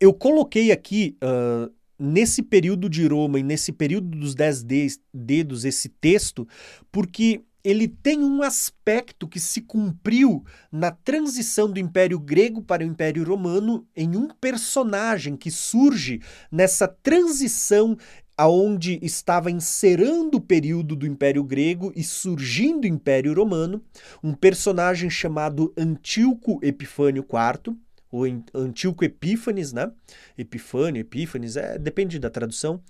eu 0.00 0.14
coloquei 0.14 0.72
aqui, 0.72 1.16
uh, 1.22 1.70
nesse 1.98 2.42
período 2.42 2.88
de 2.88 3.06
Roma 3.06 3.38
e 3.38 3.42
nesse 3.42 3.70
período 3.70 4.16
dos 4.18 4.34
dez 4.34 4.64
dedos, 5.12 5.64
esse 5.66 5.90
texto, 5.90 6.48
porque 6.90 7.42
ele 7.62 7.86
tem 7.86 8.24
um 8.24 8.42
aspecto 8.42 9.28
que 9.28 9.38
se 9.38 9.60
cumpriu 9.60 10.42
na 10.72 10.90
transição 10.90 11.70
do 11.70 11.78
Império 11.78 12.18
Grego 12.18 12.62
para 12.62 12.82
o 12.82 12.86
Império 12.86 13.22
Romano 13.22 13.86
em 13.94 14.16
um 14.16 14.28
personagem 14.28 15.36
que 15.36 15.50
surge 15.50 16.22
nessa 16.50 16.88
transição 16.88 17.98
aonde 18.34 18.98
estava 19.02 19.50
encerando 19.50 20.38
o 20.38 20.40
período 20.40 20.96
do 20.96 21.06
Império 21.06 21.44
Grego 21.44 21.92
e 21.94 22.02
surgindo 22.02 22.84
o 22.84 22.88
Império 22.88 23.34
Romano, 23.34 23.84
um 24.24 24.32
personagem 24.32 25.10
chamado 25.10 25.70
Antíoco 25.76 26.58
Epifânio 26.62 27.22
IV, 27.22 27.76
ou 28.10 28.24
Antíoco 28.54 29.04
Epífanes, 29.04 29.72
né? 29.72 29.90
Epifânio, 30.36 31.00
Epífanes, 31.00 31.56
é, 31.56 31.78
depende 31.78 32.18
da 32.18 32.28
tradução. 32.28 32.82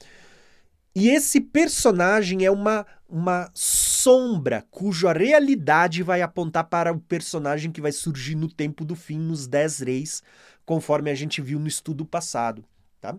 E 0.94 1.08
esse 1.08 1.40
personagem 1.40 2.44
é 2.44 2.50
uma, 2.50 2.84
uma 3.08 3.50
sombra 3.54 4.66
cuja 4.70 5.12
realidade 5.12 6.02
vai 6.02 6.20
apontar 6.20 6.64
para 6.64 6.92
o 6.92 7.00
personagem 7.00 7.70
que 7.70 7.80
vai 7.80 7.92
surgir 7.92 8.34
no 8.34 8.48
tempo 8.48 8.84
do 8.84 8.96
fim, 8.96 9.18
nos 9.18 9.46
Dez 9.46 9.78
Reis, 9.80 10.22
conforme 10.64 11.10
a 11.10 11.14
gente 11.14 11.40
viu 11.40 11.60
no 11.60 11.68
estudo 11.68 12.04
passado. 12.04 12.64
Tá? 13.00 13.16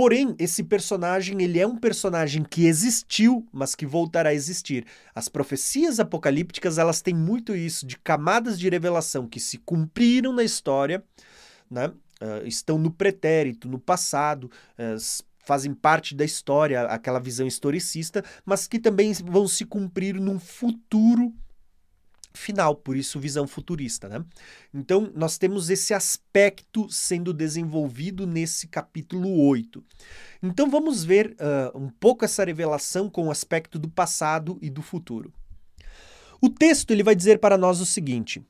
Porém, 0.00 0.34
esse 0.38 0.64
personagem 0.64 1.42
ele 1.42 1.60
é 1.60 1.66
um 1.66 1.76
personagem 1.76 2.42
que 2.42 2.64
existiu, 2.64 3.46
mas 3.52 3.74
que 3.74 3.84
voltará 3.84 4.30
a 4.30 4.34
existir. 4.34 4.86
As 5.14 5.28
profecias 5.28 6.00
apocalípticas 6.00 6.78
elas 6.78 7.02
têm 7.02 7.12
muito 7.12 7.54
isso 7.54 7.84
de 7.84 7.98
camadas 7.98 8.58
de 8.58 8.66
revelação 8.70 9.28
que 9.28 9.38
se 9.38 9.58
cumpriram 9.58 10.32
na 10.32 10.42
história, 10.42 11.04
né? 11.70 11.88
Uh, 11.88 12.46
estão 12.46 12.78
no 12.78 12.90
pretérito, 12.90 13.68
no 13.68 13.78
passado, 13.78 14.50
uh, 14.78 15.24
fazem 15.44 15.74
parte 15.74 16.14
da 16.14 16.24
história, 16.24 16.80
aquela 16.84 17.20
visão 17.20 17.46
historicista, 17.46 18.24
mas 18.42 18.66
que 18.66 18.78
também 18.78 19.12
vão 19.12 19.46
se 19.46 19.66
cumprir 19.66 20.14
num 20.14 20.38
futuro 20.38 21.30
final, 22.32 22.74
por 22.74 22.96
isso 22.96 23.20
visão 23.20 23.46
futurista, 23.46 24.08
né? 24.08 24.24
Então, 24.72 25.10
nós 25.14 25.36
temos 25.38 25.70
esse 25.70 25.92
aspecto 25.92 26.88
sendo 26.90 27.32
desenvolvido 27.32 28.26
nesse 28.26 28.68
capítulo 28.68 29.46
8. 29.46 29.84
Então, 30.42 30.70
vamos 30.70 31.04
ver 31.04 31.36
uh, 31.40 31.78
um 31.78 31.88
pouco 31.88 32.24
essa 32.24 32.44
revelação 32.44 33.08
com 33.10 33.28
o 33.28 33.30
aspecto 33.30 33.78
do 33.78 33.88
passado 33.88 34.58
e 34.62 34.70
do 34.70 34.82
futuro. 34.82 35.32
O 36.40 36.48
texto 36.48 36.90
ele 36.90 37.02
vai 37.02 37.14
dizer 37.14 37.38
para 37.38 37.58
nós 37.58 37.80
o 37.80 37.86
seguinte: 37.86 38.42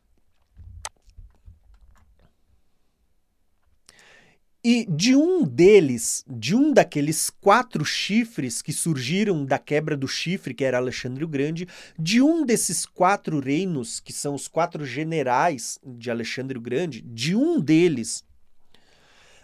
E 4.62 4.84
de 4.84 5.16
um 5.16 5.42
deles, 5.42 6.22
de 6.28 6.55
um 6.55 6.70
daqueles 6.70 7.30
quatro 7.30 7.83
chifres 7.83 8.61
que 8.61 8.75
surgiram 8.75 9.42
da 9.42 9.58
quebra 9.58 9.97
do 9.97 10.06
chifre, 10.06 10.52
que 10.52 10.64
era 10.64 10.77
Alexandre 10.77 11.25
o 11.25 11.28
Grande, 11.28 11.67
de 11.98 12.20
um 12.20 12.44
desses 12.44 12.84
quatro 12.84 13.41
reinos, 13.41 14.00
que 14.00 14.12
são 14.12 14.34
os 14.34 14.47
quatro 14.48 14.84
generais 14.84 15.80
de 15.83 16.11
Alexandre 16.11 16.58
o 16.58 16.61
Grande, 16.61 17.00
de 17.00 17.34
um 17.34 17.58
deles, 17.58 18.22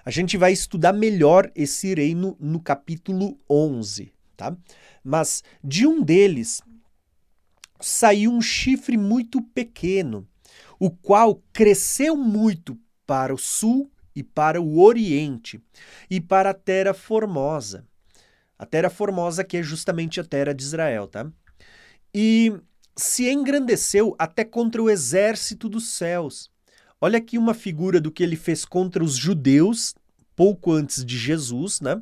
a 0.05 0.11
gente 0.11 0.37
vai 0.37 0.53
estudar 0.53 0.93
melhor 0.93 1.51
esse 1.55 1.95
reino 1.95 2.37
no 2.39 2.61
capítulo 2.61 3.41
11, 3.49 4.13
tá? 4.37 4.55
Mas 5.03 5.43
de 5.65 5.87
um 5.87 6.03
deles 6.03 6.61
saiu 7.81 8.31
um 8.31 8.43
chifre 8.43 8.99
muito 8.99 9.41
pequeno, 9.41 10.29
o 10.79 10.91
qual 10.91 11.43
cresceu 11.55 12.17
muito 12.17 12.79
para 13.07 13.35
o 13.35 13.39
sul 13.39 13.91
e 14.17 14.23
para 14.23 14.61
o 14.61 14.81
Oriente 14.81 15.61
e 16.11 16.21
para 16.21 16.51
a 16.51 16.55
Terra 16.55 16.95
Formosa. 16.95 17.85
A 18.59 18.65
Terra 18.65 18.89
Formosa 18.89 19.45
que 19.45 19.59
é 19.59 19.63
justamente 19.63 20.19
a 20.19 20.25
terra 20.25 20.55
de 20.55 20.63
Israel, 20.63 21.07
tá? 21.07 21.31
E 22.15 22.55
se 22.97 23.31
engrandeceu 23.31 24.17
até 24.19 24.43
contra 24.43 24.83
o 24.83 24.89
exército 24.89 25.69
dos 25.69 25.91
céus. 25.91 26.51
Olha 26.99 27.19
aqui 27.19 27.37
uma 27.37 27.53
figura 27.53 28.01
do 28.01 28.11
que 28.11 28.23
ele 28.23 28.37
fez 28.37 28.65
contra 28.65 29.05
os 29.05 29.15
judeus 29.15 29.95
pouco 30.35 30.73
antes 30.73 31.05
de 31.05 31.19
Jesus, 31.19 31.83
né? 31.83 31.97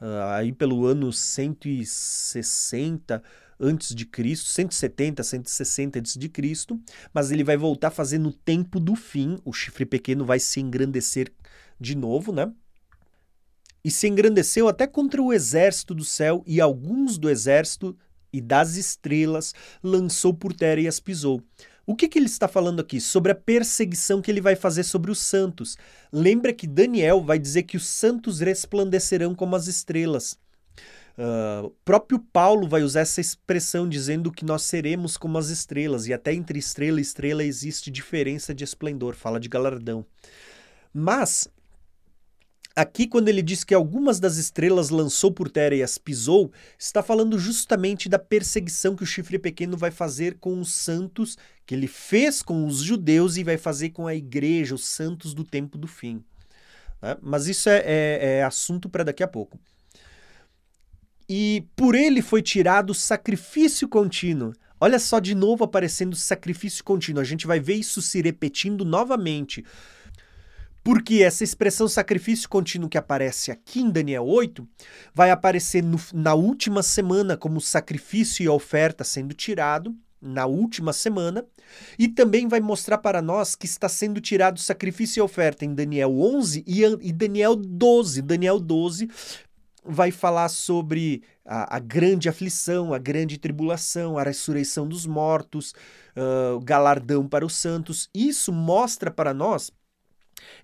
Uh, 0.00 0.22
aí 0.30 0.52
pelo 0.52 0.86
ano 0.86 1.12
160 1.12 3.20
antes 3.58 3.94
de 3.94 4.04
Cristo, 4.04 4.48
170, 4.50 5.22
160 5.22 5.98
antes 5.98 6.16
de 6.16 6.28
Cristo, 6.28 6.80
mas 7.12 7.30
ele 7.30 7.42
vai 7.42 7.56
voltar 7.56 7.88
a 7.88 7.90
fazer 7.90 8.18
no 8.18 8.32
tempo 8.32 8.78
do 8.78 8.94
fim, 8.94 9.38
o 9.44 9.52
chifre 9.52 9.86
pequeno 9.86 10.24
vai 10.24 10.38
se 10.38 10.60
engrandecer 10.60 11.32
de 11.80 11.94
novo, 11.94 12.32
né? 12.32 12.52
E 13.84 13.90
se 13.90 14.08
engrandeceu 14.08 14.68
até 14.68 14.86
contra 14.86 15.22
o 15.22 15.32
exército 15.32 15.94
do 15.94 16.04
céu 16.04 16.42
e 16.46 16.60
alguns 16.60 17.18
do 17.18 17.30
exército 17.30 17.96
e 18.32 18.40
das 18.40 18.76
estrelas 18.76 19.54
lançou 19.82 20.34
por 20.34 20.52
terra 20.52 20.80
e 20.80 20.88
as 20.88 20.98
pisou. 20.98 21.42
O 21.86 21.94
que, 21.94 22.08
que 22.08 22.18
ele 22.18 22.26
está 22.26 22.48
falando 22.48 22.80
aqui? 22.80 23.00
Sobre 23.00 23.30
a 23.30 23.34
perseguição 23.34 24.20
que 24.20 24.28
ele 24.28 24.40
vai 24.40 24.56
fazer 24.56 24.82
sobre 24.82 25.10
os 25.10 25.20
santos. 25.20 25.76
Lembra 26.12 26.52
que 26.52 26.66
Daniel 26.66 27.22
vai 27.22 27.38
dizer 27.38 27.62
que 27.62 27.76
os 27.76 27.86
santos 27.86 28.40
resplandecerão 28.40 29.36
como 29.36 29.54
as 29.54 29.68
estrelas. 29.68 30.36
Uh, 31.16 31.70
próprio 31.84 32.18
Paulo 32.18 32.68
vai 32.68 32.82
usar 32.82 33.00
essa 33.00 33.20
expressão 33.20 33.88
dizendo 33.88 34.32
que 34.32 34.44
nós 34.44 34.62
seremos 34.62 35.16
como 35.16 35.38
as 35.38 35.48
estrelas, 35.48 36.06
e 36.08 36.12
até 36.12 36.34
entre 36.34 36.58
estrela 36.58 36.98
e 36.98 37.02
estrela 37.02 37.42
existe 37.42 37.90
diferença 37.90 38.52
de 38.52 38.64
esplendor, 38.64 39.14
fala 39.14 39.40
de 39.40 39.48
galardão. 39.48 40.04
Mas 40.92 41.48
Aqui, 42.78 43.06
quando 43.06 43.28
ele 43.28 43.40
diz 43.40 43.64
que 43.64 43.72
algumas 43.72 44.20
das 44.20 44.36
estrelas 44.36 44.90
lançou 44.90 45.32
por 45.32 45.50
terra 45.50 45.74
e 45.74 45.82
as 45.82 45.96
pisou, 45.96 46.52
está 46.78 47.02
falando 47.02 47.38
justamente 47.38 48.06
da 48.06 48.18
perseguição 48.18 48.94
que 48.94 49.02
o 49.02 49.06
chifre 49.06 49.38
pequeno 49.38 49.78
vai 49.78 49.90
fazer 49.90 50.36
com 50.38 50.60
os 50.60 50.72
santos, 50.72 51.38
que 51.64 51.74
ele 51.74 51.86
fez 51.86 52.42
com 52.42 52.66
os 52.66 52.82
judeus 52.82 53.38
e 53.38 53.42
vai 53.42 53.56
fazer 53.56 53.90
com 53.90 54.06
a 54.06 54.14
igreja, 54.14 54.74
os 54.74 54.86
santos 54.86 55.32
do 55.32 55.42
tempo 55.42 55.78
do 55.78 55.86
fim. 55.86 56.22
Né? 57.00 57.16
Mas 57.22 57.46
isso 57.46 57.70
é, 57.70 57.78
é, 57.78 58.38
é 58.40 58.44
assunto 58.44 58.90
para 58.90 59.04
daqui 59.04 59.22
a 59.22 59.28
pouco. 59.28 59.58
E 61.26 61.64
por 61.74 61.94
ele 61.94 62.20
foi 62.20 62.42
tirado 62.42 62.90
o 62.90 62.94
sacrifício 62.94 63.88
contínuo. 63.88 64.52
Olha 64.78 64.98
só 64.98 65.18
de 65.18 65.34
novo 65.34 65.64
aparecendo 65.64 66.14
sacrifício 66.14 66.84
contínuo. 66.84 67.22
A 67.22 67.24
gente 67.24 67.46
vai 67.46 67.58
ver 67.58 67.76
isso 67.76 68.02
se 68.02 68.20
repetindo 68.20 68.84
novamente. 68.84 69.64
Porque 70.86 71.24
essa 71.24 71.42
expressão 71.42 71.88
sacrifício 71.88 72.48
contínuo 72.48 72.88
que 72.88 72.96
aparece 72.96 73.50
aqui 73.50 73.80
em 73.80 73.90
Daniel 73.90 74.24
8 74.24 74.64
vai 75.12 75.32
aparecer 75.32 75.82
no, 75.82 75.98
na 76.14 76.32
última 76.32 76.80
semana 76.80 77.36
como 77.36 77.60
sacrifício 77.60 78.44
e 78.44 78.48
oferta 78.48 79.02
sendo 79.02 79.34
tirado, 79.34 79.92
na 80.22 80.46
última 80.46 80.92
semana, 80.92 81.44
e 81.98 82.06
também 82.06 82.46
vai 82.46 82.60
mostrar 82.60 82.98
para 82.98 83.20
nós 83.20 83.56
que 83.56 83.66
está 83.66 83.88
sendo 83.88 84.20
tirado 84.20 84.60
sacrifício 84.60 85.18
e 85.18 85.22
oferta 85.22 85.64
em 85.64 85.74
Daniel 85.74 86.20
11 86.20 86.62
e, 86.64 86.84
e 86.84 87.12
Daniel 87.12 87.56
12. 87.56 88.22
Daniel 88.22 88.60
12 88.60 89.10
vai 89.84 90.12
falar 90.12 90.48
sobre 90.48 91.20
a, 91.44 91.78
a, 91.78 91.78
grande 91.80 92.28
aflição, 92.28 92.94
a 92.94 92.98
grande 92.98 93.38
tribulação, 93.38 94.16
a 94.16 94.22
ressurreição 94.22 94.86
dos 94.86 95.04
mortos, 95.04 95.74
uh, 96.16 96.60
galardão 96.60 97.26
para 97.26 97.44
os 97.44 97.56
santos. 97.56 98.08
Isso 98.14 98.52
mostra 98.52 99.10
para 99.10 99.34
nós 99.34 99.72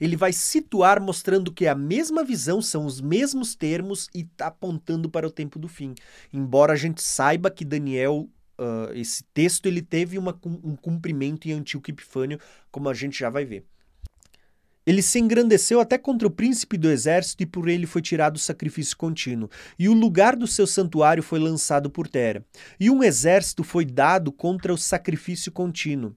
ele 0.00 0.16
vai 0.16 0.32
situar 0.32 1.00
mostrando 1.00 1.52
que 1.52 1.66
é 1.66 1.68
a 1.68 1.74
mesma 1.74 2.24
visão, 2.24 2.60
são 2.60 2.86
os 2.86 3.00
mesmos 3.00 3.54
termos 3.54 4.08
e 4.14 4.20
está 4.20 4.46
apontando 4.46 5.08
para 5.08 5.26
o 5.26 5.30
tempo 5.30 5.58
do 5.58 5.68
fim. 5.68 5.94
Embora 6.32 6.72
a 6.72 6.76
gente 6.76 7.02
saiba 7.02 7.50
que 7.50 7.64
Daniel, 7.64 8.28
uh, 8.58 8.92
esse 8.94 9.24
texto, 9.34 9.66
ele 9.66 9.82
teve 9.82 10.18
uma, 10.18 10.38
um 10.44 10.76
cumprimento 10.76 11.46
em 11.48 11.52
Antíoco 11.52 11.90
Epifânio, 11.90 12.38
como 12.70 12.88
a 12.88 12.94
gente 12.94 13.18
já 13.18 13.30
vai 13.30 13.44
ver. 13.44 13.64
Ele 14.84 15.00
se 15.00 15.18
engrandeceu 15.18 15.80
até 15.80 15.96
contra 15.96 16.26
o 16.26 16.30
príncipe 16.30 16.76
do 16.76 16.90
exército 16.90 17.42
e 17.42 17.46
por 17.46 17.68
ele 17.68 17.86
foi 17.86 18.02
tirado 18.02 18.36
o 18.36 18.40
sacrifício 18.40 18.96
contínuo, 18.96 19.48
e 19.78 19.88
o 19.88 19.92
lugar 19.92 20.34
do 20.34 20.46
seu 20.46 20.66
santuário 20.66 21.22
foi 21.22 21.38
lançado 21.38 21.88
por 21.88 22.08
terra. 22.08 22.44
E 22.80 22.90
um 22.90 23.02
exército 23.02 23.62
foi 23.62 23.84
dado 23.84 24.32
contra 24.32 24.74
o 24.74 24.78
sacrifício 24.78 25.52
contínuo. 25.52 26.16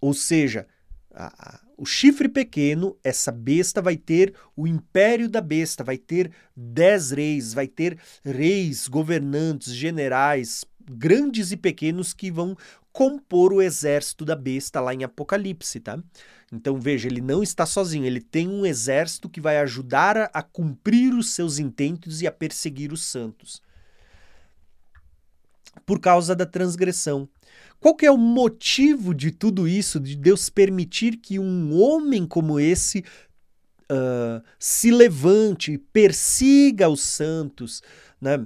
Ou 0.00 0.12
seja, 0.12 0.66
a, 1.14 1.60
o 1.76 1.84
chifre 1.84 2.28
pequeno, 2.28 2.96
essa 3.02 3.32
besta 3.32 3.82
vai 3.82 3.96
ter 3.96 4.34
o 4.56 4.66
império 4.66 5.28
da 5.28 5.40
besta, 5.40 5.82
vai 5.82 5.98
ter 5.98 6.30
dez 6.56 7.10
reis, 7.10 7.52
vai 7.52 7.66
ter 7.66 7.98
reis, 8.24 8.88
governantes, 8.88 9.74
generais, 9.74 10.64
grandes 10.88 11.52
e 11.52 11.56
pequenos 11.56 12.12
que 12.12 12.30
vão 12.30 12.56
compor 12.92 13.52
o 13.52 13.60
exército 13.60 14.24
da 14.24 14.36
besta 14.36 14.80
lá 14.80 14.94
em 14.94 15.02
Apocalipse, 15.02 15.80
tá? 15.80 15.98
Então 16.52 16.78
veja, 16.78 17.08
ele 17.08 17.20
não 17.20 17.42
está 17.42 17.66
sozinho, 17.66 18.06
ele 18.06 18.20
tem 18.20 18.48
um 18.48 18.64
exército 18.64 19.28
que 19.28 19.40
vai 19.40 19.58
ajudar 19.58 20.16
a, 20.16 20.30
a 20.32 20.42
cumprir 20.42 21.12
os 21.12 21.30
seus 21.30 21.58
intentos 21.58 22.22
e 22.22 22.26
a 22.26 22.32
perseguir 22.32 22.92
os 22.92 23.02
santos. 23.02 23.60
Por 25.84 26.00
causa 26.00 26.34
da 26.34 26.46
transgressão. 26.46 27.28
Qual 27.80 27.94
que 27.94 28.06
é 28.06 28.10
o 28.10 28.16
motivo 28.16 29.14
de 29.14 29.30
tudo 29.30 29.68
isso, 29.68 30.00
de 30.00 30.16
Deus 30.16 30.48
permitir 30.48 31.18
que 31.18 31.38
um 31.38 31.78
homem 31.78 32.26
como 32.26 32.58
esse 32.58 33.04
uh, 33.90 34.42
se 34.58 34.90
levante, 34.90 35.78
persiga 35.92 36.88
os 36.88 37.02
santos, 37.02 37.82
né? 38.20 38.44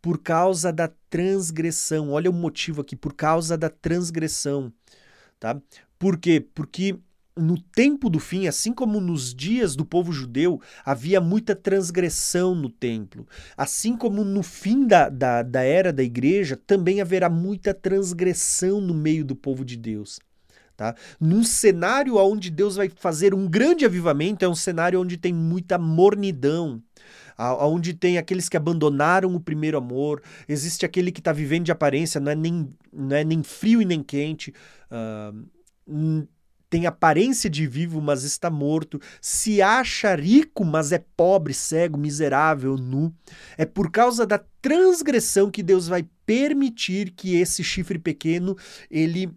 Por 0.00 0.18
causa 0.18 0.72
da 0.72 0.88
transgressão. 1.10 2.10
Olha 2.10 2.30
o 2.30 2.32
motivo 2.32 2.80
aqui, 2.80 2.96
por 2.96 3.12
causa 3.12 3.58
da 3.58 3.68
transgressão, 3.68 4.72
tá? 5.38 5.60
Por 5.98 6.16
quê? 6.16 6.40
Porque 6.54 6.98
no 7.38 7.60
tempo 7.60 8.10
do 8.10 8.18
fim, 8.18 8.46
assim 8.46 8.72
como 8.72 9.00
nos 9.00 9.34
dias 9.34 9.76
do 9.76 9.84
povo 9.84 10.12
judeu, 10.12 10.60
havia 10.84 11.20
muita 11.20 11.54
transgressão 11.54 12.54
no 12.54 12.68
templo. 12.68 13.26
Assim 13.56 13.96
como 13.96 14.24
no 14.24 14.42
fim 14.42 14.86
da, 14.86 15.08
da, 15.08 15.42
da 15.42 15.62
era 15.62 15.92
da 15.92 16.02
igreja, 16.02 16.56
também 16.56 17.00
haverá 17.00 17.30
muita 17.30 17.72
transgressão 17.72 18.80
no 18.80 18.92
meio 18.92 19.24
do 19.24 19.36
povo 19.36 19.64
de 19.64 19.76
Deus. 19.76 20.18
Tá? 20.76 20.94
Num 21.20 21.42
cenário 21.42 22.16
onde 22.16 22.50
Deus 22.50 22.76
vai 22.76 22.88
fazer 22.88 23.34
um 23.34 23.48
grande 23.48 23.84
avivamento, 23.84 24.44
é 24.44 24.48
um 24.48 24.54
cenário 24.54 25.00
onde 25.00 25.16
tem 25.16 25.32
muita 25.32 25.76
mornidão, 25.76 26.80
onde 27.60 27.94
tem 27.94 28.18
aqueles 28.18 28.48
que 28.48 28.56
abandonaram 28.56 29.34
o 29.34 29.40
primeiro 29.40 29.76
amor, 29.76 30.22
existe 30.48 30.86
aquele 30.86 31.10
que 31.10 31.20
está 31.20 31.32
vivendo 31.32 31.64
de 31.64 31.72
aparência, 31.72 32.20
não 32.20 32.30
é 32.30 32.34
nem, 32.34 32.72
não 32.92 33.16
é 33.16 33.24
nem 33.24 33.42
frio 33.42 33.82
e 33.82 33.84
nem 33.84 34.02
quente, 34.02 34.52
uh, 34.90 36.28
tem 36.70 36.86
aparência 36.86 37.48
de 37.48 37.66
vivo, 37.66 38.00
mas 38.00 38.24
está 38.24 38.50
morto, 38.50 39.00
se 39.20 39.62
acha 39.62 40.14
rico, 40.14 40.64
mas 40.64 40.92
é 40.92 41.04
pobre, 41.16 41.54
cego, 41.54 41.96
miserável, 41.96 42.76
nu. 42.76 43.14
É 43.56 43.64
por 43.64 43.90
causa 43.90 44.26
da 44.26 44.38
transgressão 44.60 45.50
que 45.50 45.62
Deus 45.62 45.88
vai 45.88 46.06
permitir 46.26 47.12
que 47.12 47.36
esse 47.36 47.64
chifre 47.64 47.98
pequeno 47.98 48.56
ele 48.90 49.30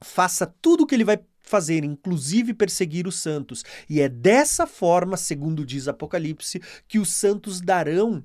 faça 0.00 0.46
tudo 0.46 0.84
o 0.84 0.86
que 0.86 0.94
ele 0.94 1.04
vai 1.04 1.18
fazer, 1.42 1.84
inclusive 1.84 2.54
perseguir 2.54 3.06
os 3.06 3.16
santos. 3.16 3.62
E 3.88 4.00
é 4.00 4.08
dessa 4.08 4.66
forma, 4.66 5.16
segundo 5.16 5.64
diz 5.64 5.86
Apocalipse, 5.86 6.60
que 6.88 6.98
os 6.98 7.12
santos 7.12 7.60
darão 7.60 8.24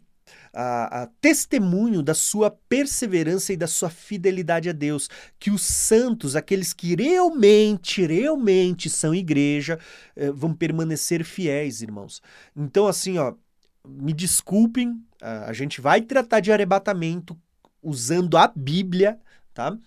a, 0.54 1.04
a, 1.04 1.07
testemunho 1.22 2.01
da 2.01 2.13
sua 2.13 2.50
perseverança 2.50 3.54
e 3.54 3.57
da 3.57 3.68
sua 3.68 3.90
fidelidade 3.90 4.69
a 4.69 4.74
Deus. 4.74 5.10
Que 5.40 5.51
os 5.51 5.62
santos, 5.62 6.36
aqueles 6.36 6.74
que 6.74 6.96
realmente, 6.96 8.06
realmente 8.06 8.90
são 8.90 9.13
igreja, 9.13 9.80
eh, 10.16 10.31
vão 10.31 10.54
permanecer 10.54 11.24
fiéis, 11.24 11.81
irmãos. 11.81 12.22
Então, 12.56 12.88
assim, 12.88 13.18
ó, 13.18 13.34
me 13.88 14.13
desculpem, 14.13 15.01
a 15.22 15.54
gente 15.54 15.81
vai 15.81 16.01
tratar 16.01 16.40
de 16.40 16.52
arrebatamento 16.52 17.38
usando 17.81 18.38
a 18.38 18.48
Bíblia, 18.48 19.19
tá? 19.54 19.78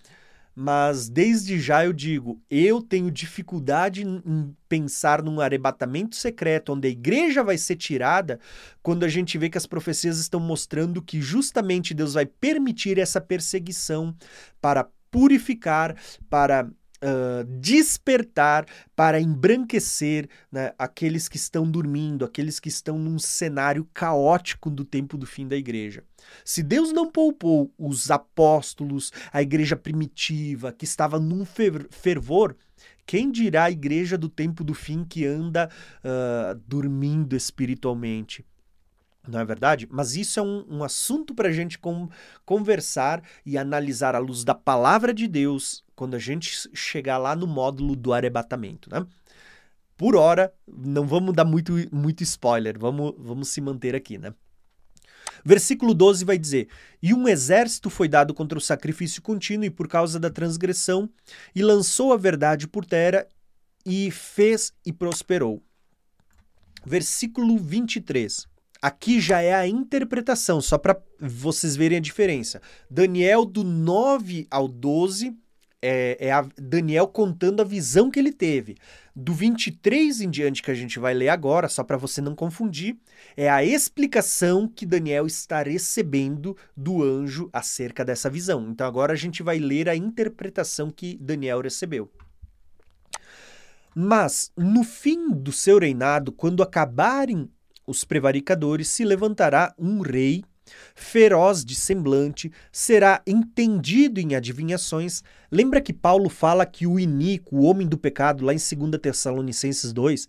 Mas 0.55 1.09
desde 1.09 1.59
já 1.59 1.83
eu 1.85 1.91
digo, 1.91 2.41
eu 2.49 2.81
tenho 2.81 3.09
dificuldade 3.09 4.03
em 4.03 4.55
pensar 4.69 5.21
num 5.21 5.41
arrebatamento 5.41 6.15
secreto 6.15 6.73
onde 6.73 6.87
a 6.87 6.91
igreja 6.91 7.43
vai 7.43 7.57
ser 7.57 7.75
tirada, 7.75 8.39
quando 8.81 9.03
a 9.03 9.07
gente 9.07 9.37
vê 9.37 9.49
que 9.49 9.57
as 9.57 9.65
profecias 9.65 10.19
estão 10.19 10.39
mostrando 10.39 11.01
que 11.01 11.21
justamente 11.21 11.93
Deus 11.93 12.13
vai 12.13 12.25
permitir 12.25 12.99
essa 12.99 13.19
perseguição 13.19 14.15
para 14.61 14.87
purificar, 15.09 15.95
para 16.29 16.67
Uh, 17.03 17.43
despertar 17.59 18.65
para 18.95 19.19
embranquecer 19.19 20.29
né, 20.49 20.71
aqueles 20.79 21.27
que 21.27 21.35
estão 21.35 21.69
dormindo, 21.69 22.23
aqueles 22.23 22.61
que 22.61 22.69
estão 22.69 22.97
num 22.97 23.19
cenário 23.19 23.85
caótico 23.93 24.69
do 24.69 24.85
tempo 24.85 25.17
do 25.17 25.25
fim 25.25 25.45
da 25.45 25.57
igreja. 25.57 26.05
Se 26.45 26.63
Deus 26.63 26.93
não 26.93 27.11
poupou 27.11 27.73
os 27.77 28.09
apóstolos, 28.09 29.11
a 29.33 29.41
igreja 29.41 29.75
primitiva, 29.75 30.71
que 30.71 30.85
estava 30.85 31.19
num 31.19 31.43
fervor, 31.45 32.55
quem 33.05 33.29
dirá 33.29 33.65
a 33.65 33.71
igreja 33.71 34.17
do 34.17 34.29
tempo 34.29 34.63
do 34.63 34.73
fim 34.73 35.03
que 35.03 35.25
anda 35.25 35.69
uh, 35.99 36.57
dormindo 36.65 37.35
espiritualmente? 37.35 38.45
Não 39.27 39.39
é 39.39 39.45
verdade? 39.45 39.87
Mas 39.89 40.15
isso 40.15 40.39
é 40.39 40.43
um, 40.43 40.65
um 40.69 40.83
assunto 40.83 41.33
para 41.33 41.47
a 41.47 41.51
gente 41.51 41.79
com, 41.79 42.09
conversar 42.45 43.23
e 43.45 43.57
analisar 43.57 44.15
à 44.15 44.19
luz 44.19 44.43
da 44.43 44.53
palavra 44.53 45.13
de 45.13 45.27
Deus 45.27 45.83
quando 45.95 46.15
a 46.15 46.19
gente 46.19 46.69
chegar 46.73 47.17
lá 47.17 47.35
no 47.35 47.47
módulo 47.47 47.95
do 47.95 48.11
arrebatamento. 48.11 48.89
Né? 48.91 49.05
Por 49.95 50.15
hora, 50.15 50.53
não 50.67 51.07
vamos 51.07 51.33
dar 51.33 51.45
muito, 51.45 51.73
muito 51.91 52.21
spoiler, 52.23 52.77
vamos, 52.77 53.13
vamos 53.17 53.47
se 53.47 53.61
manter 53.61 53.95
aqui. 53.95 54.17
Né? 54.17 54.33
Versículo 55.45 55.93
12 55.93 56.25
vai 56.25 56.37
dizer: 56.37 56.67
E 57.01 57.13
um 57.13 57.27
exército 57.27 57.89
foi 57.89 58.09
dado 58.09 58.33
contra 58.33 58.57
o 58.57 58.61
sacrifício 58.61 59.21
contínuo 59.21 59.65
e 59.65 59.69
por 59.69 59.87
causa 59.87 60.19
da 60.19 60.29
transgressão, 60.29 61.09
e 61.55 61.63
lançou 61.63 62.11
a 62.11 62.17
verdade 62.17 62.67
por 62.67 62.85
terra, 62.85 63.25
e 63.85 64.11
fez 64.11 64.73
e 64.85 64.91
prosperou. 64.91 65.61
Versículo 66.85 67.57
23. 67.57 68.52
Aqui 68.83 69.21
já 69.21 69.39
é 69.39 69.53
a 69.53 69.65
interpretação, 69.65 70.59
só 70.59 70.77
para 70.77 71.01
vocês 71.17 71.73
verem 71.73 71.99
a 71.99 72.01
diferença. 72.01 72.61
Daniel, 72.89 73.45
do 73.45 73.63
9 73.63 74.45
ao 74.51 74.67
12, 74.67 75.33
é, 75.81 76.17
é 76.19 76.31
Daniel 76.61 77.07
contando 77.07 77.61
a 77.61 77.63
visão 77.63 78.11
que 78.11 78.19
ele 78.19 78.33
teve. 78.33 78.75
Do 79.15 79.33
23 79.33 80.19
em 80.19 80.29
diante, 80.29 80.61
que 80.61 80.69
a 80.69 80.73
gente 80.73 80.99
vai 80.99 81.13
ler 81.13 81.29
agora, 81.29 81.69
só 81.69 81.81
para 81.81 81.95
você 81.95 82.19
não 82.19 82.35
confundir, 82.35 82.97
é 83.37 83.49
a 83.49 83.63
explicação 83.63 84.67
que 84.67 84.85
Daniel 84.85 85.25
está 85.25 85.63
recebendo 85.63 86.53
do 86.75 87.01
anjo 87.01 87.49
acerca 87.53 88.03
dessa 88.03 88.29
visão. 88.29 88.67
Então 88.69 88.85
agora 88.85 89.13
a 89.13 89.15
gente 89.15 89.41
vai 89.41 89.59
ler 89.59 89.87
a 89.87 89.95
interpretação 89.95 90.91
que 90.91 91.17
Daniel 91.21 91.61
recebeu. 91.61 92.11
Mas, 93.95 94.51
no 94.57 94.83
fim 94.83 95.29
do 95.29 95.53
seu 95.53 95.79
reinado, 95.79 96.33
quando 96.33 96.61
acabarem 96.61 97.49
os 97.85 98.03
prevaricadores, 98.03 98.87
se 98.87 99.03
levantará 99.03 99.73
um 99.77 100.01
rei 100.01 100.43
feroz 100.95 101.63
de 101.65 101.75
semblante, 101.75 102.51
será 102.71 103.21
entendido 103.27 104.19
em 104.19 104.35
adivinhações. 104.35 105.23
Lembra 105.51 105.81
que 105.81 105.93
Paulo 105.93 106.29
fala 106.29 106.65
que 106.65 106.87
o 106.87 106.99
iníquo, 106.99 107.57
o 107.57 107.63
homem 107.63 107.87
do 107.87 107.97
pecado, 107.97 108.45
lá 108.45 108.53
em 108.53 108.57
2 108.57 109.01
Tessalonicenses 109.01 109.91
2, 109.91 110.27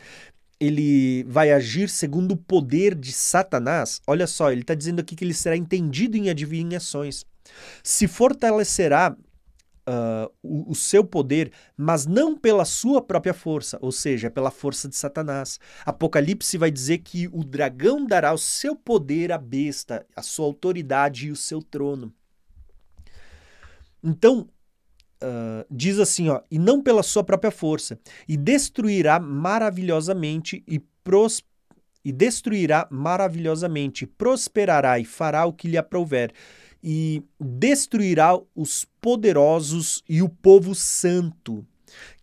ele 0.60 1.24
vai 1.24 1.52
agir 1.52 1.88
segundo 1.88 2.32
o 2.32 2.36
poder 2.36 2.94
de 2.94 3.12
Satanás? 3.12 4.00
Olha 4.06 4.26
só, 4.26 4.50
ele 4.50 4.62
está 4.62 4.74
dizendo 4.74 5.00
aqui 5.00 5.14
que 5.14 5.24
ele 5.24 5.34
será 5.34 5.56
entendido 5.56 6.16
em 6.16 6.30
adivinhações. 6.30 7.24
Se 7.82 8.06
fortalecerá 8.08 9.16
uh, 9.88 10.32
o, 10.42 10.72
o, 10.72 10.74
seu 10.74 11.04
poder, 11.04 11.52
mas 11.76 12.06
não 12.06 12.36
pela 12.36 12.64
sua 12.64 13.00
própria 13.00 13.34
força, 13.34 13.78
ou 13.80 13.92
seja, 13.92 14.30
pela 14.30 14.50
força 14.50 14.88
de 14.88 14.96
Satanás. 14.96 15.58
Apocalipse 15.84 16.56
vai 16.58 16.70
dizer 16.70 16.98
que 16.98 17.28
o 17.28 17.44
dragão 17.44 18.04
dará 18.06 18.32
o 18.32 18.38
seu 18.38 18.74
poder 18.74 19.32
à 19.32 19.38
besta, 19.38 20.06
a 20.14 20.22
sua 20.22 20.46
autoridade 20.46 21.28
e 21.28 21.30
o 21.30 21.36
seu 21.36 21.62
trono. 21.62 22.12
Então, 24.02 24.48
Uh, 25.22 25.64
diz 25.70 25.98
assim, 25.98 26.28
ó, 26.28 26.42
e 26.50 26.58
não 26.58 26.82
pela 26.82 27.02
sua 27.02 27.24
própria 27.24 27.50
força, 27.50 27.98
e 28.28 28.36
destruirá 28.36 29.18
maravilhosamente 29.18 30.62
e, 30.68 30.78
pros, 31.02 31.42
e 32.04 32.12
destruirá 32.12 32.86
maravilhosamente, 32.90 34.06
prosperará 34.06 34.98
e 34.98 35.04
fará 35.06 35.46
o 35.46 35.52
que 35.52 35.66
lhe 35.66 35.78
aprouver 35.78 36.30
e 36.86 37.22
destruirá 37.40 38.38
os 38.54 38.84
poderosos 39.00 40.04
e 40.06 40.20
o 40.20 40.28
povo 40.28 40.74
santo, 40.74 41.66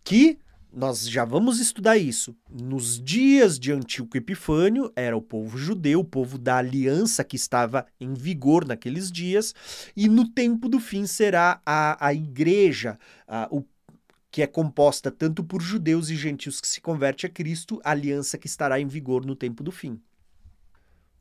que 0.04 0.38
nós 0.72 1.06
já 1.08 1.24
vamos 1.24 1.58
estudar 1.58 1.98
isso. 1.98 2.34
Nos 2.48 3.02
dias 3.02 3.58
de 3.58 3.72
Antíoco 3.72 4.16
Epifânio, 4.16 4.92
era 4.94 5.16
o 5.16 5.20
povo 5.20 5.58
judeu, 5.58 5.98
o 5.98 6.04
povo 6.04 6.38
da 6.38 6.58
aliança 6.58 7.24
que 7.24 7.34
estava 7.34 7.84
em 8.00 8.14
vigor 8.14 8.64
naqueles 8.64 9.10
dias, 9.10 9.52
e 9.96 10.08
no 10.08 10.28
tempo 10.28 10.68
do 10.68 10.78
fim 10.78 11.08
será 11.08 11.60
a, 11.66 12.06
a 12.06 12.14
igreja, 12.14 12.96
a, 13.26 13.48
o, 13.50 13.64
que 14.30 14.42
é 14.42 14.46
composta 14.46 15.10
tanto 15.10 15.42
por 15.42 15.60
judeus 15.60 16.08
e 16.08 16.14
gentios 16.14 16.60
que 16.60 16.68
se 16.68 16.80
converte 16.80 17.26
a 17.26 17.28
Cristo, 17.28 17.80
a 17.82 17.90
aliança 17.90 18.38
que 18.38 18.46
estará 18.46 18.80
em 18.80 18.86
vigor 18.86 19.26
no 19.26 19.34
tempo 19.34 19.64
do 19.64 19.72
fim 19.72 20.00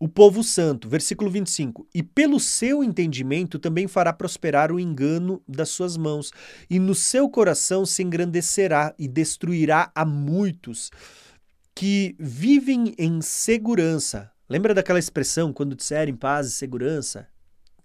o 0.01 0.09
povo 0.09 0.43
santo, 0.43 0.89
versículo 0.89 1.29
25, 1.29 1.87
e 1.93 2.01
pelo 2.01 2.39
seu 2.39 2.83
entendimento 2.83 3.59
também 3.59 3.87
fará 3.87 4.11
prosperar 4.11 4.71
o 4.71 4.79
engano 4.79 5.43
das 5.47 5.69
suas 5.69 5.95
mãos, 5.95 6.31
e 6.67 6.79
no 6.79 6.95
seu 6.95 7.29
coração 7.29 7.85
se 7.85 8.01
engrandecerá 8.01 8.95
e 8.97 9.07
destruirá 9.07 9.91
a 9.93 10.03
muitos 10.03 10.89
que 11.75 12.15
vivem 12.17 12.95
em 12.97 13.21
segurança. 13.21 14.31
Lembra 14.49 14.73
daquela 14.73 14.97
expressão 14.97 15.53
quando 15.53 15.75
disserem 15.75 16.15
paz 16.15 16.47
e 16.47 16.51
segurança? 16.51 17.27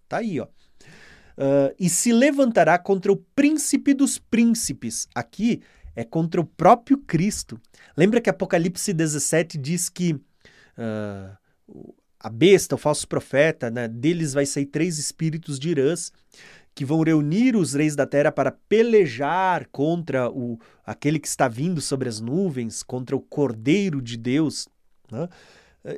Tá 0.08 0.16
aí, 0.16 0.40
ó. 0.40 0.46
Uh, 0.46 1.76
e 1.78 1.90
se 1.90 2.14
levantará 2.14 2.78
contra 2.78 3.12
o 3.12 3.16
príncipe 3.16 3.92
dos 3.92 4.18
príncipes. 4.18 5.06
Aqui 5.14 5.60
é 5.94 6.02
contra 6.02 6.40
o 6.40 6.46
próprio 6.46 6.96
Cristo. 6.96 7.60
Lembra 7.94 8.22
que 8.22 8.30
Apocalipse 8.30 8.94
17 8.94 9.58
diz 9.58 9.90
que 9.90 10.14
uh, 10.14 11.36
a 12.18 12.28
besta, 12.28 12.74
o 12.74 12.78
falso 12.78 13.06
profeta, 13.06 13.70
né? 13.70 13.88
deles 13.88 14.32
vai 14.32 14.46
sair 14.46 14.66
três 14.66 14.98
espíritos 14.98 15.58
de 15.58 15.70
Irãs 15.70 16.12
que 16.74 16.84
vão 16.84 17.02
reunir 17.02 17.56
os 17.56 17.72
reis 17.72 17.96
da 17.96 18.06
terra 18.06 18.30
para 18.30 18.52
pelejar 18.52 19.66
contra 19.72 20.30
o 20.30 20.58
aquele 20.84 21.18
que 21.18 21.26
está 21.26 21.48
vindo 21.48 21.80
sobre 21.80 22.06
as 22.06 22.20
nuvens, 22.20 22.82
contra 22.82 23.16
o 23.16 23.20
Cordeiro 23.20 24.02
de 24.02 24.16
Deus, 24.16 24.68
Né? 25.10 25.28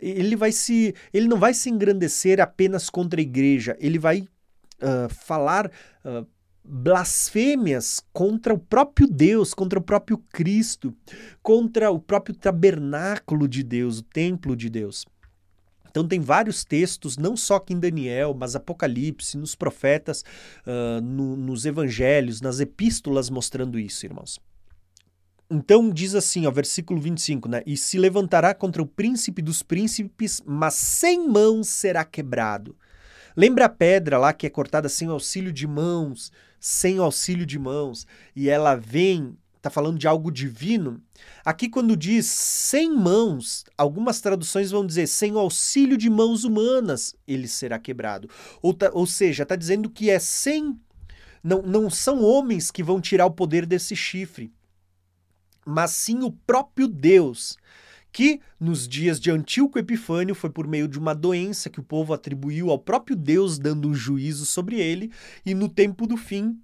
Ele 0.02 0.36
vai 0.36 0.52
se, 0.52 0.94
ele 1.12 1.26
não 1.26 1.38
vai 1.38 1.54
se 1.54 1.70
engrandecer 1.70 2.40
apenas 2.40 2.90
contra 2.90 3.20
a 3.20 3.22
igreja, 3.22 3.74
ele 3.80 3.98
vai 3.98 4.20
uh, 4.20 5.08
falar 5.08 5.70
uh, 6.04 6.26
blasfêmias 6.62 8.00
contra 8.12 8.52
o 8.52 8.58
próprio 8.58 9.08
Deus, 9.08 9.54
contra 9.54 9.78
o 9.78 9.82
próprio 9.82 10.18
Cristo, 10.30 10.94
contra 11.42 11.90
o 11.90 11.98
próprio 11.98 12.36
tabernáculo 12.36 13.48
de 13.48 13.62
Deus, 13.62 14.00
o 14.00 14.02
templo 14.02 14.54
de 14.54 14.68
Deus. 14.68 15.06
Então 15.90 16.06
tem 16.06 16.20
vários 16.20 16.64
textos, 16.64 17.16
não 17.16 17.36
só 17.36 17.56
aqui 17.56 17.74
em 17.74 17.80
Daniel, 17.80 18.34
mas 18.38 18.54
Apocalipse, 18.54 19.36
nos 19.36 19.54
profetas, 19.54 20.22
uh, 20.66 21.00
no, 21.02 21.36
nos 21.36 21.64
evangelhos, 21.64 22.40
nas 22.40 22.60
epístolas 22.60 23.30
mostrando 23.30 23.78
isso, 23.78 24.06
irmãos. 24.06 24.38
Então 25.50 25.88
diz 25.90 26.14
assim, 26.14 26.46
ó, 26.46 26.50
versículo 26.50 27.00
25, 27.00 27.48
né? 27.48 27.62
E 27.66 27.76
se 27.76 27.98
levantará 27.98 28.54
contra 28.54 28.82
o 28.82 28.86
príncipe 28.86 29.40
dos 29.40 29.62
príncipes, 29.62 30.42
mas 30.44 30.74
sem 30.74 31.26
mãos 31.26 31.68
será 31.68 32.04
quebrado. 32.04 32.76
Lembra 33.34 33.64
a 33.64 33.68
pedra 33.68 34.18
lá 34.18 34.32
que 34.32 34.46
é 34.46 34.50
cortada 34.50 34.88
sem 34.88 35.08
auxílio 35.08 35.52
de 35.52 35.66
mãos, 35.66 36.30
sem 36.60 36.98
auxílio 36.98 37.46
de 37.46 37.58
mãos, 37.58 38.06
e 38.34 38.50
ela 38.50 38.74
vem, 38.74 39.38
está 39.68 39.70
falando 39.70 39.98
de 39.98 40.08
algo 40.08 40.32
divino. 40.32 41.00
Aqui, 41.44 41.68
quando 41.68 41.96
diz 41.96 42.26
sem 42.26 42.92
mãos, 42.92 43.64
algumas 43.76 44.20
traduções 44.20 44.70
vão 44.70 44.84
dizer 44.84 45.06
sem 45.06 45.32
auxílio 45.32 45.96
de 45.96 46.10
mãos 46.10 46.44
humanas, 46.44 47.14
ele 47.26 47.46
será 47.46 47.78
quebrado. 47.78 48.28
Ou, 48.60 48.74
tá, 48.74 48.90
ou 48.92 49.06
seja, 49.06 49.42
está 49.44 49.54
dizendo 49.54 49.90
que 49.90 50.10
é 50.10 50.18
sem. 50.18 50.78
Não, 51.44 51.62
não 51.62 51.88
são 51.88 52.22
homens 52.22 52.70
que 52.70 52.82
vão 52.82 53.00
tirar 53.00 53.26
o 53.26 53.30
poder 53.30 53.64
desse 53.64 53.94
chifre, 53.94 54.52
mas 55.64 55.92
sim 55.92 56.22
o 56.22 56.32
próprio 56.32 56.88
Deus 56.88 57.56
que 58.10 58.40
nos 58.58 58.88
dias 58.88 59.20
de 59.20 59.30
Antíoco 59.30 59.78
Epifânio 59.78 60.34
foi 60.34 60.50
por 60.50 60.66
meio 60.66 60.88
de 60.88 60.98
uma 60.98 61.14
doença 61.14 61.70
que 61.70 61.78
o 61.78 61.82
povo 61.82 62.12
atribuiu 62.12 62.70
ao 62.70 62.78
próprio 62.78 63.14
Deus 63.14 63.58
dando 63.58 63.86
um 63.86 63.94
juízo 63.94 64.46
sobre 64.46 64.80
ele, 64.80 65.12
e 65.44 65.54
no 65.54 65.68
tempo 65.68 66.06
do 66.06 66.16
fim, 66.16 66.58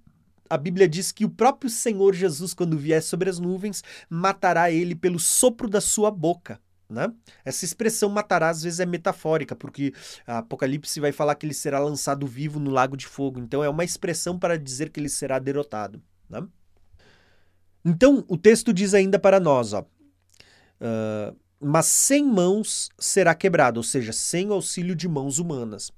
a 0.49 0.57
Bíblia 0.57 0.87
diz 0.87 1.11
que 1.11 1.25
o 1.25 1.29
próprio 1.29 1.69
Senhor 1.69 2.13
Jesus, 2.13 2.53
quando 2.53 2.77
vier 2.77 3.01
sobre 3.01 3.29
as 3.29 3.39
nuvens, 3.39 3.83
matará 4.09 4.71
ele 4.71 4.95
pelo 4.95 5.19
sopro 5.19 5.69
da 5.69 5.81
sua 5.81 6.11
boca. 6.11 6.59
Né? 6.87 7.11
Essa 7.43 7.65
expressão 7.65 8.09
matará 8.09 8.49
às 8.49 8.61
vezes 8.61 8.79
é 8.79 8.85
metafórica, 8.85 9.55
porque 9.55 9.91
Apocalipse 10.25 10.99
vai 10.99 11.11
falar 11.11 11.35
que 11.35 11.45
ele 11.45 11.53
será 11.53 11.79
lançado 11.79 12.27
vivo 12.27 12.59
no 12.59 12.69
lago 12.69 12.95
de 12.95 13.07
fogo. 13.07 13.39
Então 13.39 13.63
é 13.63 13.69
uma 13.69 13.83
expressão 13.83 14.37
para 14.37 14.57
dizer 14.57 14.89
que 14.89 14.99
ele 14.99 15.09
será 15.09 15.39
derrotado. 15.39 16.01
Né? 16.29 16.45
Então 17.83 18.23
o 18.27 18.37
texto 18.37 18.71
diz 18.71 18.93
ainda 18.93 19.17
para 19.17 19.39
nós: 19.39 19.73
ó, 19.73 19.81
uh, 19.81 21.35
mas 21.59 21.87
sem 21.87 22.23
mãos 22.23 22.89
será 22.99 23.33
quebrado, 23.33 23.79
ou 23.79 23.83
seja, 23.83 24.13
sem 24.13 24.49
auxílio 24.49 24.95
de 24.95 25.07
mãos 25.07 25.39
humanas. 25.39 25.91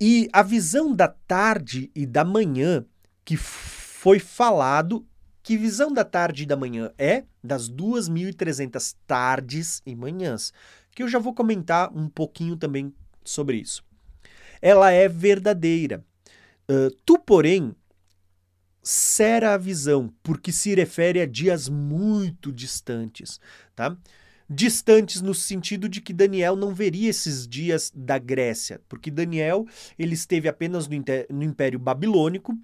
E 0.00 0.28
a 0.32 0.42
visão 0.42 0.94
da 0.94 1.08
tarde 1.08 1.90
e 1.94 2.04
da 2.04 2.24
manhã 2.24 2.84
que 3.26 3.36
foi 3.36 4.20
falado, 4.20 5.04
que 5.42 5.58
visão 5.58 5.92
da 5.92 6.04
tarde 6.04 6.44
e 6.44 6.46
da 6.46 6.56
manhã 6.56 6.92
é 6.96 7.24
das 7.42 7.68
2.300 7.68 8.94
tardes 9.04 9.82
e 9.84 9.96
manhãs, 9.96 10.52
que 10.92 11.02
eu 11.02 11.08
já 11.08 11.18
vou 11.18 11.34
comentar 11.34 11.92
um 11.92 12.08
pouquinho 12.08 12.56
também 12.56 12.94
sobre 13.24 13.56
isso. 13.58 13.84
Ela 14.62 14.92
é 14.92 15.08
verdadeira. 15.08 16.04
Uh, 16.70 16.90
tu, 17.04 17.18
porém, 17.18 17.74
será 18.80 19.54
a 19.54 19.58
visão, 19.58 20.14
porque 20.22 20.52
se 20.52 20.72
refere 20.74 21.20
a 21.20 21.26
dias 21.26 21.68
muito 21.68 22.52
distantes, 22.52 23.40
tá? 23.74 23.96
Distantes 24.48 25.20
no 25.20 25.34
sentido 25.34 25.88
de 25.88 26.00
que 26.00 26.12
Daniel 26.12 26.54
não 26.54 26.72
veria 26.72 27.10
esses 27.10 27.48
dias 27.48 27.90
da 27.92 28.18
Grécia, 28.18 28.80
porque 28.88 29.10
Daniel 29.10 29.66
ele 29.98 30.14
esteve 30.14 30.48
apenas 30.48 30.86
no, 30.86 30.96
no 31.30 31.42
Império 31.42 31.80
Babilônico, 31.80 32.56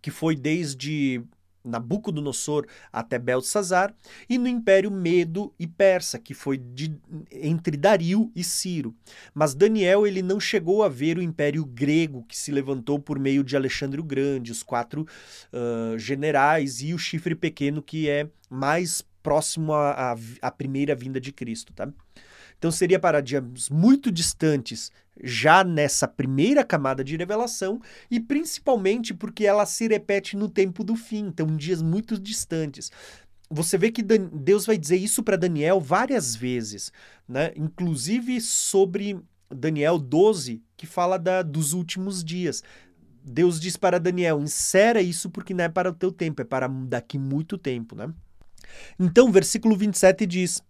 que 0.00 0.10
foi 0.10 0.36
desde 0.36 1.22
Nabucodonosor 1.68 2.66
até 2.92 3.18
Belsazar, 3.18 3.94
e 4.28 4.38
no 4.38 4.48
Império 4.48 4.90
Medo 4.90 5.52
e 5.58 5.66
Persa, 5.66 6.18
que 6.18 6.34
foi 6.34 6.56
de, 6.56 6.96
entre 7.30 7.76
Dario 7.76 8.32
e 8.34 8.42
Ciro. 8.42 8.94
Mas 9.34 9.54
Daniel 9.54 10.06
ele 10.06 10.22
não 10.22 10.40
chegou 10.40 10.82
a 10.82 10.88
ver 10.88 11.18
o 11.18 11.22
Império 11.22 11.64
Grego, 11.64 12.24
que 12.26 12.36
se 12.36 12.50
levantou 12.50 12.98
por 12.98 13.18
meio 13.18 13.44
de 13.44 13.56
Alexandre 13.56 14.00
o 14.00 14.04
Grande, 14.04 14.52
os 14.52 14.62
quatro 14.62 15.06
uh, 15.52 15.98
generais 15.98 16.80
e 16.80 16.94
o 16.94 16.98
chifre 16.98 17.34
pequeno, 17.34 17.82
que 17.82 18.08
é 18.08 18.28
mais 18.48 19.04
próximo 19.22 19.72
à, 19.74 20.16
à 20.40 20.50
primeira 20.50 20.94
vinda 20.94 21.20
de 21.20 21.32
Cristo. 21.32 21.72
Tá? 21.72 21.88
Então 22.58 22.70
seria 22.70 22.98
para 22.98 23.20
dias 23.20 23.68
muito 23.70 24.10
distantes 24.10 24.90
já 25.22 25.64
nessa 25.64 26.06
primeira 26.06 26.64
camada 26.64 27.02
de 27.02 27.16
revelação 27.16 27.80
e 28.10 28.20
principalmente 28.20 29.14
porque 29.14 29.44
ela 29.44 29.66
se 29.66 29.88
repete 29.88 30.36
no 30.36 30.48
tempo 30.48 30.84
do 30.84 30.94
fim, 30.94 31.26
então 31.26 31.56
dias 31.56 31.82
muito 31.82 32.18
distantes. 32.18 32.90
Você 33.50 33.78
vê 33.78 33.90
que 33.90 34.02
Deus 34.02 34.66
vai 34.66 34.76
dizer 34.76 34.96
isso 34.96 35.22
para 35.22 35.36
Daniel 35.36 35.80
várias 35.80 36.36
vezes, 36.36 36.92
né? 37.26 37.52
inclusive 37.56 38.40
sobre 38.40 39.18
Daniel 39.50 39.98
12, 39.98 40.62
que 40.76 40.86
fala 40.86 41.18
da, 41.18 41.42
dos 41.42 41.72
últimos 41.72 42.22
dias. 42.22 42.62
Deus 43.24 43.58
diz 43.58 43.76
para 43.76 43.98
Daniel: 43.98 44.40
insera 44.40 45.00
isso 45.00 45.30
porque 45.30 45.54
não 45.54 45.64
é 45.64 45.68
para 45.68 45.90
o 45.90 45.94
teu 45.94 46.12
tempo, 46.12 46.42
é 46.42 46.44
para 46.44 46.68
daqui 46.68 47.18
muito 47.18 47.56
tempo. 47.56 47.96
Né? 47.96 48.12
Então, 48.98 49.32
versículo 49.32 49.76
27 49.76 50.26
diz: 50.26 50.62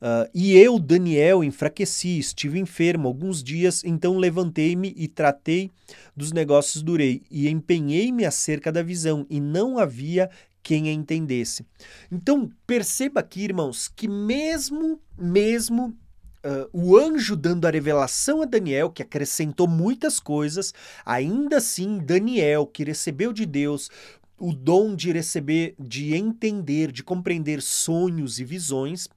Uh, 0.00 0.28
e 0.34 0.56
eu, 0.56 0.78
Daniel, 0.78 1.42
enfraqueci, 1.42 2.18
estive 2.18 2.58
enfermo 2.58 3.08
alguns 3.08 3.42
dias, 3.42 3.82
então 3.82 4.18
levantei-me 4.18 4.92
e 4.96 5.08
tratei 5.08 5.70
dos 6.14 6.32
negócios 6.32 6.82
do 6.82 6.96
rei, 6.96 7.22
e 7.30 7.48
empenhei-me 7.48 8.24
acerca 8.26 8.70
da 8.70 8.82
visão, 8.82 9.26
e 9.30 9.40
não 9.40 9.78
havia 9.78 10.30
quem 10.62 10.88
a 10.88 10.92
entendesse. 10.92 11.64
Então, 12.10 12.50
perceba 12.66 13.20
aqui, 13.20 13.42
irmãos, 13.42 13.88
que 13.88 14.08
mesmo, 14.08 15.00
mesmo 15.18 15.96
Uh, 16.44 16.68
o 16.72 16.96
anjo 16.96 17.34
dando 17.34 17.66
a 17.66 17.70
revelação 17.70 18.40
a 18.40 18.44
Daniel, 18.44 18.88
que 18.88 19.02
acrescentou 19.02 19.66
muitas 19.66 20.20
coisas, 20.20 20.72
ainda 21.04 21.56
assim, 21.56 21.98
Daniel, 21.98 22.66
que 22.66 22.84
recebeu 22.84 23.32
de 23.32 23.44
Deus 23.44 23.90
o 24.38 24.52
dom 24.52 24.94
de 24.94 25.10
receber, 25.10 25.74
de 25.76 26.14
entender, 26.14 26.92
de 26.92 27.02
compreender 27.02 27.60
sonhos 27.60 28.38
e 28.38 28.44
visões, 28.44 29.08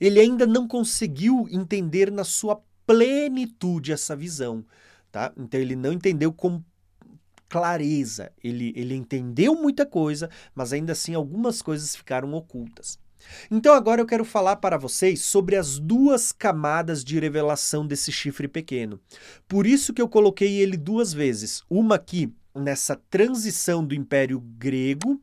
ele 0.00 0.20
ainda 0.20 0.46
não 0.46 0.66
conseguiu 0.66 1.46
entender 1.50 2.10
na 2.10 2.24
sua 2.24 2.62
plenitude 2.86 3.92
essa 3.92 4.16
visão, 4.16 4.64
tá? 5.10 5.32
Então 5.36 5.60
ele 5.60 5.76
não 5.76 5.92
entendeu 5.92 6.32
com 6.32 6.62
clareza. 7.48 8.30
Ele, 8.42 8.72
ele 8.76 8.94
entendeu 8.94 9.54
muita 9.54 9.86
coisa, 9.86 10.30
mas 10.54 10.72
ainda 10.72 10.92
assim 10.92 11.14
algumas 11.14 11.62
coisas 11.62 11.96
ficaram 11.96 12.32
ocultas. 12.34 12.98
Então 13.50 13.74
agora 13.74 14.00
eu 14.00 14.06
quero 14.06 14.24
falar 14.24 14.56
para 14.56 14.78
vocês 14.78 15.22
sobre 15.22 15.56
as 15.56 15.78
duas 15.78 16.30
camadas 16.30 17.02
de 17.02 17.18
revelação 17.18 17.86
desse 17.86 18.12
chifre 18.12 18.46
pequeno. 18.46 19.00
Por 19.46 19.66
isso 19.66 19.92
que 19.92 20.00
eu 20.00 20.08
coloquei 20.08 20.60
ele 20.60 20.76
duas 20.76 21.12
vezes. 21.12 21.62
Uma 21.68 21.96
aqui 21.96 22.32
nessa 22.54 22.96
transição 23.10 23.84
do 23.84 23.94
Império 23.94 24.40
Grego 24.40 25.20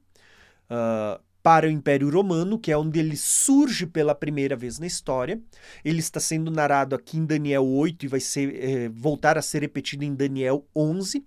uh, 0.70 1.22
para 1.46 1.68
o 1.68 1.70
Império 1.70 2.10
Romano, 2.10 2.58
que 2.58 2.72
é 2.72 2.78
onde 2.78 2.98
ele 2.98 3.16
surge 3.16 3.86
pela 3.86 4.16
primeira 4.16 4.56
vez 4.56 4.80
na 4.80 4.88
história. 4.88 5.40
Ele 5.84 6.00
está 6.00 6.20
sendo 6.20 6.50
narrado 6.50 6.96
aqui 6.96 7.20
em 7.20 7.24
Daniel 7.24 7.64
8 7.68 8.04
e 8.04 8.08
vai 8.08 8.20
ser, 8.20 8.56
eh, 8.56 8.90
voltar 8.90 9.38
a 9.38 9.44
ser 9.44 9.62
repetido 9.62 10.04
em 10.04 10.16
Daniel 10.16 10.66
11. 10.76 11.24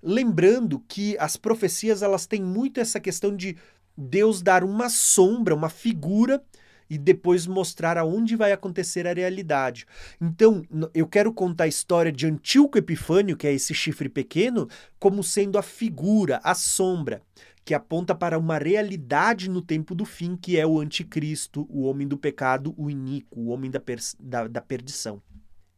Lembrando 0.00 0.78
que 0.86 1.18
as 1.18 1.36
profecias 1.36 2.02
elas 2.02 2.24
têm 2.24 2.40
muito 2.40 2.78
essa 2.78 3.00
questão 3.00 3.34
de 3.34 3.56
Deus 3.96 4.42
dar 4.42 4.62
uma 4.62 4.88
sombra, 4.88 5.56
uma 5.56 5.68
figura 5.68 6.40
e 6.88 6.96
depois 6.96 7.44
mostrar 7.44 7.98
aonde 7.98 8.36
vai 8.36 8.52
acontecer 8.52 9.08
a 9.08 9.12
realidade. 9.12 9.86
Então, 10.20 10.62
eu 10.94 11.08
quero 11.08 11.32
contar 11.32 11.64
a 11.64 11.68
história 11.68 12.12
de 12.12 12.28
Antíoco 12.28 12.78
Epifânio, 12.78 13.36
que 13.36 13.46
é 13.48 13.52
esse 13.52 13.74
chifre 13.74 14.08
pequeno, 14.08 14.68
como 15.00 15.24
sendo 15.24 15.58
a 15.58 15.62
figura, 15.62 16.40
a 16.44 16.54
sombra 16.54 17.22
que 17.68 17.74
aponta 17.74 18.14
para 18.14 18.38
uma 18.38 18.56
realidade 18.56 19.50
no 19.50 19.60
tempo 19.60 19.94
do 19.94 20.06
fim, 20.06 20.36
que 20.36 20.58
é 20.58 20.66
o 20.66 20.80
anticristo, 20.80 21.66
o 21.68 21.82
homem 21.82 22.08
do 22.08 22.16
pecado, 22.16 22.72
o 22.78 22.88
iníquo, 22.88 23.38
o 23.38 23.48
homem 23.48 23.70
da, 23.70 23.78
da, 24.18 24.48
da 24.48 24.60
perdição. 24.62 25.20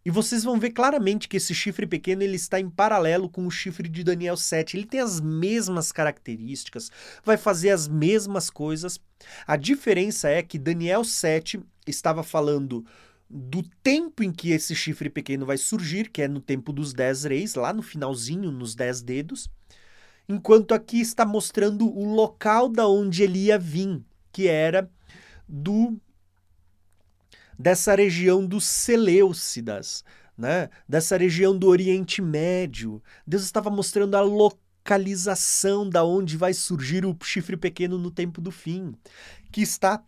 E 0.04 0.08
vocês 0.08 0.44
vão 0.44 0.56
ver 0.56 0.70
claramente 0.70 1.28
que 1.28 1.36
esse 1.36 1.52
chifre 1.52 1.88
pequeno 1.88 2.22
ele 2.22 2.36
está 2.36 2.60
em 2.60 2.70
paralelo 2.70 3.28
com 3.28 3.44
o 3.44 3.50
chifre 3.50 3.88
de 3.88 4.04
Daniel 4.04 4.36
7. 4.36 4.76
Ele 4.76 4.86
tem 4.86 5.00
as 5.00 5.20
mesmas 5.20 5.90
características, 5.90 6.92
vai 7.24 7.36
fazer 7.36 7.70
as 7.70 7.88
mesmas 7.88 8.50
coisas. 8.50 9.00
A 9.44 9.56
diferença 9.56 10.28
é 10.28 10.44
que 10.44 10.60
Daniel 10.60 11.02
7 11.02 11.60
estava 11.88 12.22
falando 12.22 12.86
do 13.28 13.64
tempo 13.82 14.22
em 14.22 14.30
que 14.30 14.52
esse 14.52 14.76
chifre 14.76 15.10
pequeno 15.10 15.44
vai 15.44 15.58
surgir, 15.58 16.08
que 16.08 16.22
é 16.22 16.28
no 16.28 16.40
tempo 16.40 16.72
dos 16.72 16.92
dez 16.92 17.24
reis, 17.24 17.56
lá 17.56 17.72
no 17.72 17.82
finalzinho, 17.82 18.52
nos 18.52 18.76
dez 18.76 19.02
dedos 19.02 19.50
enquanto 20.30 20.72
aqui 20.72 21.00
está 21.00 21.26
mostrando 21.26 21.90
o 21.90 22.14
local 22.14 22.68
da 22.68 22.86
onde 22.86 23.24
ele 23.24 23.46
ia 23.46 23.58
vir, 23.58 24.00
que 24.30 24.46
era 24.46 24.88
do 25.48 26.00
dessa 27.58 27.96
região 27.96 28.46
dos 28.46 28.64
Seleucidas, 28.64 30.04
né? 30.38 30.70
dessa 30.88 31.16
região 31.16 31.58
do 31.58 31.66
Oriente 31.66 32.22
Médio. 32.22 33.02
Deus 33.26 33.42
estava 33.42 33.68
mostrando 33.70 34.14
a 34.14 34.20
localização 34.20 35.90
da 35.90 36.04
onde 36.04 36.36
vai 36.36 36.54
surgir 36.54 37.04
o 37.04 37.14
chifre 37.22 37.56
pequeno 37.56 37.98
no 37.98 38.10
tempo 38.10 38.40
do 38.40 38.52
fim, 38.52 38.94
que 39.50 39.60
está 39.60 40.02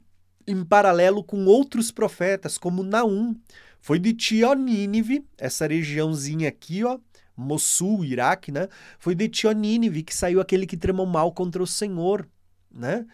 em 0.47 0.65
paralelo 0.65 1.23
com 1.25 1.45
outros 1.45 1.91
profetas, 1.91 2.57
como 2.57 2.85
Naum. 2.85 3.35
Foi 3.81 3.99
de 3.99 4.15
Tionínive, 4.15 5.27
essa 5.37 5.67
regiãozinha 5.67 6.49
aqui, 6.49 6.85
ó, 6.85 6.99
Mossul, 7.37 8.05
Iraque, 8.05 8.53
né? 8.53 8.69
Foi 8.99 9.15
de 9.15 9.29
Tionínive 9.29 10.03
que 10.03 10.15
saiu 10.15 10.41
aquele 10.41 10.67
que 10.67 10.77
tramou 10.77 11.07
mal 11.07 11.33
contra 11.33 11.63
o 11.63 11.67
Senhor, 11.67 12.29
né? 12.71 13.07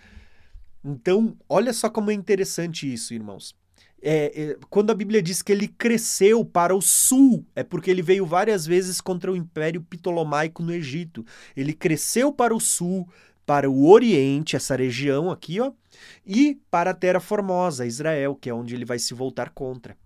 Então, 0.85 1.37
olha 1.49 1.73
só 1.73 1.91
como 1.91 2.11
é 2.11 2.15
interessante 2.15 2.93
isso, 2.93 3.13
irmãos. 3.13 3.55
É, 4.01 4.51
é, 4.51 4.57
quando 4.71 4.91
a 4.91 4.95
Bíblia 4.95 5.21
diz 5.21 5.43
que 5.43 5.51
ele 5.51 5.67
cresceu 5.67 6.45
para 6.45 6.75
o 6.75 6.81
sul, 6.81 7.45
é 7.55 7.65
porque 7.65 7.91
ele 7.91 8.03
veio 8.03 8.25
várias 8.25 8.65
vezes 8.65 9.01
contra 9.01 9.31
o 9.31 9.37
Império 9.37 9.83
Ptolomaico 9.83 10.63
no 10.63 10.73
Egito. 10.73 11.27
Ele 11.57 11.73
cresceu 11.73 12.33
para 12.33 12.55
o 12.55 12.61
sul, 12.61 13.09
para 13.45 13.69
o 13.69 13.89
Oriente, 13.89 14.55
essa 14.55 14.77
região 14.77 15.31
aqui, 15.31 15.61
ó, 15.61 15.73
e 16.25 16.61
para 16.71 16.91
a 16.91 16.95
Terra 16.95 17.19
Formosa, 17.19 17.87
Israel, 17.87 18.37
que 18.37 18.49
é 18.49 18.55
onde 18.55 18.75
ele 18.75 18.85
vai 18.85 18.99
se 18.99 19.15
voltar 19.15 19.51
contra. 19.51 19.97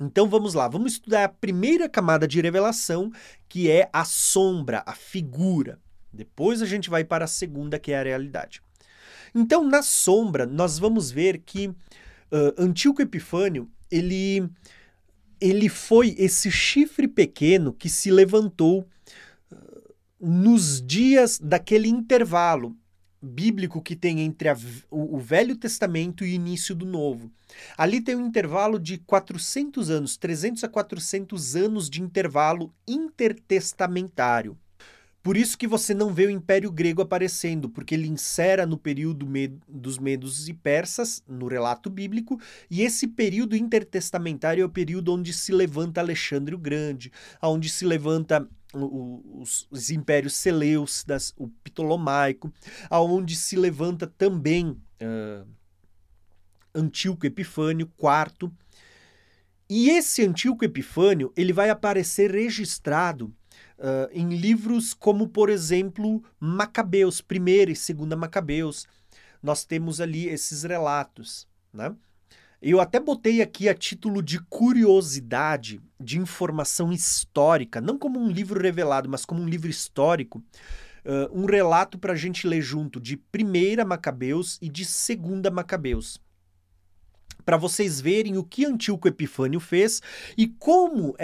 Então 0.00 0.28
vamos 0.28 0.52
lá, 0.52 0.68
vamos 0.68 0.92
estudar 0.92 1.24
a 1.24 1.28
primeira 1.28 1.88
camada 1.88 2.28
de 2.28 2.40
revelação, 2.40 3.10
que 3.48 3.70
é 3.70 3.88
a 3.92 4.04
sombra, 4.04 4.82
a 4.84 4.94
figura. 4.94 5.80
Depois 6.12 6.60
a 6.60 6.66
gente 6.66 6.90
vai 6.90 7.04
para 7.04 7.24
a 7.24 7.28
segunda, 7.28 7.78
que 7.78 7.92
é 7.92 7.98
a 7.98 8.02
realidade. 8.02 8.62
Então, 9.34 9.64
na 9.64 9.82
sombra, 9.82 10.46
nós 10.46 10.78
vamos 10.78 11.10
ver 11.10 11.38
que 11.38 11.68
uh, 11.68 11.74
Antíoco 12.58 13.02
Epifânio, 13.02 13.70
ele, 13.90 14.48
ele 15.40 15.68
foi 15.68 16.14
esse 16.18 16.50
chifre 16.50 17.08
pequeno 17.08 17.72
que 17.72 17.88
se 17.88 18.10
levantou 18.10 18.86
uh, 19.50 19.94
nos 20.20 20.80
dias 20.80 21.38
daquele 21.38 21.88
intervalo 21.88 22.76
bíblico 23.26 23.82
que 23.82 23.96
tem 23.96 24.20
entre 24.20 24.48
a, 24.48 24.56
o, 24.90 25.16
o, 25.16 25.18
Velho 25.18 25.56
Testamento 25.56 26.24
e 26.24 26.30
o 26.30 26.34
início 26.34 26.74
do 26.74 26.86
Novo. 26.86 27.30
Ali 27.76 28.00
tem 28.00 28.14
um 28.14 28.26
intervalo 28.26 28.78
de 28.78 28.98
400 28.98 29.90
anos, 29.90 30.16
300 30.16 30.64
a 30.64 30.68
400 30.68 31.56
anos 31.56 31.90
de 31.90 32.00
intervalo 32.00 32.72
intertestamentário. 32.86 34.56
Por 35.26 35.36
isso 35.36 35.58
que 35.58 35.66
você 35.66 35.92
não 35.92 36.14
vê 36.14 36.26
o 36.26 36.30
Império 36.30 36.70
Grego 36.70 37.02
aparecendo, 37.02 37.68
porque 37.68 37.96
ele 37.96 38.06
insera 38.06 38.64
no 38.64 38.78
período 38.78 39.26
dos 39.68 39.98
Medos 39.98 40.48
e 40.48 40.54
Persas, 40.54 41.20
no 41.26 41.48
relato 41.48 41.90
bíblico, 41.90 42.40
e 42.70 42.82
esse 42.82 43.08
período 43.08 43.56
intertestamentário 43.56 44.62
é 44.62 44.64
o 44.64 44.70
período 44.70 45.12
onde 45.12 45.32
se 45.32 45.50
levanta 45.50 46.00
Alexandre 46.00 46.54
o 46.54 46.58
Grande, 46.58 47.10
onde 47.42 47.68
se 47.68 47.84
levanta 47.84 48.48
os, 48.84 49.66
os 49.70 49.90
impérios 49.90 50.34
Seleucidas, 50.34 51.32
o 51.36 51.48
Ptolomaico, 51.64 52.52
aonde 52.90 53.34
se 53.34 53.56
levanta 53.56 54.06
também 54.06 54.70
uh, 54.70 55.46
Antíoco 56.74 57.26
Epifânio 57.26 57.90
IV. 57.98 58.50
E 59.68 59.90
esse 59.90 60.24
Antíoco 60.24 60.64
Epifânio 60.64 61.32
ele 61.36 61.52
vai 61.52 61.70
aparecer 61.70 62.30
registrado 62.30 63.26
uh, 63.78 64.08
em 64.12 64.28
livros 64.36 64.94
como, 64.94 65.28
por 65.28 65.48
exemplo, 65.48 66.22
Macabeus, 66.38 67.20
primeira 67.20 67.70
e 67.70 67.76
segunda 67.76 68.16
Macabeus. 68.16 68.86
Nós 69.42 69.64
temos 69.64 70.00
ali 70.00 70.28
esses 70.28 70.62
relatos, 70.62 71.48
né? 71.72 71.94
Eu 72.60 72.80
até 72.80 72.98
botei 72.98 73.42
aqui 73.42 73.68
a 73.68 73.74
título 73.74 74.22
de 74.22 74.40
curiosidade, 74.40 75.80
de 76.00 76.18
informação 76.18 76.92
histórica, 76.92 77.80
não 77.80 77.98
como 77.98 78.18
um 78.18 78.30
livro 78.30 78.60
revelado, 78.60 79.08
mas 79.08 79.24
como 79.24 79.42
um 79.42 79.48
livro 79.48 79.70
histórico, 79.70 80.38
uh, 81.04 81.38
um 81.38 81.44
relato 81.44 81.98
para 81.98 82.14
a 82.14 82.16
gente 82.16 82.46
ler 82.46 82.62
junto 82.62 83.00
de 83.00 83.16
primeira 83.16 83.84
Macabeus 83.84 84.58
e 84.60 84.68
de 84.68 84.84
segunda 84.84 85.50
Macabeus 85.50 86.20
para 87.46 87.56
vocês 87.56 88.00
verem 88.00 88.36
o 88.36 88.42
que 88.42 88.66
Antíoco 88.66 89.06
Epifânio 89.06 89.60
fez 89.60 90.02
e 90.36 90.48
como 90.48 91.14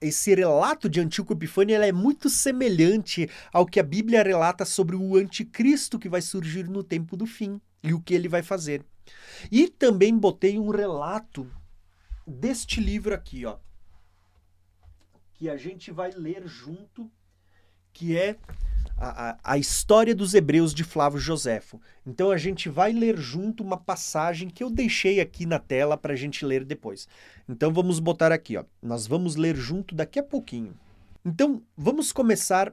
esse 0.00 0.34
relato 0.34 0.88
de 0.88 1.00
Antíoco 1.00 1.32
Epifânio 1.32 1.80
é 1.80 1.92
muito 1.92 2.28
semelhante 2.28 3.30
ao 3.52 3.64
que 3.64 3.78
a 3.78 3.84
Bíblia 3.84 4.24
relata 4.24 4.64
sobre 4.64 4.96
o 4.96 5.16
anticristo 5.16 5.96
que 5.96 6.08
vai 6.08 6.20
surgir 6.20 6.68
no 6.68 6.82
tempo 6.82 7.16
do 7.16 7.24
fim 7.24 7.60
e 7.84 7.94
o 7.94 8.00
que 8.00 8.12
ele 8.12 8.28
vai 8.28 8.42
fazer. 8.42 8.84
E 9.50 9.68
também 9.68 10.16
botei 10.16 10.58
um 10.58 10.70
relato 10.70 11.50
deste 12.26 12.80
livro 12.80 13.14
aqui, 13.14 13.44
ó, 13.44 13.56
que 15.34 15.48
a 15.48 15.56
gente 15.56 15.90
vai 15.90 16.10
ler 16.10 16.46
junto, 16.46 17.10
que 17.92 18.16
é 18.16 18.36
a, 18.96 19.38
a, 19.42 19.58
história 19.58 20.14
dos 20.14 20.34
hebreus 20.34 20.74
de 20.74 20.84
Flávio 20.84 21.18
Joséfo. 21.18 21.80
Então 22.06 22.30
a 22.30 22.36
gente 22.36 22.68
vai 22.68 22.92
ler 22.92 23.16
junto 23.16 23.62
uma 23.62 23.76
passagem 23.76 24.50
que 24.50 24.62
eu 24.62 24.70
deixei 24.70 25.20
aqui 25.20 25.46
na 25.46 25.58
tela 25.58 25.96
para 25.96 26.12
a 26.12 26.16
gente 26.16 26.44
ler 26.44 26.64
depois. 26.64 27.08
Então 27.48 27.72
vamos 27.72 27.98
botar 27.98 28.30
aqui, 28.30 28.56
ó. 28.56 28.64
Nós 28.82 29.06
vamos 29.06 29.36
ler 29.36 29.56
junto 29.56 29.94
daqui 29.94 30.18
a 30.18 30.22
pouquinho. 30.22 30.78
Então 31.24 31.62
vamos 31.76 32.12
começar 32.12 32.72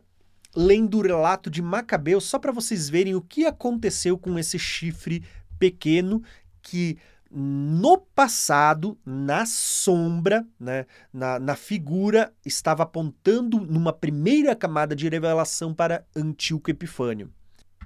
lendo 0.55 0.97
o 0.97 1.01
relato 1.01 1.49
de 1.49 1.61
Macabeu 1.61 2.19
só 2.19 2.37
para 2.37 2.51
vocês 2.51 2.89
verem 2.89 3.15
o 3.15 3.21
que 3.21 3.45
aconteceu 3.45 4.17
com 4.17 4.37
esse 4.37 4.59
chifre 4.59 5.23
pequeno 5.57 6.21
que 6.61 6.97
no 7.29 7.97
passado, 7.97 8.97
na 9.05 9.45
sombra, 9.45 10.47
né, 10.59 10.85
na, 11.11 11.37
na 11.39 11.55
figura, 11.55 12.33
estava 12.45 12.83
apontando 12.83 13.59
numa 13.59 13.91
primeira 13.91 14.55
camada 14.55 14.95
de 14.95 15.07
revelação 15.09 15.73
para 15.73 16.05
Antíoco 16.15 16.71
Epifânio. 16.71 17.31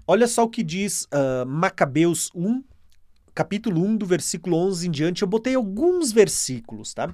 Olha 0.05 0.27
só 0.27 0.43
o 0.43 0.49
que 0.49 0.63
diz 0.63 1.03
uh, 1.05 1.45
Macabeus 1.45 2.29
1, 2.35 2.63
capítulo 3.33 3.83
1, 3.83 3.97
do 3.97 4.05
versículo 4.05 4.57
11 4.57 4.87
em 4.87 4.91
diante. 4.91 5.21
Eu 5.21 5.27
botei 5.27 5.55
alguns 5.55 6.11
versículos, 6.11 6.93
tá? 6.93 7.13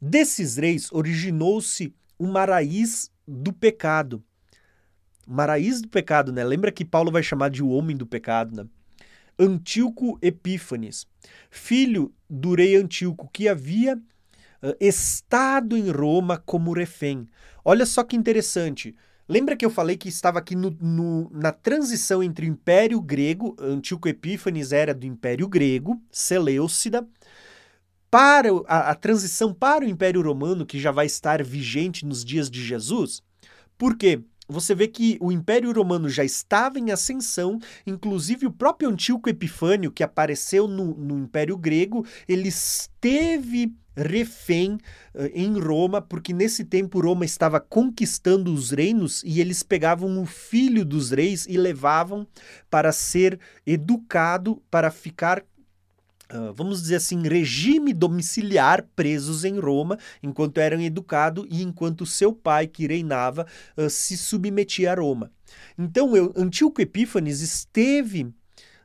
Desses 0.00 0.56
reis 0.56 0.90
originou-se 0.92 1.94
uma 2.18 2.44
raiz 2.44 3.10
do 3.26 3.52
pecado. 3.52 4.22
Uma 5.26 5.46
raiz 5.46 5.80
do 5.80 5.88
pecado, 5.88 6.32
né? 6.32 6.42
Lembra 6.42 6.72
que 6.72 6.84
Paulo 6.84 7.10
vai 7.10 7.22
chamar 7.22 7.50
de 7.50 7.62
o 7.62 7.68
homem 7.68 7.96
do 7.96 8.06
pecado, 8.06 8.56
né? 8.56 8.68
Antíoco 9.42 10.18
Epífanes, 10.22 11.04
filho 11.50 12.14
do 12.30 12.54
rei 12.54 12.76
Antíoco, 12.76 13.28
que 13.32 13.48
havia 13.48 13.96
uh, 13.96 14.76
estado 14.80 15.76
em 15.76 15.90
Roma 15.90 16.38
como 16.38 16.72
refém. 16.72 17.28
Olha 17.64 17.84
só 17.84 18.04
que 18.04 18.14
interessante. 18.14 18.94
Lembra 19.28 19.56
que 19.56 19.64
eu 19.64 19.70
falei 19.70 19.96
que 19.96 20.08
estava 20.08 20.38
aqui 20.38 20.54
no, 20.54 20.70
no, 20.80 21.28
na 21.32 21.50
transição 21.50 22.22
entre 22.22 22.46
o 22.46 22.48
Império 22.48 23.00
Grego, 23.00 23.56
Antíoco 23.58 24.08
Epífanes 24.08 24.72
era 24.72 24.94
do 24.94 25.06
Império 25.06 25.48
Grego, 25.48 26.00
Seleucida, 26.10 27.04
para 28.08 28.48
a, 28.68 28.90
a 28.90 28.94
transição 28.94 29.52
para 29.52 29.84
o 29.84 29.88
Império 29.88 30.22
Romano, 30.22 30.64
que 30.64 30.78
já 30.78 30.92
vai 30.92 31.06
estar 31.06 31.42
vigente 31.42 32.06
nos 32.06 32.24
dias 32.24 32.48
de 32.48 32.62
Jesus? 32.62 33.22
Por 33.76 33.96
quê? 33.96 34.22
Você 34.48 34.74
vê 34.74 34.88
que 34.88 35.16
o 35.20 35.30
Império 35.30 35.72
Romano 35.72 36.08
já 36.08 36.24
estava 36.24 36.78
em 36.78 36.90
ascensão, 36.90 37.58
inclusive 37.86 38.46
o 38.46 38.52
próprio 38.52 38.88
Antíoco 38.88 39.28
Epifânio, 39.28 39.92
que 39.92 40.02
apareceu 40.02 40.66
no, 40.66 40.94
no 40.94 41.18
Império 41.18 41.56
Grego, 41.56 42.04
ele 42.28 42.48
esteve 42.48 43.72
refém 43.96 44.78
uh, 45.14 45.26
em 45.34 45.58
Roma, 45.58 46.00
porque 46.00 46.32
nesse 46.32 46.64
tempo 46.64 47.00
Roma 47.00 47.24
estava 47.24 47.60
conquistando 47.60 48.52
os 48.52 48.70
reinos 48.70 49.22
e 49.24 49.40
eles 49.40 49.62
pegavam 49.62 50.20
o 50.20 50.26
filho 50.26 50.84
dos 50.84 51.10
reis 51.10 51.46
e 51.46 51.56
levavam 51.56 52.26
para 52.70 52.90
ser 52.92 53.38
educado, 53.66 54.62
para 54.70 54.90
ficar 54.90 55.44
Uh, 56.32 56.52
vamos 56.54 56.80
dizer 56.80 56.96
assim, 56.96 57.20
regime 57.28 57.92
domiciliar 57.92 58.86
presos 58.96 59.44
em 59.44 59.58
Roma, 59.58 59.98
enquanto 60.22 60.58
eram 60.58 60.80
educados 60.80 61.46
e 61.50 61.62
enquanto 61.62 62.06
seu 62.06 62.32
pai, 62.32 62.66
que 62.66 62.86
reinava, 62.86 63.46
uh, 63.76 63.90
se 63.90 64.16
submetia 64.16 64.92
a 64.92 64.94
Roma. 64.94 65.30
Então, 65.78 66.16
eu, 66.16 66.32
Antíoco 66.36 66.80
Epífanes 66.80 67.40
esteve 67.40 68.32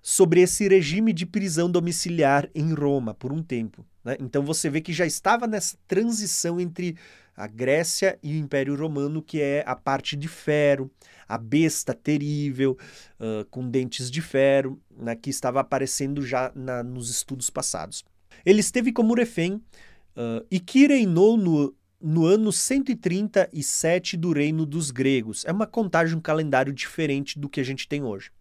sobre 0.01 0.41
esse 0.41 0.67
regime 0.67 1.13
de 1.13 1.25
prisão 1.25 1.69
domiciliar 1.69 2.49
em 2.53 2.73
Roma 2.73 3.13
por 3.13 3.31
um 3.31 3.41
tempo. 3.41 3.85
Né? 4.03 4.17
Então, 4.19 4.43
você 4.43 4.69
vê 4.69 4.81
que 4.81 4.93
já 4.93 5.05
estava 5.05 5.47
nessa 5.47 5.77
transição 5.87 6.59
entre 6.59 6.97
a 7.35 7.45
Grécia 7.45 8.17
e 8.23 8.33
o 8.33 8.37
Império 8.37 8.75
Romano, 8.75 9.21
que 9.21 9.39
é 9.39 9.63
a 9.67 9.75
parte 9.75 10.15
de 10.15 10.27
ferro, 10.27 10.89
a 11.27 11.37
besta 11.37 11.93
terrível, 11.93 12.77
uh, 13.19 13.45
com 13.49 13.69
dentes 13.69 14.09
de 14.09 14.21
ferro, 14.21 14.81
né, 14.95 15.15
que 15.15 15.29
estava 15.29 15.59
aparecendo 15.59 16.21
já 16.21 16.51
na, 16.55 16.83
nos 16.83 17.09
estudos 17.09 17.49
passados. 17.49 18.03
Ele 18.45 18.59
esteve 18.59 18.91
como 18.91 19.15
refém 19.15 19.55
uh, 19.55 20.45
e 20.49 20.59
que 20.59 20.87
reinou 20.87 21.37
no, 21.37 21.75
no 21.99 22.25
ano 22.25 22.51
137 22.51 24.15
do 24.15 24.31
reino 24.31 24.65
dos 24.65 24.91
gregos. 24.91 25.43
É 25.45 25.51
uma 25.51 25.67
contagem, 25.67 26.15
um 26.15 26.21
calendário 26.21 26.73
diferente 26.73 27.39
do 27.39 27.49
que 27.49 27.59
a 27.59 27.63
gente 27.63 27.87
tem 27.87 28.03
hoje. 28.03 28.31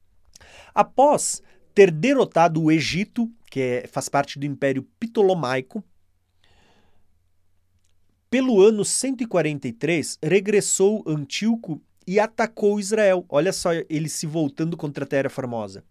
Após 0.74 1.42
ter 1.74 1.90
derrotado 1.90 2.62
o 2.62 2.70
Egito 2.70 3.30
que 3.50 3.60
é, 3.60 3.86
faz 3.86 4.08
parte 4.08 4.38
do 4.38 4.46
Império 4.46 4.86
Ptolomaico. 5.00 5.82
Pelo 8.28 8.60
ano 8.60 8.84
143, 8.84 10.18
regressou 10.22 11.02
Antíoco 11.06 11.80
e 12.06 12.20
atacou 12.20 12.78
Israel. 12.78 13.24
Olha 13.28 13.52
só 13.52 13.70
ele 13.88 14.08
se 14.08 14.26
voltando 14.26 14.76
contra 14.76 15.04
a 15.04 15.06
Terra 15.06 15.28
Formosa. 15.28 15.82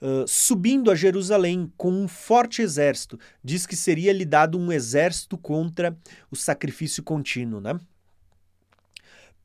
Uh, 0.00 0.28
subindo 0.28 0.90
a 0.90 0.94
Jerusalém 0.94 1.72
com 1.76 1.90
um 1.90 2.06
forte 2.06 2.60
exército. 2.60 3.18
Diz 3.42 3.66
que 3.66 3.74
seria 3.74 4.12
lhe 4.12 4.24
dado 4.24 4.58
um 4.58 4.70
exército 4.70 5.38
contra 5.38 5.96
o 6.30 6.36
sacrifício 6.36 7.02
contínuo, 7.02 7.60
né? 7.60 7.78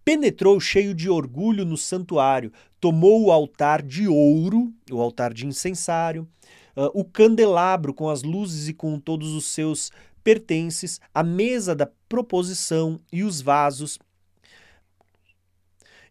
Penetrou 0.04 0.60
cheio 0.60 0.94
de 0.94 1.10
orgulho 1.10 1.64
no 1.64 1.78
santuário, 1.78 2.52
tomou 2.80 3.26
o 3.26 3.32
altar 3.32 3.82
de 3.82 4.08
ouro, 4.08 4.74
o 4.92 5.00
altar 5.00 5.34
de 5.34 5.46
incensário, 5.46 6.28
uh, 6.76 6.90
o 6.94 7.06
candelabro 7.06 7.94
com 7.94 8.10
as 8.10 8.24
luzes 8.24 8.68
e 8.68 8.74
com 8.74 9.00
todos 9.00 9.32
os 9.34 9.46
seus 9.46 9.92
pertences, 10.24 11.00
a 11.14 11.24
mesa 11.24 11.74
da 11.74 11.90
proposição 12.10 13.00
e 13.12 13.24
os 13.24 13.40
vasos, 13.40 13.98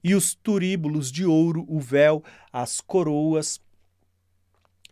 e 0.03 0.15
os 0.15 0.35
turíbulos 0.35 1.11
de 1.11 1.25
ouro, 1.25 1.65
o 1.69 1.81
véu, 1.81 2.23
as 2.53 2.81
coroas 2.81 3.61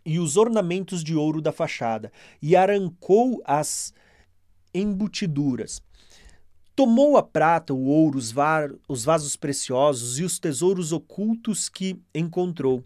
e 0.05 0.19
os 0.19 0.37
ornamentos 0.37 1.03
de 1.03 1.15
ouro 1.15 1.41
da 1.41 1.51
fachada, 1.51 2.11
e 2.41 2.55
arrancou 2.55 3.41
as 3.45 3.93
embutiduras. 4.73 5.81
Tomou 6.75 7.17
a 7.17 7.23
prata, 7.23 7.73
o 7.73 7.85
ouro, 7.85 8.17
os, 8.17 8.33
os 8.87 9.03
vasos 9.03 9.35
preciosos 9.35 10.19
e 10.19 10.23
os 10.23 10.39
tesouros 10.39 10.91
ocultos 10.91 11.67
que 11.67 11.99
encontrou 12.13 12.83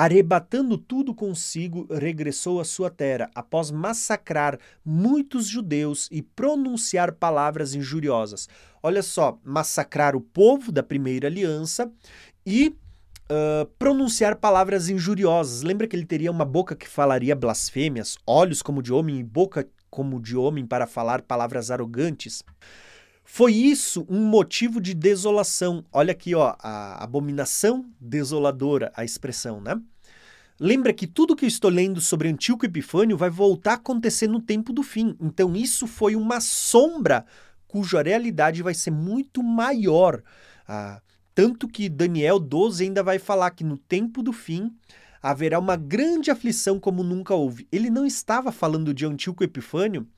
Arrebatando 0.00 0.78
tudo 0.78 1.12
consigo, 1.12 1.88
regressou 1.90 2.60
à 2.60 2.64
sua 2.64 2.88
terra, 2.88 3.28
após 3.34 3.72
massacrar 3.72 4.56
muitos 4.84 5.48
judeus 5.48 6.06
e 6.12 6.22
pronunciar 6.22 7.10
palavras 7.10 7.74
injuriosas. 7.74 8.48
Olha 8.80 9.02
só, 9.02 9.40
massacrar 9.42 10.14
o 10.14 10.20
povo 10.20 10.70
da 10.70 10.84
primeira 10.84 11.26
aliança 11.26 11.90
e 12.46 12.68
uh, 13.28 13.66
pronunciar 13.76 14.36
palavras 14.36 14.88
injuriosas. 14.88 15.64
Lembra 15.64 15.88
que 15.88 15.96
ele 15.96 16.06
teria 16.06 16.30
uma 16.30 16.44
boca 16.44 16.76
que 16.76 16.88
falaria 16.88 17.34
blasfêmias, 17.34 18.16
olhos 18.24 18.62
como 18.62 18.80
de 18.80 18.92
homem 18.92 19.18
e 19.18 19.24
boca 19.24 19.68
como 19.90 20.20
de 20.22 20.36
homem 20.36 20.64
para 20.64 20.86
falar 20.86 21.22
palavras 21.22 21.72
arrogantes? 21.72 22.44
Foi 23.30 23.52
isso 23.52 24.06
um 24.08 24.24
motivo 24.24 24.80
de 24.80 24.94
desolação. 24.94 25.84
Olha 25.92 26.12
aqui, 26.12 26.34
ó, 26.34 26.56
a 26.58 27.04
abominação 27.04 27.84
desoladora, 28.00 28.90
a 28.96 29.04
expressão, 29.04 29.60
né? 29.60 29.78
Lembra 30.58 30.94
que 30.94 31.06
tudo 31.06 31.36
que 31.36 31.44
eu 31.44 31.48
estou 31.48 31.70
lendo 31.70 32.00
sobre 32.00 32.28
Antíoco 32.28 32.64
Epifânio 32.64 33.18
vai 33.18 33.28
voltar 33.28 33.72
a 33.72 33.74
acontecer 33.74 34.26
no 34.28 34.40
tempo 34.40 34.72
do 34.72 34.82
fim. 34.82 35.14
Então 35.20 35.54
isso 35.54 35.86
foi 35.86 36.16
uma 36.16 36.40
sombra 36.40 37.26
cuja 37.68 38.02
realidade 38.02 38.62
vai 38.62 38.72
ser 38.72 38.90
muito 38.90 39.42
maior. 39.42 40.22
Ah, 40.66 41.00
tanto 41.34 41.68
que 41.68 41.90
Daniel 41.90 42.38
12 42.40 42.82
ainda 42.82 43.02
vai 43.02 43.18
falar 43.18 43.50
que 43.50 43.62
no 43.62 43.76
tempo 43.76 44.22
do 44.22 44.32
fim 44.32 44.74
haverá 45.22 45.58
uma 45.58 45.76
grande 45.76 46.30
aflição 46.30 46.80
como 46.80 47.04
nunca 47.04 47.34
houve. 47.34 47.68
Ele 47.70 47.90
não 47.90 48.06
estava 48.06 48.50
falando 48.50 48.94
de 48.94 49.04
Antíoco 49.04 49.44
Epifânio 49.44 50.08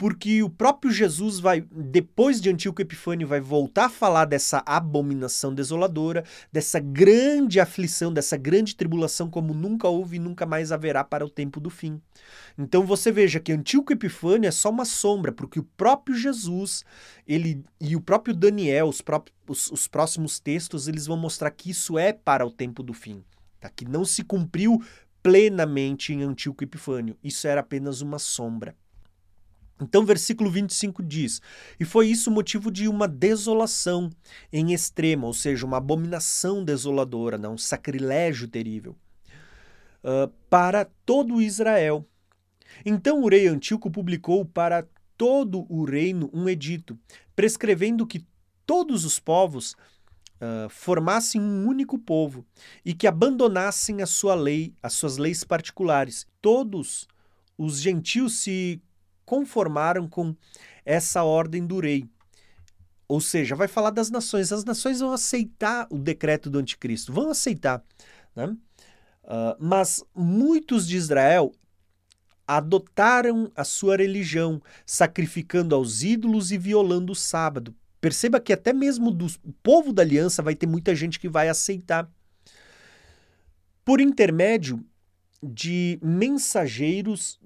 porque 0.00 0.42
o 0.42 0.48
próprio 0.48 0.90
Jesus 0.90 1.38
vai, 1.38 1.60
depois 1.70 2.40
de 2.40 2.48
Antíoco 2.48 2.80
Epifânio, 2.80 3.28
vai 3.28 3.38
voltar 3.38 3.84
a 3.84 3.90
falar 3.90 4.24
dessa 4.24 4.62
abominação 4.64 5.54
desoladora, 5.54 6.24
dessa 6.50 6.80
grande 6.80 7.60
aflição, 7.60 8.10
dessa 8.10 8.34
grande 8.38 8.74
tribulação 8.74 9.28
como 9.28 9.52
nunca 9.52 9.88
houve 9.88 10.16
e 10.16 10.18
nunca 10.18 10.46
mais 10.46 10.72
haverá 10.72 11.04
para 11.04 11.22
o 11.22 11.28
tempo 11.28 11.60
do 11.60 11.68
fim. 11.68 12.00
Então 12.56 12.82
você 12.86 13.12
veja 13.12 13.38
que 13.38 13.52
Antíoco 13.52 13.92
Epifânio 13.92 14.48
é 14.48 14.50
só 14.50 14.70
uma 14.70 14.86
sombra, 14.86 15.32
porque 15.32 15.60
o 15.60 15.68
próprio 15.76 16.16
Jesus, 16.16 16.82
ele 17.28 17.62
e 17.78 17.94
o 17.94 18.00
próprio 18.00 18.34
Daniel, 18.34 18.88
os, 18.88 19.02
próprios, 19.02 19.36
os, 19.46 19.70
os 19.70 19.86
próximos 19.86 20.40
textos, 20.40 20.88
eles 20.88 21.04
vão 21.04 21.18
mostrar 21.18 21.50
que 21.50 21.68
isso 21.68 21.98
é 21.98 22.10
para 22.10 22.46
o 22.46 22.50
tempo 22.50 22.82
do 22.82 22.94
fim, 22.94 23.22
tá? 23.60 23.68
que 23.68 23.84
não 23.84 24.06
se 24.06 24.24
cumpriu 24.24 24.82
plenamente 25.22 26.14
em 26.14 26.22
Antíoco 26.22 26.64
Epifânio. 26.64 27.18
Isso 27.22 27.46
era 27.46 27.60
apenas 27.60 28.00
uma 28.00 28.18
sombra. 28.18 28.74
Então, 29.80 30.04
versículo 30.04 30.50
25 30.50 31.02
diz: 31.02 31.40
E 31.78 31.84
foi 31.84 32.08
isso 32.08 32.30
motivo 32.30 32.70
de 32.70 32.86
uma 32.88 33.08
desolação 33.08 34.10
em 34.52 34.72
extremo, 34.72 35.26
ou 35.26 35.34
seja, 35.34 35.64
uma 35.64 35.78
abominação 35.78 36.64
desoladora, 36.64 37.38
né? 37.38 37.48
um 37.48 37.58
sacrilégio 37.58 38.46
terrível, 38.46 38.94
uh, 40.04 40.28
para 40.48 40.84
todo 41.06 41.40
Israel. 41.40 42.06
Então 42.84 43.22
o 43.22 43.28
rei 43.28 43.46
Antíoco 43.46 43.90
publicou 43.90 44.44
para 44.44 44.86
todo 45.16 45.66
o 45.68 45.84
reino 45.84 46.30
um 46.32 46.48
edito, 46.48 46.98
prescrevendo 47.34 48.06
que 48.06 48.24
todos 48.64 49.04
os 49.04 49.18
povos 49.18 49.72
uh, 50.40 50.68
formassem 50.70 51.40
um 51.40 51.66
único 51.66 51.98
povo 51.98 52.44
e 52.84 52.94
que 52.94 53.06
abandonassem 53.06 54.02
a 54.02 54.06
sua 54.06 54.34
lei, 54.34 54.72
as 54.82 54.94
suas 54.94 55.16
leis 55.16 55.44
particulares. 55.44 56.26
Todos 56.40 57.06
os 57.58 57.80
gentios 57.80 58.38
se 58.38 58.80
conformaram 59.30 60.08
com 60.08 60.34
essa 60.84 61.22
ordem 61.22 61.64
do 61.64 61.78
rei. 61.78 62.04
Ou 63.06 63.20
seja, 63.20 63.54
vai 63.54 63.68
falar 63.68 63.90
das 63.90 64.10
nações. 64.10 64.50
As 64.50 64.64
nações 64.64 64.98
vão 64.98 65.12
aceitar 65.12 65.86
o 65.88 65.98
decreto 65.98 66.50
do 66.50 66.58
anticristo, 66.58 67.12
vão 67.12 67.30
aceitar. 67.30 67.80
Né? 68.34 68.46
Uh, 69.22 69.54
mas 69.60 70.02
muitos 70.12 70.84
de 70.84 70.96
Israel 70.96 71.52
adotaram 72.44 73.52
a 73.54 73.62
sua 73.62 73.96
religião, 73.98 74.60
sacrificando 74.84 75.76
aos 75.76 76.02
ídolos 76.02 76.50
e 76.50 76.58
violando 76.58 77.12
o 77.12 77.16
sábado. 77.16 77.72
Perceba 78.00 78.40
que 78.40 78.52
até 78.52 78.72
mesmo 78.72 79.12
do 79.12 79.28
povo 79.62 79.92
da 79.92 80.02
aliança 80.02 80.42
vai 80.42 80.56
ter 80.56 80.66
muita 80.66 80.92
gente 80.92 81.20
que 81.20 81.28
vai 81.28 81.48
aceitar. 81.48 82.10
Por 83.84 84.00
intermédio 84.00 84.84
de 85.40 86.00
mensageiros 86.02 87.40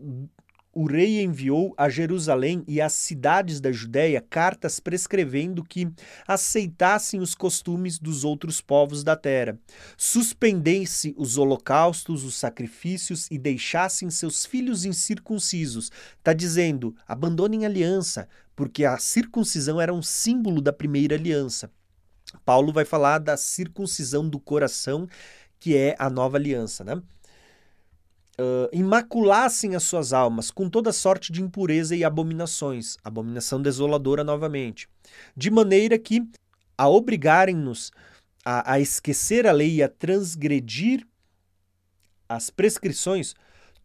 o 0.74 0.86
rei 0.86 1.22
enviou 1.22 1.72
a 1.76 1.88
Jerusalém 1.88 2.64
e 2.66 2.80
às 2.80 2.92
cidades 2.92 3.60
da 3.60 3.70
Judéia 3.70 4.20
cartas 4.20 4.80
prescrevendo 4.80 5.62
que 5.62 5.88
aceitassem 6.26 7.20
os 7.20 7.34
costumes 7.34 7.98
dos 7.98 8.24
outros 8.24 8.60
povos 8.60 9.04
da 9.04 9.14
terra, 9.14 9.58
suspendessem 9.96 11.14
os 11.16 11.38
holocaustos, 11.38 12.24
os 12.24 12.34
sacrifícios 12.34 13.28
e 13.30 13.38
deixassem 13.38 14.10
seus 14.10 14.44
filhos 14.44 14.84
incircuncisos. 14.84 15.92
Está 16.18 16.32
dizendo: 16.32 16.94
abandonem 17.06 17.64
a 17.64 17.68
aliança, 17.68 18.28
porque 18.56 18.84
a 18.84 18.98
circuncisão 18.98 19.80
era 19.80 19.94
um 19.94 20.02
símbolo 20.02 20.60
da 20.60 20.72
primeira 20.72 21.14
aliança. 21.14 21.70
Paulo 22.44 22.72
vai 22.72 22.84
falar 22.84 23.18
da 23.18 23.36
circuncisão 23.36 24.28
do 24.28 24.40
coração, 24.40 25.06
que 25.60 25.76
é 25.76 25.94
a 25.98 26.10
nova 26.10 26.36
aliança, 26.36 26.82
né? 26.82 27.00
Uh, 28.38 28.68
imaculassem 28.72 29.74
as 29.74 29.82
suas 29.82 30.12
almas 30.12 30.50
com 30.50 30.68
toda 30.68 30.92
sorte 30.92 31.32
de 31.32 31.42
impureza 31.42 31.94
e 31.94 32.04
abominações, 32.04 32.96
abominação 33.02 33.60
desoladora 33.60 34.24
novamente, 34.24 34.88
de 35.36 35.50
maneira 35.50 35.98
que, 35.98 36.22
a 36.76 36.88
obrigarem-nos 36.88 37.92
a, 38.44 38.74
a 38.74 38.80
esquecer 38.80 39.46
a 39.46 39.52
lei 39.52 39.76
e 39.76 39.82
a 39.82 39.88
transgredir 39.88 41.06
as 42.28 42.50
prescrições, 42.50 43.34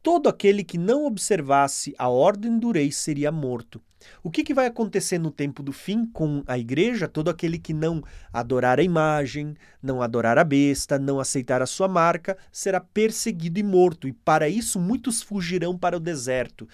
todo 0.01 0.29
aquele 0.29 0.63
que 0.63 0.77
não 0.77 1.05
observasse 1.05 1.93
a 1.97 2.07
ordem 2.09 2.57
do 2.57 2.71
rei 2.71 2.91
seria 2.91 3.31
morto. 3.31 3.81
O 4.23 4.31
que, 4.31 4.43
que 4.43 4.53
vai 4.53 4.65
acontecer 4.65 5.19
no 5.19 5.29
tempo 5.29 5.61
do 5.61 5.73
fim 5.73 6.05
com 6.05 6.41
a 6.47 6.57
igreja? 6.57 7.07
Todo 7.07 7.29
aquele 7.29 7.59
que 7.59 7.73
não 7.73 8.01
adorar 8.31 8.79
a 8.79 8.83
imagem, 8.83 9.55
não 9.83 10.01
adorar 10.01 10.37
a 10.37 10.43
besta, 10.43 10.97
não 10.97 11.19
aceitar 11.19 11.61
a 11.61 11.65
sua 11.65 11.87
marca, 11.87 12.37
será 12.51 12.79
perseguido 12.79 13.59
e 13.59 13.63
morto. 13.63 14.07
E 14.07 14.13
para 14.13 14.47
isso 14.47 14.79
muitos 14.79 15.21
fugirão 15.21 15.77
para 15.77 15.97
o 15.97 15.99
deserto, 15.99 16.67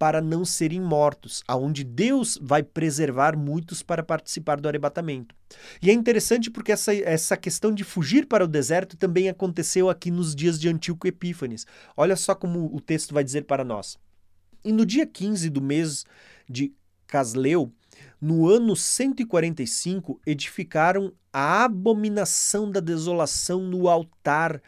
para 0.00 0.22
não 0.22 0.46
serem 0.46 0.80
mortos, 0.80 1.44
aonde 1.46 1.84
Deus 1.84 2.38
vai 2.40 2.62
preservar 2.62 3.36
muitos 3.36 3.82
para 3.82 4.02
participar 4.02 4.58
do 4.58 4.66
arrebatamento. 4.66 5.34
E 5.82 5.90
é 5.90 5.92
interessante 5.92 6.50
porque 6.50 6.72
essa, 6.72 6.94
essa 6.94 7.36
questão 7.36 7.70
de 7.70 7.84
fugir 7.84 8.24
para 8.24 8.46
o 8.46 8.48
deserto 8.48 8.96
também 8.96 9.28
aconteceu 9.28 9.90
aqui 9.90 10.10
nos 10.10 10.34
dias 10.34 10.58
de 10.58 10.70
Antíoco 10.70 11.06
Epífanes. 11.06 11.66
Olha 11.94 12.16
só 12.16 12.34
como 12.34 12.74
o 12.74 12.80
texto 12.80 13.12
vai 13.12 13.22
dizer 13.22 13.44
para 13.44 13.62
nós. 13.62 13.98
E 14.64 14.72
no 14.72 14.86
dia 14.86 15.06
15 15.06 15.50
do 15.50 15.60
mês 15.60 16.06
de 16.48 16.72
Casleu, 17.06 17.70
no 18.18 18.48
ano 18.48 18.74
145, 18.74 20.18
edificaram 20.26 21.12
a 21.30 21.64
abominação 21.64 22.70
da 22.70 22.80
desolação 22.80 23.60
no 23.60 23.86
altar, 23.86 24.62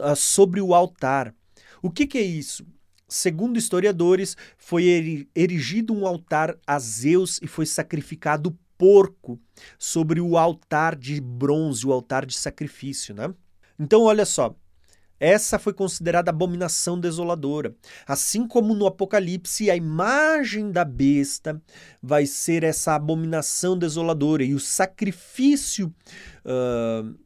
ah, 0.00 0.16
sobre 0.16 0.62
o 0.62 0.72
altar. 0.72 1.34
O 1.82 1.90
que, 1.90 2.06
que 2.06 2.16
é 2.16 2.22
isso? 2.22 2.66
Segundo 3.08 3.58
historiadores, 3.58 4.36
foi 4.58 5.26
erigido 5.34 5.94
um 5.94 6.06
altar 6.06 6.56
a 6.66 6.78
Zeus 6.78 7.40
e 7.42 7.46
foi 7.46 7.64
sacrificado 7.64 8.56
porco 8.76 9.40
sobre 9.78 10.20
o 10.20 10.36
altar 10.36 10.94
de 10.94 11.20
bronze, 11.20 11.86
o 11.86 11.92
altar 11.92 12.26
de 12.26 12.36
sacrifício, 12.36 13.14
né? 13.14 13.34
Então, 13.78 14.02
olha 14.02 14.26
só, 14.26 14.54
Essa 15.20 15.58
foi 15.58 15.72
considerada 15.72 16.30
abominação 16.30 16.98
desoladora. 16.98 17.74
Assim 18.06 18.46
como 18.46 18.72
no 18.74 18.86
Apocalipse, 18.86 19.70
a 19.70 19.74
imagem 19.74 20.70
da 20.70 20.84
besta 20.84 21.60
vai 22.00 22.24
ser 22.24 22.62
essa 22.62 22.94
abominação 22.94 23.76
desoladora 23.76 24.44
e 24.44 24.54
o 24.54 24.60
sacrifício. 24.60 25.92
Uh, 26.44 27.18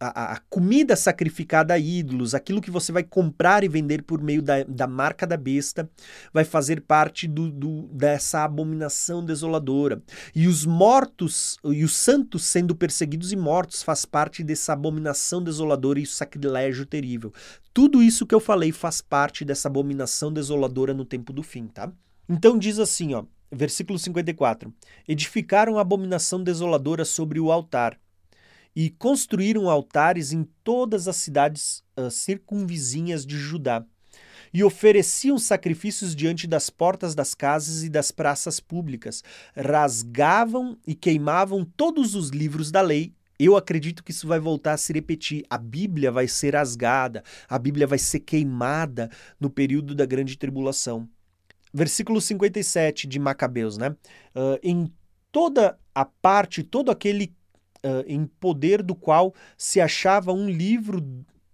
a, 0.00 0.32
a, 0.32 0.38
comida 0.48 0.96
sacrificada 0.96 1.74
a 1.74 1.78
ídolos, 1.78 2.34
aquilo 2.34 2.62
que 2.62 2.70
você 2.70 2.90
vai 2.90 3.04
comprar 3.04 3.62
e 3.62 3.68
vender 3.68 4.02
por 4.02 4.22
meio 4.22 4.40
da, 4.40 4.64
da 4.64 4.86
marca 4.86 5.26
da 5.26 5.36
besta, 5.36 5.88
vai 6.32 6.42
fazer 6.42 6.80
parte 6.80 7.28
do, 7.28 7.50
do, 7.50 7.82
dessa 7.88 8.42
abominação 8.42 9.22
desoladora. 9.22 10.02
E 10.34 10.48
os 10.48 10.64
mortos, 10.64 11.58
e 11.64 11.84
os 11.84 11.94
santos 11.94 12.44
sendo 12.44 12.74
perseguidos 12.74 13.30
e 13.30 13.36
mortos, 13.36 13.82
faz 13.82 14.06
parte 14.06 14.42
dessa 14.42 14.72
abominação 14.72 15.42
desoladora 15.42 16.00
e 16.00 16.06
sacrilégio 16.06 16.86
terrível. 16.86 17.32
Tudo 17.74 18.02
isso 18.02 18.26
que 18.26 18.34
eu 18.34 18.40
falei 18.40 18.72
faz 18.72 19.02
parte 19.02 19.44
dessa 19.44 19.68
abominação 19.68 20.32
desoladora 20.32 20.94
no 20.94 21.04
tempo 21.04 21.32
do 21.32 21.42
fim, 21.42 21.66
tá? 21.66 21.92
Então 22.26 22.58
diz 22.58 22.78
assim, 22.78 23.12
ó, 23.14 23.24
versículo 23.52 23.98
54: 23.98 24.72
Edificaram 25.06 25.76
a 25.76 25.82
abominação 25.82 26.42
desoladora 26.42 27.04
sobre 27.04 27.38
o 27.38 27.52
altar 27.52 27.98
e 28.74 28.90
construíram 28.90 29.68
altares 29.68 30.32
em 30.32 30.44
todas 30.64 31.08
as 31.08 31.16
cidades 31.16 31.82
uh, 31.96 32.10
circunvizinhas 32.10 33.26
de 33.26 33.36
Judá. 33.36 33.84
E 34.52 34.64
ofereciam 34.64 35.38
sacrifícios 35.38 36.14
diante 36.14 36.46
das 36.46 36.70
portas 36.70 37.14
das 37.14 37.34
casas 37.34 37.84
e 37.84 37.88
das 37.88 38.10
praças 38.10 38.58
públicas. 38.58 39.22
Rasgavam 39.54 40.76
e 40.84 40.94
queimavam 40.94 41.64
todos 41.64 42.16
os 42.16 42.30
livros 42.30 42.72
da 42.72 42.80
lei. 42.80 43.14
Eu 43.38 43.56
acredito 43.56 44.02
que 44.02 44.10
isso 44.10 44.26
vai 44.26 44.40
voltar 44.40 44.72
a 44.72 44.76
se 44.76 44.92
repetir. 44.92 45.44
A 45.48 45.56
Bíblia 45.56 46.10
vai 46.10 46.26
ser 46.26 46.54
rasgada, 46.54 47.22
a 47.48 47.58
Bíblia 47.58 47.86
vai 47.86 47.98
ser 47.98 48.20
queimada 48.20 49.08
no 49.38 49.48
período 49.48 49.94
da 49.94 50.04
grande 50.04 50.36
tribulação. 50.36 51.08
Versículo 51.72 52.20
57 52.20 53.06
de 53.06 53.18
Macabeus, 53.20 53.78
né? 53.78 53.90
Uh, 54.34 54.58
em 54.62 54.92
toda 55.30 55.78
a 55.94 56.04
parte, 56.04 56.64
todo 56.64 56.90
aquele 56.90 57.32
uh, 57.84 58.04
em 58.06 58.26
poder 58.26 58.82
do 58.82 58.94
qual 58.94 59.34
se 59.56 59.80
achava 59.80 60.32
um 60.32 60.48
livro 60.48 61.00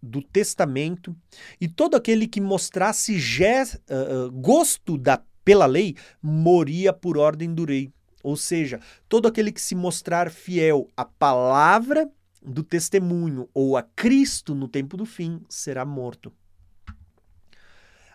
do 0.03 0.23
testamento, 0.23 1.17
e 1.61 1.67
todo 1.67 1.97
aquele 1.97 2.29
que 2.29 2.41
mostrasse 2.41 3.17
uh, 3.17 4.31
gosto 4.33 4.97
da, 4.97 5.21
pela 5.45 5.67
lei 5.67 5.97
moria 6.23 6.93
por 6.93 7.19
ordem 7.19 7.53
do 7.53 7.65
rei. 7.65 7.93
Ou 8.23 8.37
seja, 8.37 8.81
todo 9.09 9.29
aquele 9.29 9.53
que 9.53 9.61
se 9.61 9.75
mostrar 9.75 10.31
fiel 10.31 10.91
à 10.97 11.05
palavra 11.05 12.11
do 12.43 12.63
testemunho 12.63 13.49
ou 13.53 13.77
a 13.77 13.83
Cristo 13.83 14.55
no 14.55 14.69
tempo 14.69 14.97
do 14.97 15.05
fim 15.05 15.41
será 15.49 15.85
morto. 15.85 16.33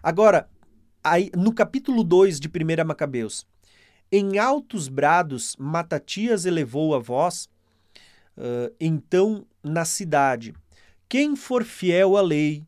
Agora, 0.01 0.49
aí, 1.03 1.29
no 1.35 1.53
capítulo 1.53 2.03
2 2.03 2.39
de 2.39 2.47
1 2.47 2.85
Macabeus, 2.85 3.45
em 4.11 4.37
altos 4.37 4.87
brados 4.87 5.55
Matatias 5.57 6.45
elevou 6.45 6.95
a 6.95 6.99
voz 6.99 7.47
Uh, 8.41 8.73
então, 8.79 9.45
na 9.63 9.85
cidade, 9.85 10.55
quem 11.07 11.35
for 11.35 11.63
fiel 11.63 12.17
à 12.17 12.21
lei, 12.23 12.65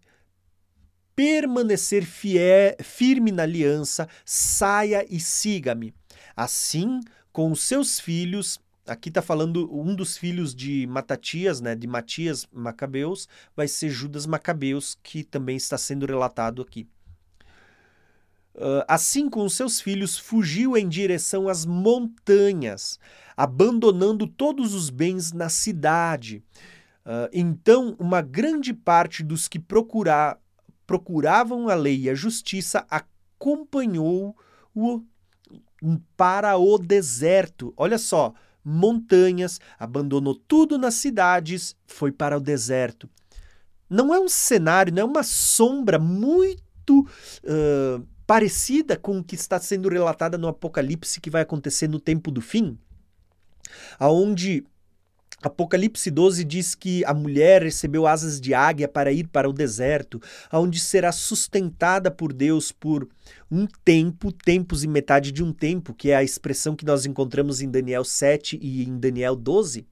permanecer 1.16 2.06
fiel, 2.06 2.76
firme 2.80 3.32
na 3.32 3.42
aliança, 3.42 4.08
saia 4.24 5.04
e 5.10 5.20
siga-me. 5.20 5.92
Assim, 6.36 7.00
com 7.32 7.52
os 7.52 7.64
seus 7.64 8.00
filhos, 8.00 8.60
aqui 8.86 9.10
está 9.10 9.20
falando 9.20 9.68
um 9.76 9.96
dos 9.96 10.16
filhos 10.16 10.54
de 10.54 10.86
Matatias, 10.86 11.60
né, 11.60 11.74
de 11.74 11.88
Matias 11.88 12.48
Macabeus, 12.54 13.28
vai 13.56 13.68
ser 13.68 13.90
Judas 13.90 14.28
Macabeus, 14.28 14.96
que 15.02 15.24
também 15.24 15.56
está 15.56 15.76
sendo 15.76 16.06
relatado 16.06 16.62
aqui. 16.62 16.88
Uh, 18.56 18.86
assim 18.88 19.30
com 19.30 19.48
seus 19.50 19.82
filhos, 19.82 20.18
fugiu 20.18 20.78
em 20.78 20.88
direção 20.88 21.48
às 21.48 21.66
montanhas, 21.66 23.00
abandonando 23.36 24.28
todos 24.28 24.76
os 24.76 24.92
bens 24.92 25.32
na 25.32 25.50
cidade. 25.50 26.44
Uh, 27.04 27.28
então, 27.34 27.96
uma 28.00 28.22
grande 28.22 28.72
parte 28.72 29.24
dos 29.24 29.48
que 29.48 29.58
procurar, 29.58 30.40
procuravam 30.86 31.68
a 31.68 31.74
lei 31.74 32.02
e 32.02 32.10
a 32.10 32.16
justiça 32.16 32.86
acompanhou-o 32.90 34.36
para 36.16 36.56
o 36.56 36.78
deserto. 36.78 37.74
Olha 37.76 37.98
só, 37.98 38.34
montanhas, 38.64 39.60
abandonou 39.80 40.36
tudo 40.36 40.78
nas 40.78 40.94
cidades, 40.94 41.76
foi 41.88 42.12
para 42.12 42.38
o 42.38 42.42
deserto. 42.42 43.10
Não 43.90 44.14
é 44.14 44.20
um 44.20 44.30
cenário, 44.30 44.94
não 44.94 45.02
é 45.02 45.06
uma 45.06 45.24
sombra 45.24 46.00
muito 46.00 47.02
uh, 47.44 48.08
parecida 48.34 48.98
com 48.98 49.20
o 49.20 49.24
que 49.24 49.36
está 49.36 49.60
sendo 49.60 49.88
relatada 49.88 50.40
no 50.40 50.48
Apocalipse 50.48 51.22
que 51.22 51.30
vai 51.30 51.44
acontecer 51.44 51.88
no 51.88 52.00
tempo 52.00 52.32
do 52.32 52.42
fim? 52.42 52.80
aonde 54.00 54.64
Apocalipse 55.40 56.10
12 56.10 56.44
diz 56.44 56.74
que 56.74 57.06
a 57.06 57.14
mulher 57.14 57.62
recebeu 57.62 58.08
asas 58.08 58.42
de 58.42 58.56
águia 58.56 58.88
para 58.88 59.12
ir 59.12 59.28
para 59.28 59.48
o 59.48 59.54
deserto, 59.54 60.20
onde 60.52 60.80
será 60.80 61.12
sustentada 61.12 62.10
por 62.10 62.34
Deus 62.34 62.72
por 62.72 63.08
um 63.52 63.68
tempo, 63.86 64.32
tempos 64.32 64.84
e 64.84 64.88
metade 64.88 65.32
de 65.32 65.44
um 65.44 65.54
tempo, 65.54 65.94
que 65.94 66.10
é 66.10 66.16
a 66.16 66.24
expressão 66.24 66.76
que 66.76 66.86
nós 66.86 67.06
encontramos 67.06 67.62
em 67.62 67.70
Daniel 67.70 68.04
7 68.04 68.58
e 68.60 68.84
em 68.84 68.98
Daniel 68.98 69.36
12. 69.36 69.86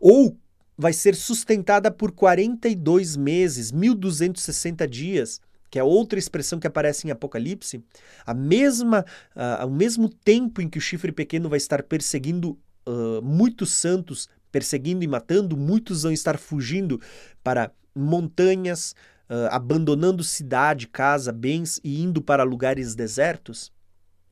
Ou 0.00 0.34
vai 0.78 0.94
ser 0.94 1.14
sustentada 1.14 1.90
por 1.90 2.10
42 2.12 3.16
meses, 3.16 3.70
1260 3.70 4.88
dias, 4.88 5.42
que 5.76 5.80
é 5.80 5.84
outra 5.84 6.18
expressão 6.18 6.58
que 6.58 6.66
aparece 6.66 7.06
em 7.06 7.10
Apocalipse, 7.10 7.84
a 8.24 8.32
mesma, 8.32 9.04
uh, 9.36 9.60
ao 9.60 9.70
mesmo 9.70 10.08
tempo 10.08 10.62
em 10.62 10.70
que 10.70 10.78
o 10.78 10.80
chifre 10.80 11.12
pequeno 11.12 11.50
vai 11.50 11.58
estar 11.58 11.82
perseguindo 11.82 12.58
uh, 12.88 13.20
muitos 13.22 13.74
santos 13.74 14.26
perseguindo 14.50 15.04
e 15.04 15.06
matando, 15.06 15.54
muitos 15.54 16.04
vão 16.04 16.12
estar 16.12 16.38
fugindo 16.38 16.98
para 17.44 17.70
montanhas, 17.94 18.94
uh, 19.28 19.48
abandonando 19.50 20.24
cidade, 20.24 20.88
casa, 20.88 21.30
bens 21.30 21.78
e 21.84 22.02
indo 22.02 22.22
para 22.22 22.42
lugares 22.42 22.94
desertos. 22.94 23.70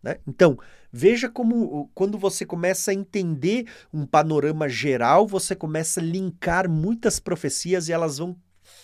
Né? 0.03 0.17
Então, 0.27 0.59
veja 0.91 1.29
como 1.29 1.91
quando 1.95 2.17
você 2.17 2.47
começa 2.47 2.91
a 2.91 2.95
entender 2.95 3.67
um 3.93 4.07
panorama 4.07 4.67
geral, 4.67 5.27
você 5.27 5.55
começa 5.55 6.01
a 6.01 6.03
linkar 6.03 6.71
muitas 6.71 7.21
profecias 7.21 7.91
e 7.91 7.93
elas 7.93 8.17
vão 8.17 8.35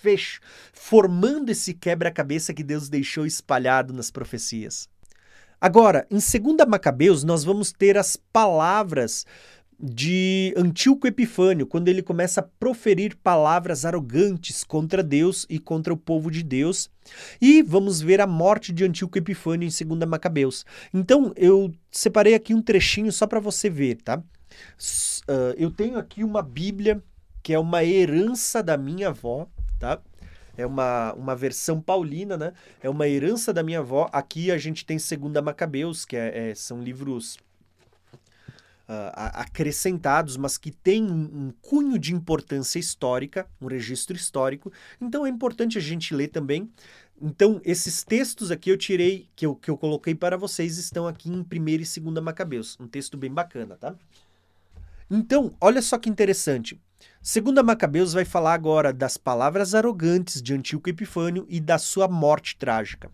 fech 0.01 0.41
formando 0.73 1.51
esse 1.51 1.75
quebra-cabeça 1.75 2.55
que 2.55 2.63
Deus 2.63 2.89
deixou 2.89 3.27
espalhado 3.27 3.93
nas 3.93 4.11
profecias. 4.11 4.89
Agora, 5.61 6.07
em 6.11 6.17
2 6.17 6.67
Macabeus, 6.67 7.23
nós 7.23 7.45
vamos 7.45 7.71
ter 7.71 7.99
as 7.99 8.17
palavras 8.17 9.27
de 9.83 10.53
Antíoco 10.57 11.07
Epifânio, 11.07 11.67
quando 11.67 11.89
ele 11.89 12.03
começa 12.03 12.41
a 12.41 12.43
proferir 12.43 13.17
palavras 13.17 13.85
arrogantes 13.85 14.63
contra 14.63 15.03
Deus 15.03 15.47
e 15.49 15.59
contra 15.59 15.93
o 15.93 15.97
povo 15.97 16.31
de 16.31 16.43
Deus. 16.43 16.91
E 17.41 17.63
vamos 17.63 18.01
ver 18.01 18.21
a 18.21 18.27
morte 18.27 18.73
de 18.73 18.85
Antíoco 18.85 19.17
Epifânio 19.17 19.69
em 19.69 19.87
2 19.87 20.09
Macabeus. 20.09 20.67
Então, 20.93 21.33
eu 21.37 21.73
separei 21.91 22.35
aqui 22.35 22.55
um 22.55 22.63
trechinho 22.63 23.11
só 23.11 23.27
para 23.27 23.41
você 23.41 23.71
ver, 23.71 23.97
tá? 23.97 24.19
Uh, 24.19 25.55
eu 25.57 25.71
tenho 25.71 25.99
aqui 25.99 26.23
uma 26.23 26.43
Bíblia 26.43 27.03
que 27.43 27.55
é 27.55 27.59
uma 27.59 27.83
herança 27.83 28.63
da 28.63 28.77
minha 28.77 29.09
avó, 29.09 29.49
tá? 29.81 30.01
É 30.57 30.67
uma, 30.67 31.13
uma 31.15 31.35
versão 31.35 31.81
paulina, 31.81 32.37
né? 32.37 32.53
É 32.83 32.91
uma 32.91 33.09
herança 33.09 33.53
da 33.53 33.63
minha 33.63 33.81
avó. 33.81 34.09
Aqui 34.13 34.51
a 34.51 34.59
gente 34.59 34.85
tem 34.85 34.99
Segunda 34.99 35.41
Macabeus, 35.41 36.05
que 36.05 36.17
é, 36.17 36.51
é, 36.51 36.55
são 36.55 36.83
livros 36.83 37.37
uh, 38.91 39.11
acrescentados, 39.15 40.37
mas 40.37 40.59
que 40.59 40.73
um, 41.03 41.47
um, 41.47 41.53
cunho 41.63 41.99
de 41.99 42.15
importância 42.15 42.79
histórica, 42.79 43.49
um 43.61 43.67
registro 43.67 44.15
histórico. 44.15 44.71
Então 45.01 45.25
é 45.25 45.31
importante 45.31 45.79
a 45.79 45.81
gente 45.81 46.15
ler 46.15 46.29
também. 46.29 46.71
Então, 47.23 47.61
esses 47.65 48.03
textos 48.03 48.51
aqui 48.51 48.71
eu 48.71 48.79
tirei, 48.79 49.29
que 49.37 49.45
eu, 49.45 49.55
que 49.55 49.71
eu 49.71 49.77
coloquei 49.77 50.15
para 50.15 50.39
vocês, 50.39 50.79
estão 50.79 51.07
aqui 51.07 51.29
em 51.29 51.41
1 51.41 51.69
e 51.69 52.01
2 52.01 52.25
Macabeus. 52.25 52.79
Um 52.81 52.89
texto 52.89 53.17
bem 53.19 53.31
bacana, 53.31 53.77
tá? 53.77 53.95
Então, 55.11 55.55
olha 55.61 55.83
só 55.83 55.99
que 55.99 56.09
interessante. 56.09 56.81
Segunda 57.23 57.63
Macabeus 57.63 58.15
vai 58.15 58.25
falar 58.25 58.55
agora 58.55 58.95
das 58.95 59.19
palavras 59.19 59.75
arrogantes 59.75 60.41
de 60.41 60.55
Antíoco 60.55 60.89
Epifânio 60.89 61.45
e 61.51 61.61
da 61.61 61.77
sua 61.77 62.09
morte 62.09 62.57
trágica. 62.57 63.11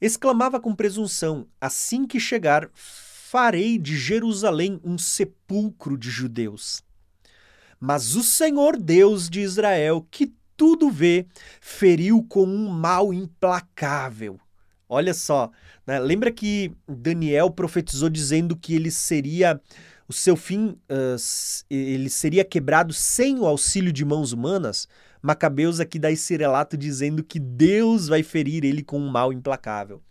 Exclamava 0.00 0.58
com 0.58 0.74
presunção: 0.74 1.46
Assim 1.60 2.08
que 2.08 2.18
chegar, 2.18 2.68
farei 2.74 3.78
de 3.78 3.96
Jerusalém 3.96 4.80
um 4.82 4.98
sepulcro 4.98 5.96
de 5.96 6.10
judeus. 6.10 6.82
Mas 7.78 8.16
o 8.16 8.24
Senhor 8.24 8.76
Deus 8.76 9.30
de 9.30 9.40
Israel, 9.40 10.04
que 10.10 10.34
tudo 10.56 10.90
vê, 10.90 11.24
feriu 11.60 12.26
com 12.28 12.44
um 12.44 12.68
mal 12.68 13.14
implacável. 13.14 14.40
Olha 14.88 15.14
só, 15.14 15.52
né? 15.86 16.00
lembra 16.00 16.32
que 16.32 16.72
Daniel 16.88 17.48
profetizou 17.50 18.08
dizendo 18.08 18.56
que 18.56 18.74
ele 18.74 18.90
seria 18.90 19.60
o 20.08 20.12
seu 20.12 20.36
fim, 20.36 20.78
uh, 20.90 21.16
ele 21.68 22.08
seria 22.08 22.42
quebrado 22.42 22.94
sem 22.94 23.38
o 23.38 23.44
auxílio 23.44 23.92
de 23.92 24.04
mãos 24.04 24.32
humanas? 24.32 24.88
Macabeus 25.20 25.80
aqui 25.80 25.98
dá 25.98 26.10
esse 26.10 26.34
relato 26.34 26.78
dizendo 26.78 27.22
que 27.22 27.38
Deus 27.38 28.08
vai 28.08 28.22
ferir 28.22 28.64
ele 28.64 28.82
com 28.82 28.98
um 28.98 29.10
mal 29.10 29.32
implacável. 29.32 30.02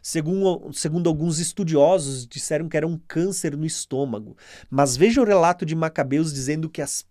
Segundo, 0.00 0.72
segundo 0.72 1.08
alguns 1.08 1.38
estudiosos, 1.38 2.26
disseram 2.26 2.68
que 2.68 2.76
era 2.76 2.86
um 2.86 3.00
câncer 3.08 3.56
no 3.56 3.64
estômago. 3.66 4.36
Mas 4.70 4.96
veja 4.96 5.20
o 5.20 5.24
relato 5.24 5.66
de 5.66 5.74
Macabeus 5.74 6.32
dizendo 6.32 6.68
que, 6.68 6.82
as, 6.82 7.04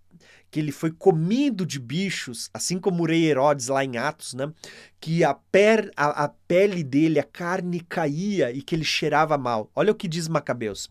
que 0.50 0.60
ele 0.60 0.72
foi 0.72 0.92
comido 0.92 1.66
de 1.66 1.80
bichos, 1.80 2.50
assim 2.54 2.80
como 2.80 3.04
o 3.04 3.06
rei 3.06 3.26
Herodes 3.26 3.68
lá 3.68 3.84
em 3.84 3.98
Atos, 3.98 4.34
né? 4.34 4.52
que 5.00 5.24
a, 5.24 5.34
per, 5.34 5.92
a, 5.96 6.26
a 6.26 6.30
pele 6.30 6.84
dele, 6.84 7.20
a 7.20 7.24
carne 7.24 7.82
caía 7.82 8.52
e 8.52 8.62
que 8.62 8.76
ele 8.76 8.86
cheirava 8.86 9.38
mal. 9.38 9.70
Olha 9.76 9.92
o 9.92 9.96
que 9.96 10.08
diz 10.08 10.28
Macabeus. 10.28 10.90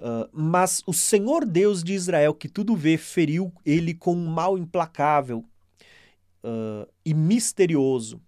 Uh, 0.00 0.28
mas 0.32 0.82
o 0.86 0.94
Senhor 0.94 1.44
Deus 1.44 1.84
de 1.84 1.92
Israel, 1.92 2.34
que 2.34 2.48
tudo 2.48 2.74
vê, 2.74 2.96
feriu 2.96 3.52
ele 3.66 3.92
com 3.92 4.14
um 4.14 4.26
mal 4.26 4.56
implacável 4.56 5.44
uh, 6.42 6.90
e 7.04 7.12
misterioso 7.12 8.20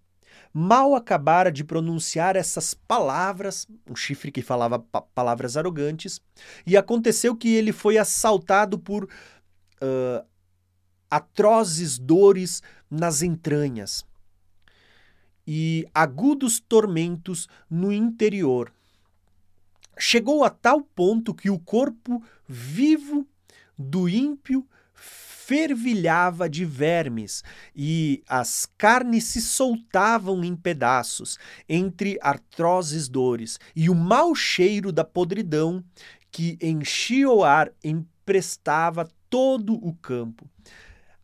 mal 0.53 0.95
acabara 0.95 1.51
de 1.51 1.65
pronunciar 1.65 2.37
essas 2.37 2.75
palavras, 2.75 3.67
um 3.89 3.97
chifre 3.97 4.31
que 4.31 4.43
falava 4.43 4.79
pa 4.79 5.01
palavras 5.01 5.57
arrogantes, 5.57 6.21
e 6.67 6.77
aconteceu 6.77 7.35
que 7.35 7.49
ele 7.55 7.73
foi 7.73 7.97
assaltado 7.97 8.79
por 8.79 9.05
uh, 9.05 10.27
atrozes 11.11 11.99
dores 11.99 12.63
nas 12.91 13.23
entranhas 13.23 14.05
e 15.47 15.87
agudos 15.95 16.61
tormentos 16.61 17.49
no 17.69 17.93
interior. 17.93 18.73
Chegou 19.99 20.45
a 20.45 20.51
tal 20.51 20.81
ponto 20.81 21.35
que 21.35 21.51
o 21.51 21.59
corpo 21.59 22.23
vivo 22.49 23.27
do 23.79 24.09
ímpio 24.09 24.67
fervilhava 24.95 26.49
de 26.49 26.65
vermes 26.65 27.43
e 27.75 28.23
as 28.29 28.67
carnes 28.79 29.25
se 29.25 29.41
soltavam 29.41 30.43
em 30.45 30.55
pedaços 30.57 31.39
entre 31.69 32.19
artroses 32.23 33.09
dores, 33.09 33.59
e 33.75 33.91
o 33.91 33.95
mau 33.95 34.35
cheiro 34.35 34.93
da 34.93 35.05
podridão 35.05 35.85
que 36.31 36.57
enchia 36.63 37.29
o 37.29 37.45
ar 37.45 37.71
emprestava 37.85 39.09
todo 39.29 39.75
o 39.75 39.93
campo. 39.95 40.49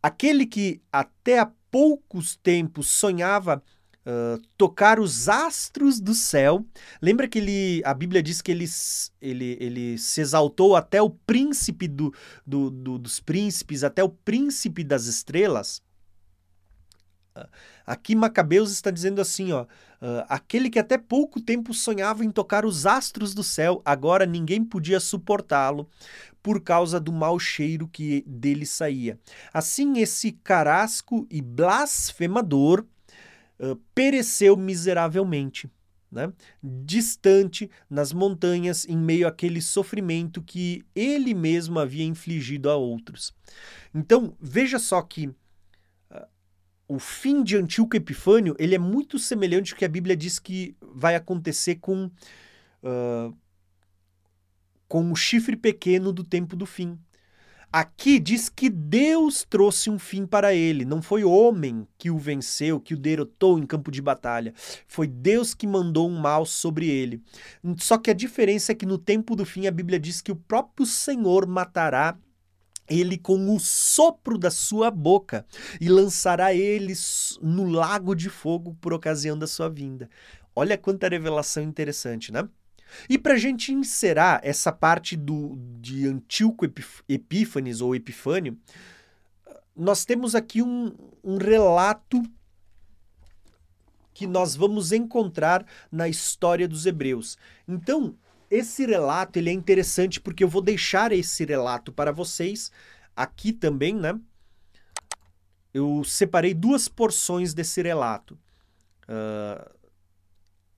Aquele 0.03 0.45
que 0.45 0.81
até 0.91 1.39
há 1.39 1.51
poucos 1.71 2.35
tempos 2.35 2.87
sonhava 2.89 3.63
tocar 4.57 4.99
os 4.99 5.27
astros 5.27 5.99
do 5.99 6.13
céu. 6.13 6.65
Lembra 7.01 7.27
que 7.27 7.39
ele, 7.39 7.81
a 7.85 7.93
Bíblia 7.93 8.23
diz 8.23 8.41
que 8.41 8.51
ele, 8.51 8.65
ele, 9.21 9.57
ele 9.59 9.97
se 9.97 10.21
exaltou 10.21 10.75
até 10.75 11.01
o 11.01 11.09
príncipe 11.09 11.87
do, 11.87 12.13
do, 12.45 12.69
do 12.69 12.97
dos 12.97 13.19
príncipes, 13.19 13.83
até 13.83 14.03
o 14.03 14.09
príncipe 14.09 14.83
das 14.83 15.05
estrelas? 15.05 15.81
Aqui 17.85 18.15
Macabeus 18.15 18.71
está 18.71 18.91
dizendo 18.91 19.21
assim, 19.21 19.51
ó, 19.51 19.63
uh, 19.63 20.25
aquele 20.27 20.69
que 20.69 20.79
até 20.79 20.97
pouco 20.97 21.41
tempo 21.41 21.73
sonhava 21.73 22.23
em 22.23 22.31
tocar 22.31 22.65
os 22.65 22.85
astros 22.85 23.33
do 23.33 23.43
céu, 23.43 23.81
agora 23.83 24.25
ninguém 24.25 24.63
podia 24.63 24.99
suportá-lo 24.99 25.89
por 26.43 26.61
causa 26.61 26.99
do 26.99 27.11
mau 27.11 27.39
cheiro 27.39 27.87
que 27.87 28.23
dele 28.27 28.65
saía. 28.65 29.19
Assim, 29.53 29.99
esse 29.99 30.31
carasco 30.31 31.25
e 31.29 31.41
blasfemador 31.41 32.85
pereceu 33.93 34.55
miseravelmente. 34.55 35.69
Né? 36.11 36.33
distante 36.63 37.69
nas 37.87 38.11
montanhas, 38.11 38.83
em 38.89 38.97
meio 38.97 39.27
àquele 39.27 39.61
sofrimento 39.61 40.41
que 40.41 40.83
ele 40.95 41.35
mesmo 41.35 41.77
havia 41.77 42.03
infligido 42.03 42.67
a 42.67 42.75
outros. 42.75 43.31
Então, 43.93 44.35
veja 44.41 44.79
só 44.79 45.03
que 45.03 45.27
uh, 45.27 45.35
o 46.87 46.97
fim 46.97 47.43
de 47.43 47.55
Antíoco 47.55 47.95
Epifânio 47.95 48.55
ele 48.57 48.73
é 48.73 48.79
muito 48.79 49.19
semelhante 49.19 49.73
ao 49.73 49.77
que 49.77 49.85
a 49.85 49.89
Bíblia 49.89 50.17
diz 50.17 50.39
que 50.39 50.75
vai 50.81 51.13
acontecer 51.13 51.75
com, 51.75 52.05
uh, 52.81 53.37
com 54.87 55.11
o 55.11 55.15
chifre 55.15 55.55
pequeno 55.55 56.11
do 56.11 56.23
tempo 56.23 56.55
do 56.55 56.65
fim. 56.65 56.97
Aqui 57.71 58.19
diz 58.19 58.49
que 58.49 58.67
Deus 58.67 59.45
trouxe 59.47 59.91
um 59.91 59.99
fim 59.99 60.25
para 60.25 60.55
ele, 60.55 60.83
não 60.83 61.03
foi 61.03 61.23
homem 61.23 61.87
que 61.99 62.09
o 62.09 62.17
venceu, 62.17 62.79
que 62.79 62.95
o 62.95 62.97
derrotou 62.97 63.59
em 63.59 63.65
campo 63.65 63.91
de 63.91 64.01
batalha. 64.01 64.55
Foi 64.87 65.05
Deus 65.05 65.53
que 65.53 65.67
mandou 65.67 66.09
um 66.09 66.17
mal 66.17 66.47
sobre 66.47 66.89
ele. 66.89 67.21
Só 67.77 67.99
que 67.99 68.09
a 68.09 68.13
diferença 68.13 68.71
é 68.71 68.75
que 68.75 68.87
no 68.87 68.97
tempo 68.97 69.35
do 69.35 69.45
fim 69.45 69.67
a 69.67 69.71
Bíblia 69.71 69.99
diz 69.99 70.19
que 70.19 70.31
o 70.31 70.35
próprio 70.35 70.83
Senhor 70.87 71.45
matará 71.45 72.17
ele 72.89 73.19
com 73.19 73.55
o 73.55 73.59
sopro 73.59 74.35
da 74.35 74.49
sua 74.49 74.89
boca 74.89 75.45
e 75.79 75.87
lançará 75.87 76.51
ele 76.51 76.93
no 77.39 77.65
lago 77.65 78.15
de 78.15 78.29
fogo 78.29 78.75
por 78.81 78.93
ocasião 78.93 79.37
da 79.37 79.45
sua 79.45 79.69
vinda. 79.69 80.09
Olha 80.55 80.75
quanta 80.75 81.07
revelação 81.07 81.61
interessante, 81.61 82.31
né? 82.31 82.49
E 83.09 83.17
para 83.17 83.33
a 83.33 83.37
gente 83.37 83.73
encerrar 83.73 84.39
essa 84.43 84.71
parte 84.71 85.15
do, 85.15 85.57
de 85.79 86.07
Antíoco 86.07 86.65
Epífanes 87.07 87.81
ou 87.81 87.95
Epifânio, 87.95 88.57
nós 89.75 90.05
temos 90.05 90.35
aqui 90.35 90.61
um, 90.61 90.93
um 91.23 91.37
relato 91.37 92.21
que 94.13 94.27
nós 94.27 94.55
vamos 94.55 94.91
encontrar 94.91 95.65
na 95.89 96.09
história 96.09 96.67
dos 96.67 96.85
hebreus. 96.85 97.37
Então, 97.65 98.17
esse 98.51 98.85
relato 98.85 99.39
ele 99.39 99.49
é 99.49 99.53
interessante 99.53 100.19
porque 100.19 100.43
eu 100.43 100.49
vou 100.49 100.61
deixar 100.61 101.11
esse 101.11 101.45
relato 101.45 101.91
para 101.91 102.11
vocês 102.11 102.71
aqui 103.15 103.53
também, 103.53 103.95
né? 103.95 104.19
Eu 105.73 106.03
separei 106.03 106.53
duas 106.53 106.87
porções 106.87 107.53
desse 107.53 107.81
relato. 107.81 108.37
Uh, 109.03 109.69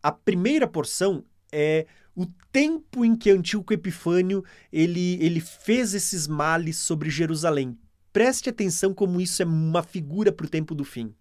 a 0.04 0.12
primeira 0.12 0.68
porção 0.68 1.24
é 1.52 1.88
o 2.16 2.26
tempo 2.52 3.06
em 3.06 3.16
que 3.16 3.30
Antíoco 3.30 3.74
Epifânio 3.74 4.44
ele, 4.72 5.18
ele 5.24 5.40
fez 5.40 5.94
esses 5.94 6.28
males 6.28 6.78
sobre 6.78 7.10
Jerusalém. 7.10 7.78
Preste 8.12 8.50
atenção 8.50 8.94
como 8.94 9.22
isso 9.22 9.42
é 9.42 9.46
uma 9.46 9.82
figura 9.82 10.32
para 10.32 10.46
o 10.46 10.50
tempo 10.50 10.76
do 10.76 10.84
fim. 10.84 11.14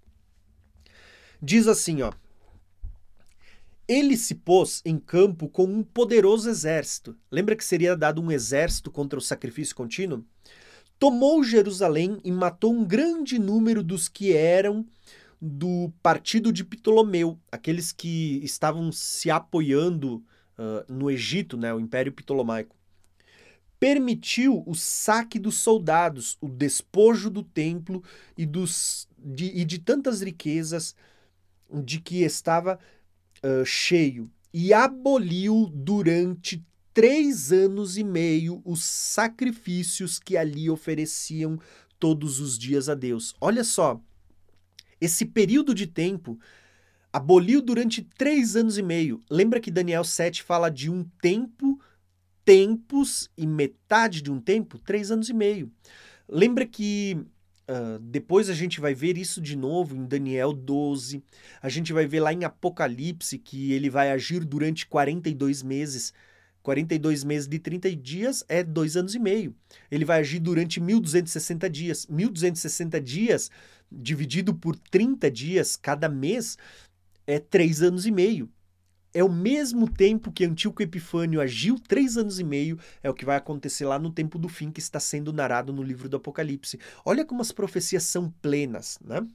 Diz 1.41 1.69
assim, 1.69 2.03
ó. 2.03 2.13
Ele 3.87 4.17
se 4.17 4.35
pôs 4.35 4.83
em 4.85 4.99
campo 4.99 5.49
com 5.49 5.65
um 5.65 5.83
poderoso 5.83 6.49
exército. 6.49 7.17
Lembra 7.31 7.57
que 7.57 7.65
seria 7.65 7.97
dado 7.97 8.21
um 8.21 8.31
exército 8.31 8.91
contra 8.91 9.19
o 9.19 9.23
sacrifício 9.23 9.75
contínuo? 9.75 10.25
Tomou 10.99 11.43
Jerusalém 11.43 12.21
e 12.23 12.31
matou 12.31 12.73
um 12.73 12.85
grande 12.85 13.39
número 13.39 13.83
dos 13.83 14.09
que 14.09 14.33
eram 14.33 14.87
do 15.41 15.91
partido 16.03 16.53
de 16.53 16.63
Ptolomeu, 16.63 17.41
aqueles 17.51 17.91
que 17.91 18.39
estavam 18.45 18.93
se 18.93 19.31
apoiando 19.31 20.23
no 20.89 21.11
Egito, 21.11 21.57
né, 21.57 21.73
o 21.73 21.81
Império 21.81 22.13
Ptolomaico. 22.13 22.77
Permitiu 23.79 24.63
o 24.67 24.75
saque 24.75 25.39
dos 25.39 25.57
soldados, 25.57 26.37
o 26.41 26.49
despojo 26.49 27.31
do 27.31 27.43
templo 27.43 28.05
e, 28.37 28.45
dos, 28.45 29.09
de, 29.19 29.47
e 29.47 29.65
de 29.65 29.79
tantas 29.79 30.21
riquezas 30.21 30.95
de 31.83 32.01
que 32.01 32.23
estava 32.23 32.79
uh, 33.43 33.65
cheio, 33.65 34.31
e 34.53 34.75
aboliu 34.75 35.71
durante 35.73 36.63
três 36.93 37.53
anos 37.53 37.97
e 37.97 38.05
meio 38.05 38.61
os 38.65 38.83
sacrifícios 38.83 40.19
que 40.19 40.37
ali 40.37 40.69
ofereciam 40.69 41.59
todos 41.99 42.41
os 42.41 42.59
dias 42.59 42.89
a 42.89 42.95
Deus. 42.95 43.35
Olha 43.41 43.63
só, 43.63 44.01
esse 45.01 45.25
período 45.25 45.75
de 45.75 45.87
tempo 45.87 46.39
aboliu 47.13 47.61
durante 47.61 48.03
três 48.03 48.57
anos 48.57 48.79
e 48.79 48.83
meio. 48.83 49.21
Lembra 49.31 49.61
que 49.61 49.71
Daniel 49.71 50.05
7 50.05 50.43
fala 50.43 50.71
de 50.71 50.91
um 50.91 51.05
tempo, 51.21 51.81
tempos 52.45 53.31
e 53.37 53.47
metade 53.47 54.23
de 54.23 54.31
um 54.31 54.41
tempo? 54.41 54.79
Três 54.79 55.11
anos 55.11 55.29
e 55.29 55.35
meio. 55.35 55.71
Lembra 56.29 56.65
que 56.65 57.17
uh, 57.69 57.99
depois 57.99 58.49
a 58.49 58.55
gente 58.55 58.81
vai 58.81 58.95
ver 58.95 59.19
isso 59.19 59.41
de 59.41 59.57
novo 59.57 59.97
em 59.97 60.07
Daniel 60.07 60.53
12. 60.53 61.23
A 61.61 61.69
gente 61.69 61.93
vai 61.93 62.07
ver 62.07 62.21
lá 62.21 62.33
em 62.33 62.45
Apocalipse 62.45 63.39
que 63.39 63.73
ele 63.73 63.91
vai 63.91 64.11
agir 64.11 64.45
durante 64.45 64.87
42 64.87 65.63
meses. 65.63 66.13
42 66.63 67.25
meses 67.25 67.49
de 67.49 67.59
30 67.59 67.97
dias 67.97 68.45
é 68.47 68.63
dois 68.63 68.97
anos 68.97 69.15
e 69.15 69.19
meio. 69.19 69.55
Ele 69.91 70.05
vai 70.05 70.21
agir 70.21 70.39
durante 70.39 70.79
1260 70.79 71.71
dias. 71.71 72.07
1260 72.07 73.01
dias 73.01 73.51
dividido 73.91 74.55
por 74.55 74.77
30 74.77 75.31
dias 75.31 75.75
cada 75.75 76.09
mês, 76.09 76.57
é 77.31 77.39
três 77.39 77.83
anos 77.83 78.07
e 78.07 78.11
meio. 78.11 78.49
É 79.13 79.25
o 79.25 79.29
mesmo 79.29 79.91
tempo 79.91 80.31
que 80.31 80.45
Antíoco 80.45 80.83
Epifânio 80.83 81.41
agiu, 81.41 81.79
três 81.79 82.17
anos 82.17 82.39
e 82.39 82.45
meio, 82.45 82.79
é 83.03 83.11
o 83.11 83.15
que 83.15 83.25
vai 83.25 83.37
acontecer 83.37 83.85
lá 83.85 83.99
no 83.99 84.11
tempo 84.11 84.39
do 84.39 84.49
fim 84.49 84.71
que 84.71 84.79
está 84.79 85.01
sendo 85.01 85.33
narrado 85.33 85.73
no 85.73 85.83
livro 85.83 86.09
do 86.09 86.17
Apocalipse. 86.17 86.79
Olha 87.05 87.25
como 87.25 87.43
as 87.43 87.51
profecias 87.51 88.05
são 88.05 88.31
plenas, 88.41 88.99
né? 89.05 89.27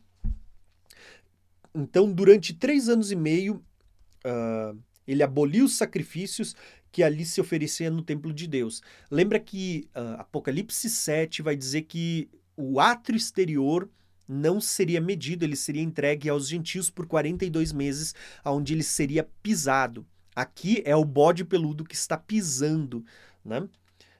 Então, 1.74 2.10
durante 2.10 2.54
três 2.54 2.88
anos 2.88 3.12
e 3.12 3.18
meio, 3.18 3.62
uh, 4.26 4.80
ele 5.06 5.22
aboliu 5.22 5.66
os 5.66 5.76
sacrifícios 5.76 6.56
que 6.89 7.04
ali 7.04 7.26
se 7.26 7.41
ofereciam 7.41 7.93
no 7.93 8.02
templo 8.02 8.34
de 8.34 8.48
Deus. 8.48 8.82
Lembra 9.12 9.38
que 9.38 9.89
uh, 9.93 10.22
Apocalipse 10.22 10.89
7 10.89 11.41
vai 11.41 11.58
dizer 11.58 11.82
que 11.82 12.30
o 12.56 12.80
átrio 12.80 13.18
exterior 13.18 13.89
não 14.28 14.59
seria 14.59 14.99
medido, 15.01 15.43
ele 15.43 15.55
seria 15.55 15.82
entregue 15.82 16.30
aos 16.30 16.47
gentios 16.47 16.89
por 16.89 17.05
42 17.05 17.71
meses, 17.71 18.13
onde 18.43 18.73
ele 18.73 18.84
seria 18.84 19.28
pisado. 19.41 20.05
Aqui 20.36 20.82
é 20.86 20.95
o 20.95 21.05
bode 21.05 21.45
peludo 21.45 21.84
que 21.84 21.95
está 21.95 22.17
pisando, 22.17 23.05
né? 23.43 23.67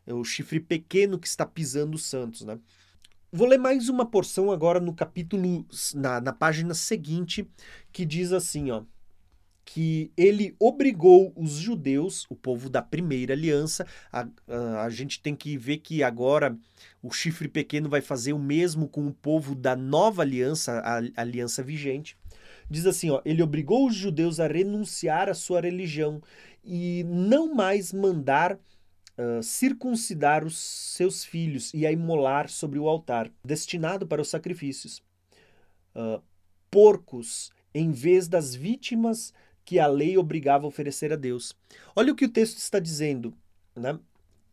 É 0.06 0.14
o 0.14 0.24
chifre 0.24 0.60
pequeno 0.60 1.20
que 1.20 1.28
está 1.28 1.46
pisando 1.46 1.96
os 1.96 2.06
santos, 2.06 2.42
né? 2.42 2.60
Vou 3.32 3.48
ler 3.48 3.58
mais 3.58 3.90
uma 3.90 4.06
porção 4.06 4.52
agora 4.52 4.80
no 4.80 4.94
capítulo, 4.94 5.66
na, 5.94 6.22
na 6.22 6.32
página 6.32 6.74
seguinte, 6.74 7.50
que 7.92 8.06
diz 8.06 8.32
assim, 8.32 8.72
ó 8.72 8.84
que 9.66 10.12
ele 10.16 10.56
obrigou 10.60 11.34
os 11.36 11.54
judeus, 11.54 12.26
o 12.30 12.36
povo 12.36 12.70
da 12.70 12.84
primeira 12.84 13.34
aliança, 13.34 13.86
a, 14.12 14.28
a, 14.48 14.84
a, 14.84 14.90
gente 14.90 15.20
tem 15.20 15.36
que 15.36 15.58
ver 15.58 15.80
que 15.80 16.04
agora 16.04 16.56
o 17.02 17.12
chifre 17.12 17.48
pequeno 17.48 17.90
vai 17.90 18.00
fazer 18.00 18.32
o 18.32 18.40
mesmo 18.40 18.88
com 18.88 19.08
o 19.08 19.14
povo 19.14 19.56
da 19.56 19.76
nova 19.76 20.22
aliança, 20.22 20.80
a, 20.80 21.00
a 21.00 21.22
aliança 21.22 21.64
vigente. 21.64 22.16
Diz 22.70 22.86
assim, 22.86 23.10
ó, 23.10 23.22
ele 23.26 23.42
obrigou 23.42 23.88
os 23.88 23.96
judeus 23.96 24.40
a 24.40 24.48
renunciar 24.48 25.30
à 25.30 25.34
sua 25.34 25.62
religião 25.62 26.22
e 26.64 27.04
não 27.04 27.54
mais 27.54 27.92
mandar 27.92 28.54
uh, 28.54 29.42
circuncidar 29.42 30.46
os 30.46 30.58
seus 30.58 31.26
filhos 31.26 31.74
e 31.74 31.88
a 31.88 31.92
imolar 31.92 32.50
sobre 32.50 32.78
o 32.78 32.88
altar, 32.88 33.32
destinado 33.44 34.06
para 34.06 34.22
os 34.22 34.30
sacrifícios. 34.30 35.02
Uh, 35.96 36.22
porcos 36.70 37.52
em 37.74 37.92
vez 37.92 38.28
das 38.28 38.56
vítimas 38.56 39.34
que 39.66 39.80
a 39.80 39.88
lei 39.88 40.18
obrigava 40.18 40.66
a 40.66 40.68
oferecer 40.68 41.12
a 41.12 41.16
Deus. 41.16 41.54
Olha 41.96 42.14
o 42.14 42.16
que 42.16 42.26
o 42.26 42.30
texto 42.30 42.58
está 42.58 42.80
dizendo, 42.80 43.34
né? 43.76 44.00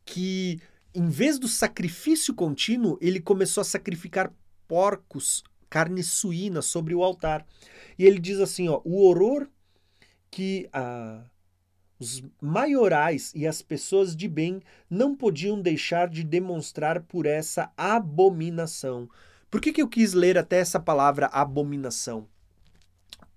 Que 0.05 0.61
em 0.95 1.09
vez 1.09 1.39
do 1.39 1.47
sacrifício 1.47 2.35
contínuo, 2.35 2.99
ele 3.01 3.21
começou 3.21 3.61
a 3.61 3.65
sacrificar 3.65 4.33
porcos, 4.67 5.45
carne 5.69 6.03
suína 6.03 6.63
sobre 6.63 6.95
o 6.95 7.05
altar. 7.05 7.47
E 7.99 8.05
ele 8.05 8.19
diz 8.19 8.41
assim, 8.41 8.69
ó, 8.69 8.81
o 8.85 9.05
horror 9.05 9.47
que 10.31 10.69
ah, 10.73 11.23
os 11.99 12.23
maiorais 12.41 13.33
e 13.35 13.47
as 13.47 13.63
pessoas 13.63 14.17
de 14.17 14.27
bem 14.27 14.61
não 14.89 15.15
podiam 15.15 15.61
deixar 15.61 16.09
de 16.09 16.25
demonstrar 16.25 17.03
por 17.03 17.27
essa 17.27 17.71
abominação. 17.77 19.09
Por 19.51 19.61
que, 19.61 19.73
que 19.73 19.83
eu 19.83 19.89
quis 19.89 20.15
ler 20.15 20.39
até 20.39 20.57
essa 20.59 20.81
palavra 20.81 21.27
abominação? 21.27 22.27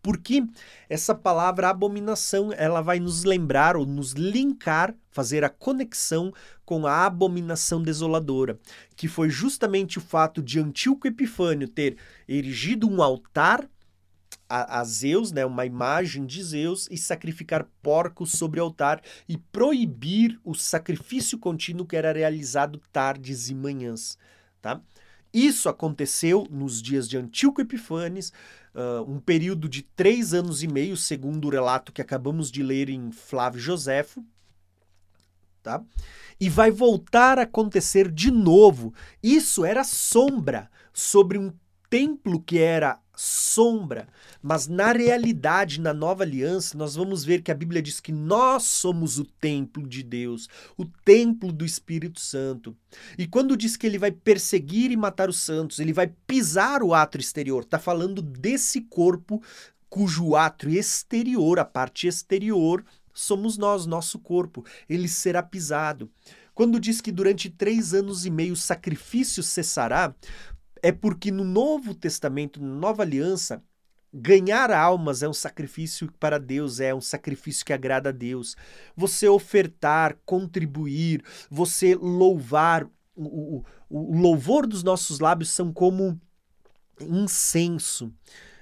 Porque 0.05 0.45
essa 0.87 1.15
palavra 1.15 1.67
abominação, 1.67 2.53
ela 2.53 2.79
vai 2.79 2.99
nos 2.99 3.23
lembrar 3.23 3.75
ou 3.75 3.87
nos 3.87 4.11
linkar, 4.11 4.93
fazer 5.09 5.43
a 5.43 5.49
conexão 5.49 6.31
com 6.63 6.85
a 6.85 7.07
abominação 7.07 7.81
desoladora, 7.81 8.59
que 8.95 9.07
foi 9.07 9.31
justamente 9.31 9.97
o 9.97 10.01
fato 10.01 10.43
de 10.43 10.59
Antíoco 10.59 11.07
Epifânio 11.07 11.67
ter 11.67 11.97
erigido 12.29 12.87
um 12.87 13.01
altar 13.01 13.67
a, 14.47 14.79
a, 14.79 14.83
Zeus, 14.83 15.31
né, 15.31 15.43
uma 15.43 15.65
imagem 15.65 16.23
de 16.27 16.43
Zeus, 16.43 16.87
e 16.91 16.99
sacrificar 16.99 17.67
porcos 17.81 18.33
sobre 18.33 18.59
o 18.59 18.63
altar 18.63 19.01
e 19.27 19.39
proibir 19.39 20.39
o 20.43 20.53
sacrifício 20.53 21.39
contínuo 21.39 21.83
que 21.83 21.95
era 21.95 22.13
realizado 22.13 22.79
tardes 22.93 23.49
e 23.49 23.55
manhãs. 23.55 24.19
Tá? 24.61 24.79
Isso 25.33 25.67
aconteceu 25.67 26.47
nos 26.49 26.81
dias 26.81 27.09
de 27.09 27.17
Antíoco 27.17 27.59
Epifanes, 27.59 28.31
uh, 28.75 29.09
um 29.09 29.19
período 29.19 29.67
de 29.69 29.81
três 29.81 30.33
anos 30.33 30.61
e 30.61 30.67
meio, 30.67 30.97
segundo 30.97 31.47
o 31.47 31.51
relato 31.51 31.91
que 31.91 32.01
acabamos 32.01 32.51
de 32.51 32.61
ler 32.61 32.89
em 32.89 33.11
Flávio 33.11 33.59
Joséfo. 33.59 34.23
Tá? 35.63 35.81
E 36.39 36.49
vai 36.49 36.69
voltar 36.69 37.39
a 37.39 37.43
acontecer 37.43 38.11
de 38.11 38.29
novo. 38.29 38.93
Isso 39.23 39.65
era 39.65 39.83
sombra 39.83 40.69
sobre 40.93 41.39
um 41.39 41.51
templo 41.89 42.41
que 42.41 42.59
era 42.59 42.99
sombra, 43.15 44.07
mas 44.41 44.67
na 44.67 44.91
realidade, 44.91 45.79
na 45.79 45.93
nova 45.93 46.23
aliança, 46.23 46.77
nós 46.77 46.95
vamos 46.95 47.23
ver 47.23 47.41
que 47.41 47.51
a 47.51 47.55
Bíblia 47.55 47.81
diz 47.81 47.99
que 47.99 48.11
nós 48.11 48.63
somos 48.63 49.17
o 49.17 49.25
templo 49.25 49.87
de 49.87 50.03
Deus, 50.03 50.47
o 50.77 50.85
templo 50.85 51.51
do 51.51 51.65
Espírito 51.65 52.19
Santo. 52.19 52.75
E 53.17 53.27
quando 53.27 53.57
diz 53.57 53.77
que 53.77 53.87
ele 53.87 53.97
vai 53.97 54.11
perseguir 54.11 54.91
e 54.91 54.97
matar 54.97 55.29
os 55.29 55.39
santos, 55.39 55.79
ele 55.79 55.93
vai 55.93 56.11
pisar 56.27 56.83
o 56.83 56.93
átrio 56.93 57.21
exterior, 57.21 57.63
está 57.63 57.79
falando 57.79 58.21
desse 58.21 58.81
corpo 58.81 59.41
cujo 59.89 60.35
átrio 60.35 60.77
exterior, 60.77 61.57
a 61.57 61.65
parte 61.65 62.07
exterior, 62.07 62.83
somos 63.13 63.57
nós, 63.57 63.85
nosso 63.85 64.19
corpo, 64.19 64.65
ele 64.89 65.07
será 65.07 65.41
pisado. 65.41 66.11
Quando 66.53 66.79
diz 66.79 67.01
que 67.01 67.11
durante 67.11 67.49
três 67.49 67.93
anos 67.93 68.25
e 68.25 68.29
meio 68.29 68.53
o 68.53 68.57
sacrifício 68.57 69.43
cessará, 69.43 70.15
é 70.85 70.91
porque 70.91 71.31
no 71.31 71.43
Novo 71.43 71.95
Testamento, 71.95 72.61
na 72.61 72.75
Nova 72.75 73.01
Aliança, 73.01 73.59
ganhar 74.13 74.69
almas 74.69 75.23
é 75.23 75.27
um 75.27 75.33
sacrifício 75.33 76.13
para 76.19 76.37
Deus, 76.37 76.79
é 76.79 76.93
um 76.93 77.01
sacrifício 77.01 77.65
que 77.65 77.73
agrada 77.73 78.09
a 78.09 78.11
Deus. 78.11 78.55
Você 78.95 79.27
ofertar, 79.27 80.15
contribuir, 80.23 81.23
você 81.49 81.95
louvar, 81.95 82.85
o, 83.15 83.23
o, 83.57 83.65
o 83.89 84.15
louvor 84.15 84.67
dos 84.67 84.83
nossos 84.83 85.19
lábios 85.19 85.49
são 85.49 85.73
como 85.73 86.21
incenso. 87.01 88.13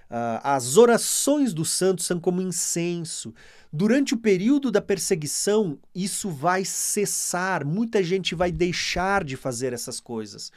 Uh, 0.09 0.39
as 0.43 0.78
orações 0.78 1.53
dos 1.53 1.71
santos 1.71 2.05
são 2.05 2.21
como 2.21 2.41
incenso. 2.41 3.34
Durante 3.69 4.13
o 4.13 4.17
período 4.17 4.71
da 4.71 4.80
perseguição, 4.80 5.78
isso 5.93 6.30
vai 6.30 6.63
cessar, 6.63 7.65
muita 7.65 8.01
gente 8.01 8.34
vai 8.34 8.49
deixar 8.49 9.26
de 9.26 9.36
fazer 9.36 9.74
essas 9.74 9.99
coisas. 9.99 10.53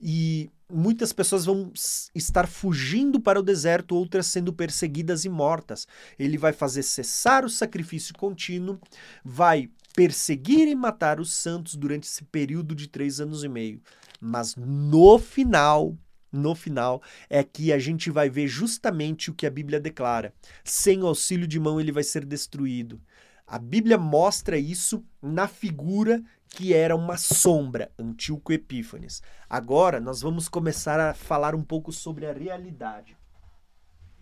E 0.00 0.48
muitas 0.72 1.12
pessoas 1.12 1.44
vão 1.44 1.72
estar 2.14 2.46
fugindo 2.46 3.20
para 3.20 3.40
o 3.40 3.42
deserto, 3.42 3.94
outras 3.94 4.26
sendo 4.26 4.52
perseguidas 4.52 5.24
e 5.24 5.28
mortas. 5.28 5.86
Ele 6.18 6.38
vai 6.38 6.52
fazer 6.52 6.82
cessar 6.82 7.44
o 7.44 7.50
sacrifício 7.50 8.14
contínuo, 8.14 8.80
vai 9.24 9.70
perseguir 9.94 10.68
e 10.68 10.74
matar 10.74 11.20
os 11.20 11.32
santos 11.32 11.74
durante 11.74 12.04
esse 12.04 12.24
período 12.24 12.74
de 12.74 12.88
três 12.88 13.20
anos 13.20 13.44
e 13.44 13.48
meio. 13.48 13.80
Mas 14.20 14.54
no 14.56 15.18
final, 15.18 15.96
no 16.32 16.54
final, 16.54 17.02
é 17.28 17.42
que 17.42 17.72
a 17.72 17.78
gente 17.78 18.10
vai 18.10 18.30
ver 18.30 18.46
justamente 18.46 19.30
o 19.30 19.34
que 19.34 19.46
a 19.46 19.50
Bíblia 19.50 19.80
declara: 19.80 20.32
sem 20.64 21.00
auxílio 21.00 21.46
de 21.46 21.58
mão 21.58 21.80
ele 21.80 21.92
vai 21.92 22.04
ser 22.04 22.24
destruído. 22.24 23.00
A 23.46 23.58
Bíblia 23.58 23.98
mostra 23.98 24.56
isso 24.56 25.04
na 25.20 25.48
figura 25.48 26.22
que 26.50 26.74
era 26.74 26.94
uma 26.94 27.16
sombra, 27.16 27.90
Antíoco 27.98 28.52
Epífanes. 28.52 29.22
Agora 29.48 30.00
nós 30.00 30.20
vamos 30.20 30.48
começar 30.48 30.98
a 30.98 31.14
falar 31.14 31.54
um 31.54 31.62
pouco 31.62 31.92
sobre 31.92 32.26
a 32.26 32.32
realidade. 32.32 33.16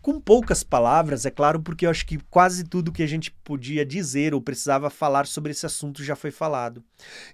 Com 0.01 0.21
poucas 0.21 0.63
palavras, 0.63 1.27
é 1.27 1.31
claro, 1.31 1.61
porque 1.61 1.85
eu 1.85 1.91
acho 1.91 2.07
que 2.07 2.19
quase 2.31 2.65
tudo 2.65 2.93
que 2.93 3.03
a 3.03 3.07
gente 3.07 3.31
podia 3.43 3.85
dizer 3.85 4.33
ou 4.33 4.41
precisava 4.41 4.89
falar 4.91 5.27
sobre 5.27 5.51
esse 5.51 5.67
assunto 5.67 6.05
já 6.05 6.15
foi 6.15 6.31
falado. 6.31 6.85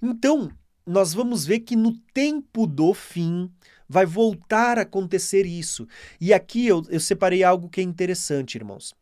Então, 0.01 0.51
nós 0.87 1.13
vamos 1.13 1.45
ver 1.45 1.61
que 1.61 1.77
no 1.77 1.93
tempo 2.13 2.67
do 2.67 2.95
fim 2.95 3.51
vai 3.89 4.07
voltar 4.07 4.79
a 4.79 4.83
acontecer 4.83 5.45
isso. 5.45 5.87
E 6.21 6.33
aqui 6.33 6.67
eu, 6.67 6.83
eu 6.89 7.01
separei 7.01 7.45
algo 7.45 7.69
que 7.69 7.81
é 7.81 7.85
interessante, 7.85 8.55
irmãos. 8.55 8.95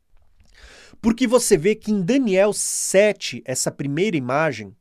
Porque 1.00 1.26
você 1.26 1.56
vê 1.56 1.74
que 1.74 1.90
em 1.90 2.02
Daniel 2.02 2.52
7, 2.52 3.42
essa 3.44 3.70
primeira 3.70 4.16
imagem, 4.16 4.74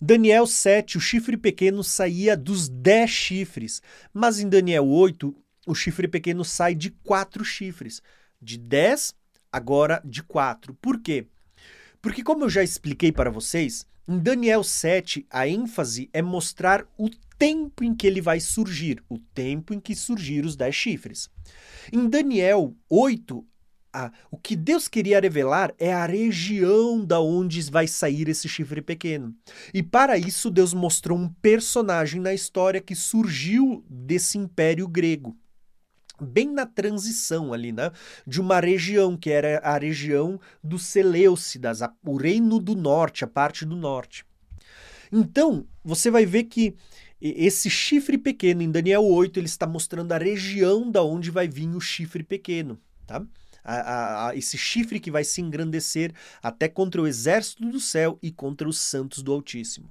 Daniel 0.00 0.46
7, 0.46 0.98
o 0.98 1.00
chifre 1.00 1.36
pequeno 1.36 1.84
saía 1.84 2.36
dos 2.36 2.68
10 2.68 3.10
chifres, 3.10 3.82
mas 4.12 4.40
em 4.40 4.48
Daniel 4.48 4.86
8, 4.86 5.34
o 5.66 5.74
chifre 5.74 6.08
pequeno 6.08 6.44
sai 6.44 6.74
de 6.74 6.90
4 6.90 7.44
chifres. 7.44 8.02
De 8.40 8.58
10, 8.58 9.14
agora 9.52 10.02
de 10.04 10.22
4. 10.22 10.74
Por 10.74 11.00
quê? 11.00 11.26
Porque, 12.00 12.22
como 12.22 12.44
eu 12.44 12.50
já 12.50 12.62
expliquei 12.64 13.12
para 13.12 13.30
vocês, 13.30 13.86
em 14.08 14.18
Daniel 14.18 14.64
7, 14.64 15.24
a 15.30 15.46
ênfase 15.46 16.10
é 16.12 16.20
mostrar 16.20 16.84
o 16.98 17.08
tempo 17.38 17.84
em 17.84 17.94
que 17.94 18.06
ele 18.06 18.20
vai 18.20 18.40
surgir, 18.40 19.02
o 19.08 19.18
tempo 19.18 19.72
em 19.72 19.78
que 19.78 19.94
surgir 19.94 20.44
os 20.44 20.56
10 20.56 20.74
chifres. 20.74 21.30
Em 21.92 22.08
Daniel 22.08 22.74
8, 22.88 23.46
a, 23.92 24.10
o 24.30 24.36
que 24.36 24.56
Deus 24.56 24.88
queria 24.88 25.20
revelar 25.20 25.74
é 25.78 25.92
a 25.92 26.06
região 26.06 27.04
da 27.04 27.20
onde 27.20 27.60
vai 27.70 27.86
sair 27.86 28.28
esse 28.28 28.48
chifre 28.48 28.80
pequeno. 28.80 29.34
E 29.72 29.82
para 29.82 30.16
isso 30.16 30.50
Deus 30.50 30.72
mostrou 30.72 31.18
um 31.18 31.28
personagem 31.28 32.20
na 32.20 32.32
história 32.32 32.80
que 32.80 32.94
surgiu 32.94 33.84
desse 33.88 34.38
império 34.38 34.88
grego. 34.88 35.36
Bem 36.20 36.52
na 36.52 36.64
transição 36.64 37.52
ali, 37.52 37.72
né? 37.72 37.90
De 38.26 38.40
uma 38.40 38.60
região 38.60 39.16
que 39.16 39.30
era 39.30 39.58
a 39.58 39.76
região 39.76 40.40
dos 40.62 40.84
Seleucidas, 40.84 41.80
o 42.04 42.16
reino 42.16 42.60
do 42.60 42.76
norte, 42.76 43.24
a 43.24 43.26
parte 43.26 43.64
do 43.64 43.74
norte. 43.74 44.24
Então, 45.10 45.66
você 45.84 46.10
vai 46.10 46.24
ver 46.24 46.44
que 46.44 46.74
esse 47.20 47.68
chifre 47.68 48.18
pequeno, 48.18 48.62
em 48.62 48.70
Daniel 48.70 49.04
8, 49.04 49.38
ele 49.38 49.46
está 49.46 49.66
mostrando 49.66 50.12
a 50.12 50.18
região 50.18 50.90
da 50.90 51.02
onde 51.04 51.30
vai 51.30 51.46
vir 51.46 51.68
o 51.68 51.80
chifre 51.80 52.22
pequeno, 52.22 52.78
tá? 53.06 53.24
A, 53.64 54.28
a, 54.28 54.36
esse 54.36 54.58
chifre 54.58 55.00
que 55.00 55.10
vai 55.10 55.24
se 55.24 55.40
engrandecer 55.40 56.12
até 56.42 56.68
contra 56.68 57.00
o 57.00 57.06
exército 57.06 57.64
do 57.70 57.80
céu 57.80 58.18
e 58.22 58.30
contra 58.30 58.68
os 58.68 58.78
santos 58.78 59.22
do 59.22 59.32
Altíssimo. 59.32 59.88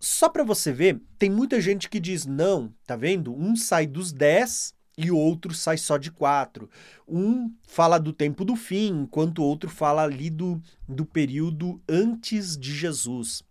só 0.00 0.28
para 0.28 0.44
você 0.44 0.72
ver, 0.72 1.00
tem 1.18 1.30
muita 1.30 1.60
gente 1.60 1.88
que 1.88 2.00
diz: 2.00 2.26
não, 2.26 2.72
tá 2.86 2.96
vendo? 2.96 3.34
Um 3.34 3.56
sai 3.56 3.86
dos 3.86 4.12
10 4.12 4.74
e 4.96 5.10
o 5.10 5.16
outro 5.16 5.52
sai 5.52 5.76
só 5.76 5.96
de 5.96 6.10
4. 6.10 6.68
Um 7.06 7.52
fala 7.66 7.98
do 7.98 8.12
tempo 8.12 8.44
do 8.44 8.54
fim, 8.54 9.02
enquanto 9.02 9.38
o 9.40 9.44
outro 9.44 9.68
fala 9.68 10.02
ali 10.02 10.30
do, 10.30 10.62
do 10.88 11.04
período 11.04 11.80
antes 11.88 12.56
de 12.56 12.72
Jesus. 12.72 13.42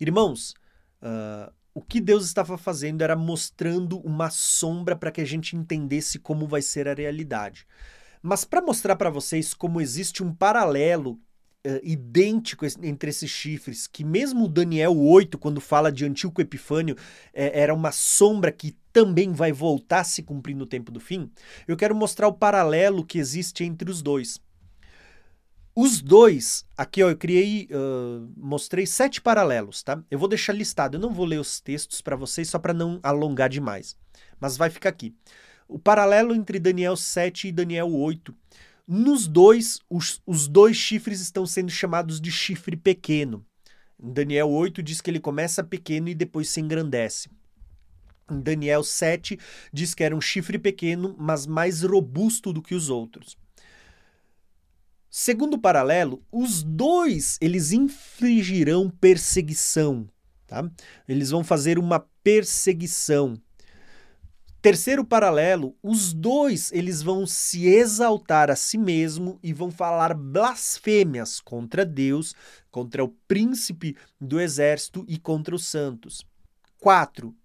Irmãos, 0.00 0.54
uh, 1.00 1.52
o 1.74 1.80
que 1.80 2.00
Deus 2.00 2.24
estava 2.26 2.58
fazendo 2.58 3.02
era 3.02 3.16
mostrando 3.16 3.98
uma 4.00 4.30
sombra 4.30 4.94
para 4.94 5.10
que 5.10 5.20
a 5.20 5.24
gente 5.24 5.56
entendesse 5.56 6.18
como 6.18 6.46
vai 6.46 6.62
ser 6.62 6.86
a 6.88 6.94
realidade. 6.94 7.66
Mas 8.22 8.44
para 8.44 8.62
mostrar 8.62 8.96
para 8.96 9.10
vocês 9.10 9.54
como 9.54 9.80
existe 9.80 10.22
um 10.22 10.32
paralelo 10.32 11.18
uh, 11.66 11.80
idêntico 11.82 12.66
entre 12.82 13.10
esses 13.10 13.30
chifres, 13.30 13.86
que 13.86 14.04
mesmo 14.04 14.48
Daniel 14.48 14.96
8, 14.96 15.38
quando 15.38 15.60
fala 15.60 15.90
de 15.90 16.04
Antíoco 16.04 16.40
Epifânio, 16.40 16.96
é, 17.32 17.60
era 17.60 17.74
uma 17.74 17.90
sombra 17.90 18.52
que 18.52 18.76
também 18.92 19.32
vai 19.32 19.50
voltar 19.50 20.04
se 20.04 20.22
cumprir 20.22 20.54
no 20.54 20.66
tempo 20.66 20.92
do 20.92 21.00
fim, 21.00 21.30
eu 21.66 21.76
quero 21.76 21.94
mostrar 21.94 22.28
o 22.28 22.32
paralelo 22.32 23.04
que 23.04 23.18
existe 23.18 23.64
entre 23.64 23.90
os 23.90 24.02
dois. 24.02 24.38
Os 25.74 26.02
dois, 26.02 26.66
aqui 26.76 27.02
ó, 27.02 27.08
eu 27.08 27.16
criei, 27.16 27.66
uh, 27.70 28.30
mostrei 28.36 28.86
sete 28.86 29.22
paralelos, 29.22 29.82
tá? 29.82 30.02
Eu 30.10 30.18
vou 30.18 30.28
deixar 30.28 30.52
listado, 30.52 30.96
eu 30.96 31.00
não 31.00 31.14
vou 31.14 31.24
ler 31.24 31.40
os 31.40 31.60
textos 31.60 32.02
para 32.02 32.14
vocês 32.14 32.50
só 32.50 32.58
para 32.58 32.74
não 32.74 33.00
alongar 33.02 33.48
demais, 33.48 33.96
mas 34.38 34.56
vai 34.56 34.68
ficar 34.68 34.90
aqui. 34.90 35.14
O 35.66 35.78
paralelo 35.78 36.34
entre 36.34 36.58
Daniel 36.58 36.94
7 36.94 37.48
e 37.48 37.52
Daniel 37.52 37.90
8 37.90 38.34
nos 38.86 39.26
dois, 39.26 39.78
os, 39.88 40.20
os 40.26 40.46
dois 40.46 40.76
chifres 40.76 41.20
estão 41.20 41.46
sendo 41.46 41.70
chamados 41.70 42.20
de 42.20 42.30
chifre 42.30 42.76
pequeno. 42.76 43.42
Daniel 43.98 44.50
8 44.50 44.82
diz 44.82 45.00
que 45.00 45.10
ele 45.10 45.20
começa 45.20 45.64
pequeno 45.64 46.08
e 46.08 46.14
depois 46.14 46.50
se 46.50 46.60
engrandece. 46.60 47.30
Daniel 48.28 48.82
7 48.82 49.38
diz 49.72 49.94
que 49.94 50.04
era 50.04 50.14
um 50.14 50.20
chifre 50.20 50.58
pequeno, 50.58 51.14
mas 51.18 51.46
mais 51.46 51.82
robusto 51.82 52.52
do 52.52 52.60
que 52.60 52.74
os 52.74 52.90
outros. 52.90 53.38
Segundo 55.14 55.58
paralelo, 55.58 56.24
os 56.32 56.62
dois 56.62 57.36
eles 57.38 57.70
infligirão 57.70 58.88
perseguição, 58.88 60.08
tá? 60.46 60.66
Eles 61.06 61.28
vão 61.28 61.44
fazer 61.44 61.78
uma 61.78 62.00
perseguição. 62.24 63.38
Terceiro 64.62 65.04
paralelo, 65.04 65.76
os 65.82 66.14
dois 66.14 66.72
eles 66.72 67.02
vão 67.02 67.26
se 67.26 67.66
exaltar 67.66 68.50
a 68.50 68.56
si 68.56 68.78
mesmo 68.78 69.38
e 69.42 69.52
vão 69.52 69.70
falar 69.70 70.14
blasfêmias 70.14 71.40
contra 71.40 71.84
Deus, 71.84 72.34
contra 72.70 73.04
o 73.04 73.08
príncipe 73.28 73.94
do 74.18 74.40
exército 74.40 75.04
e 75.06 75.18
contra 75.18 75.54
os 75.54 75.66
santos. 75.66 76.24
4. 76.78 77.36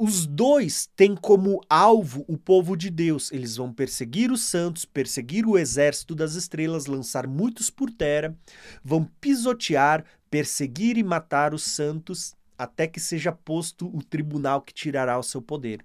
Os 0.00 0.26
dois 0.26 0.88
têm 0.94 1.16
como 1.16 1.60
alvo 1.68 2.24
o 2.28 2.38
povo 2.38 2.76
de 2.76 2.88
Deus. 2.88 3.32
Eles 3.32 3.56
vão 3.56 3.72
perseguir 3.72 4.30
os 4.30 4.44
santos, 4.44 4.84
perseguir 4.84 5.44
o 5.44 5.58
exército 5.58 6.14
das 6.14 6.34
estrelas, 6.34 6.86
lançar 6.86 7.26
muitos 7.26 7.68
por 7.68 7.90
terra, 7.90 8.38
vão 8.84 9.04
pisotear, 9.20 10.04
perseguir 10.30 10.96
e 10.96 11.02
matar 11.02 11.52
os 11.52 11.64
santos 11.64 12.36
até 12.56 12.86
que 12.86 13.00
seja 13.00 13.32
posto 13.32 13.88
o 13.88 14.00
tribunal 14.00 14.62
que 14.62 14.72
tirará 14.72 15.18
o 15.18 15.22
seu 15.22 15.42
poder, 15.42 15.84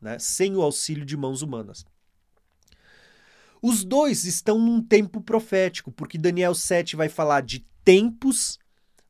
né? 0.00 0.18
sem 0.18 0.56
o 0.56 0.62
auxílio 0.62 1.04
de 1.04 1.16
mãos 1.16 1.42
humanas. 1.42 1.84
Os 3.60 3.84
dois 3.84 4.24
estão 4.24 4.58
num 4.58 4.82
tempo 4.82 5.20
profético, 5.20 5.92
porque 5.92 6.16
Daniel 6.16 6.54
7 6.54 6.96
vai 6.96 7.10
falar 7.10 7.42
de 7.42 7.60
tempos, 7.84 8.58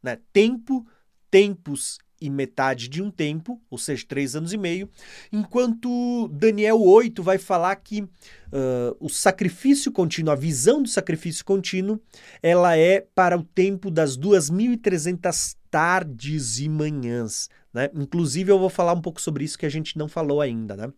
né? 0.03 0.19
tempo, 0.33 0.85
tempos 1.31 1.99
e 2.21 2.29
metade 2.29 2.89
de 2.89 3.03
um 3.03 3.11
tempo, 3.11 3.61
ou 3.71 3.79
seja, 3.79 4.05
três 4.07 4.37
anos 4.37 4.53
e 4.53 4.59
meio, 4.59 4.89
enquanto 5.33 6.29
Daniel 6.29 6.81
8 6.81 7.23
vai 7.23 7.39
falar 7.39 7.75
que 7.77 8.03
uh, 8.03 8.09
o 9.01 9.09
sacrifício 9.09 9.91
contínuo, 9.91 10.33
a 10.33 10.37
visão 10.37 10.83
do 10.83 10.89
sacrifício 10.89 11.45
contínuo, 11.45 12.01
ela 12.43 12.77
é 12.77 13.01
para 13.01 13.39
o 13.39 13.43
tempo 13.43 13.91
das 13.91 14.19
2.300 14.19 15.57
tardes 15.71 16.59
e 16.59 16.69
manhãs. 16.69 17.49
Né? 17.73 17.89
Inclusive, 17.95 18.51
eu 18.51 18.59
vou 18.59 18.71
falar 18.71 18.93
um 18.93 19.01
pouco 19.01 19.21
sobre 19.21 19.45
isso 19.45 19.59
que 19.59 19.67
a 19.67 19.71
gente 19.71 19.97
não 19.97 20.09
falou 20.09 20.41
ainda. 20.41 20.77
Né? 20.77 20.93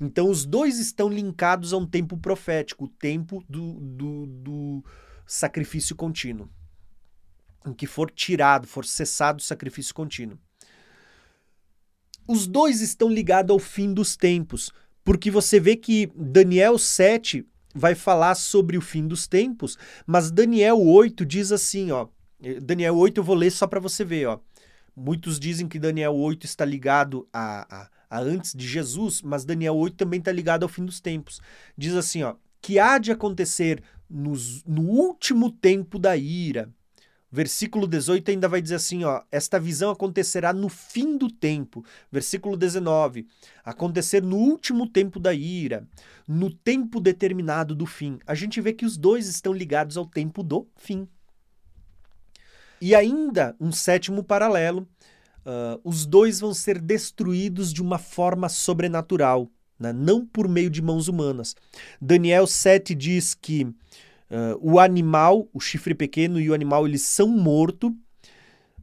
Então, 0.00 0.30
os 0.30 0.44
dois 0.46 0.78
estão 0.78 1.08
linkados 1.08 1.72
a 1.72 1.76
um 1.76 1.86
tempo 1.86 2.16
profético, 2.16 2.84
o 2.84 2.88
tempo 2.88 3.44
do, 3.48 3.74
do, 3.80 4.26
do 4.26 4.84
sacrifício 5.26 5.94
contínuo 5.94 6.48
em 7.66 7.72
que 7.72 7.86
for 7.86 8.10
tirado, 8.10 8.66
for 8.66 8.84
cessado 8.84 9.38
o 9.38 9.42
sacrifício 9.44 9.94
contínuo. 9.94 10.38
Os 12.26 12.46
dois 12.46 12.80
estão 12.80 13.08
ligados 13.08 13.50
ao 13.50 13.58
fim 13.58 13.92
dos 13.92 14.16
tempos, 14.16 14.72
porque 15.04 15.30
você 15.30 15.60
vê 15.60 15.76
que 15.76 16.10
Daniel 16.16 16.78
7 16.78 17.46
vai 17.74 17.94
falar 17.94 18.34
sobre 18.34 18.78
o 18.78 18.80
fim 18.80 19.06
dos 19.06 19.26
tempos, 19.26 19.76
mas 20.06 20.30
Daniel 20.30 20.80
8 20.80 21.26
diz 21.26 21.52
assim, 21.52 21.90
ó. 21.90 22.08
Daniel 22.62 22.96
8 22.96 23.18
eu 23.18 23.24
vou 23.24 23.34
ler 23.34 23.50
só 23.50 23.66
para 23.66 23.80
você 23.80 24.04
ver, 24.04 24.26
ó. 24.26 24.38
Muitos 24.96 25.40
dizem 25.40 25.66
que 25.66 25.78
Daniel 25.78 26.14
8 26.14 26.46
está 26.46 26.64
ligado 26.64 27.28
a, 27.32 27.88
a, 28.08 28.18
a 28.18 28.20
antes 28.20 28.54
de 28.54 28.66
Jesus, 28.66 29.22
mas 29.22 29.44
Daniel 29.44 29.76
8 29.76 29.96
também 29.96 30.18
está 30.18 30.30
ligado 30.30 30.62
ao 30.62 30.68
fim 30.68 30.84
dos 30.84 31.00
tempos. 31.00 31.40
Diz 31.76 31.94
assim, 31.94 32.22
ó, 32.22 32.36
que 32.62 32.78
há 32.78 32.96
de 32.98 33.10
acontecer 33.10 33.82
nos, 34.08 34.62
no 34.64 34.82
último 34.82 35.50
tempo 35.50 35.98
da 35.98 36.16
ira, 36.16 36.72
Versículo 37.34 37.88
18 37.88 38.30
ainda 38.30 38.46
vai 38.46 38.62
dizer 38.62 38.76
assim, 38.76 39.02
ó, 39.02 39.20
esta 39.28 39.58
visão 39.58 39.90
acontecerá 39.90 40.52
no 40.52 40.68
fim 40.68 41.18
do 41.18 41.28
tempo. 41.28 41.84
Versículo 42.08 42.56
19, 42.56 43.26
acontecer 43.64 44.22
no 44.22 44.36
último 44.36 44.88
tempo 44.88 45.18
da 45.18 45.34
ira, 45.34 45.84
no 46.28 46.48
tempo 46.48 47.00
determinado 47.00 47.74
do 47.74 47.86
fim. 47.86 48.20
A 48.24 48.36
gente 48.36 48.60
vê 48.60 48.72
que 48.72 48.86
os 48.86 48.96
dois 48.96 49.26
estão 49.26 49.52
ligados 49.52 49.96
ao 49.96 50.06
tempo 50.06 50.44
do 50.44 50.68
fim. 50.76 51.08
E 52.80 52.94
ainda 52.94 53.56
um 53.58 53.72
sétimo 53.72 54.22
paralelo, 54.22 54.86
uh, 55.44 55.80
os 55.82 56.06
dois 56.06 56.38
vão 56.38 56.54
ser 56.54 56.80
destruídos 56.80 57.72
de 57.72 57.82
uma 57.82 57.98
forma 57.98 58.48
sobrenatural, 58.48 59.50
né? 59.76 59.92
não 59.92 60.24
por 60.24 60.46
meio 60.46 60.70
de 60.70 60.80
mãos 60.80 61.08
humanas. 61.08 61.56
Daniel 62.00 62.46
7 62.46 62.94
diz 62.94 63.34
que 63.34 63.74
Uh, 64.30 64.58
o 64.60 64.80
animal, 64.80 65.48
o 65.52 65.60
chifre 65.60 65.94
pequeno 65.94 66.40
e 66.40 66.48
o 66.50 66.54
animal, 66.54 66.86
eles 66.86 67.02
são 67.02 67.28
mortos 67.28 67.90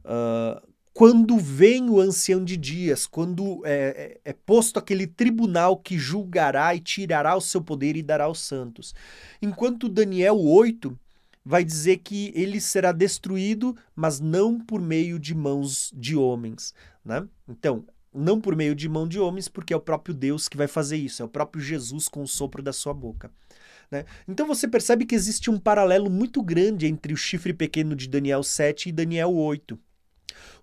uh, 0.04 0.72
quando 0.92 1.38
vem 1.38 1.88
o 1.88 2.00
ancião 2.00 2.44
de 2.44 2.56
dias, 2.56 3.06
quando 3.06 3.64
é, 3.64 4.18
é, 4.24 4.30
é, 4.30 4.32
posto 4.32 4.78
aquele 4.78 5.06
tribunal 5.06 5.76
que 5.76 5.98
julgará 5.98 6.74
e 6.74 6.80
tirará 6.80 7.34
o 7.34 7.40
seu 7.40 7.62
poder 7.62 7.96
e 7.96 8.02
dará 8.02 8.24
aos 8.24 8.40
santos. 8.40 8.94
Enquanto 9.40 9.88
Daniel 9.88 10.38
8 10.38 10.98
vai 11.44 11.64
dizer 11.64 11.98
que 11.98 12.30
ele 12.34 12.60
será 12.60 12.92
destruído, 12.92 13.74
mas 13.96 14.20
não 14.20 14.60
por 14.60 14.80
meio 14.80 15.18
de 15.18 15.34
mãos 15.34 15.90
de 15.96 16.14
homens. 16.14 16.74
Né? 17.02 17.26
Então, 17.48 17.84
não 18.14 18.38
por 18.38 18.54
meio 18.54 18.74
de 18.74 18.88
mão 18.88 19.08
de 19.08 19.18
homens, 19.18 19.48
porque 19.48 19.72
é 19.72 19.76
o 19.76 19.80
próprio 19.80 20.14
Deus 20.14 20.46
que 20.46 20.58
vai 20.58 20.68
fazer 20.68 20.98
isso, 20.98 21.22
é 21.22 21.24
o 21.24 21.28
próprio 21.28 21.62
Jesus 21.62 22.06
com 22.06 22.22
o 22.22 22.28
sopro 22.28 22.62
da 22.62 22.72
sua 22.72 22.92
boca. 22.92 23.30
Né? 23.92 24.06
Então 24.26 24.46
você 24.46 24.66
percebe 24.66 25.04
que 25.04 25.14
existe 25.14 25.50
um 25.50 25.58
paralelo 25.58 26.08
muito 26.08 26.42
grande 26.42 26.86
entre 26.86 27.12
o 27.12 27.16
chifre 27.16 27.52
pequeno 27.52 27.94
de 27.94 28.08
Daniel 28.08 28.42
7 28.42 28.88
e 28.88 28.92
Daniel 28.92 29.34
8. 29.34 29.78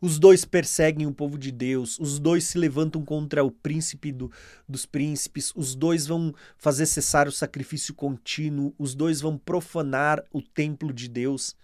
Os 0.01 0.17
dois 0.17 0.43
perseguem 0.43 1.05
o 1.05 1.13
povo 1.13 1.37
de 1.37 1.51
Deus, 1.51 1.99
os 1.99 2.19
dois 2.19 2.45
se 2.45 2.57
levantam 2.57 3.05
contra 3.05 3.43
o 3.43 3.51
príncipe 3.51 4.11
do, 4.11 4.31
dos 4.67 4.85
príncipes, 4.85 5.53
os 5.55 5.75
dois 5.75 6.07
vão 6.07 6.33
fazer 6.57 6.87
cessar 6.87 7.27
o 7.27 7.31
sacrifício 7.31 7.93
contínuo, 7.93 8.73
os 8.79 8.95
dois 8.95 9.21
vão 9.21 9.37
profanar 9.37 10.23
o 10.33 10.41
templo 10.41 10.91
de 10.91 11.07
Deus. 11.07 11.55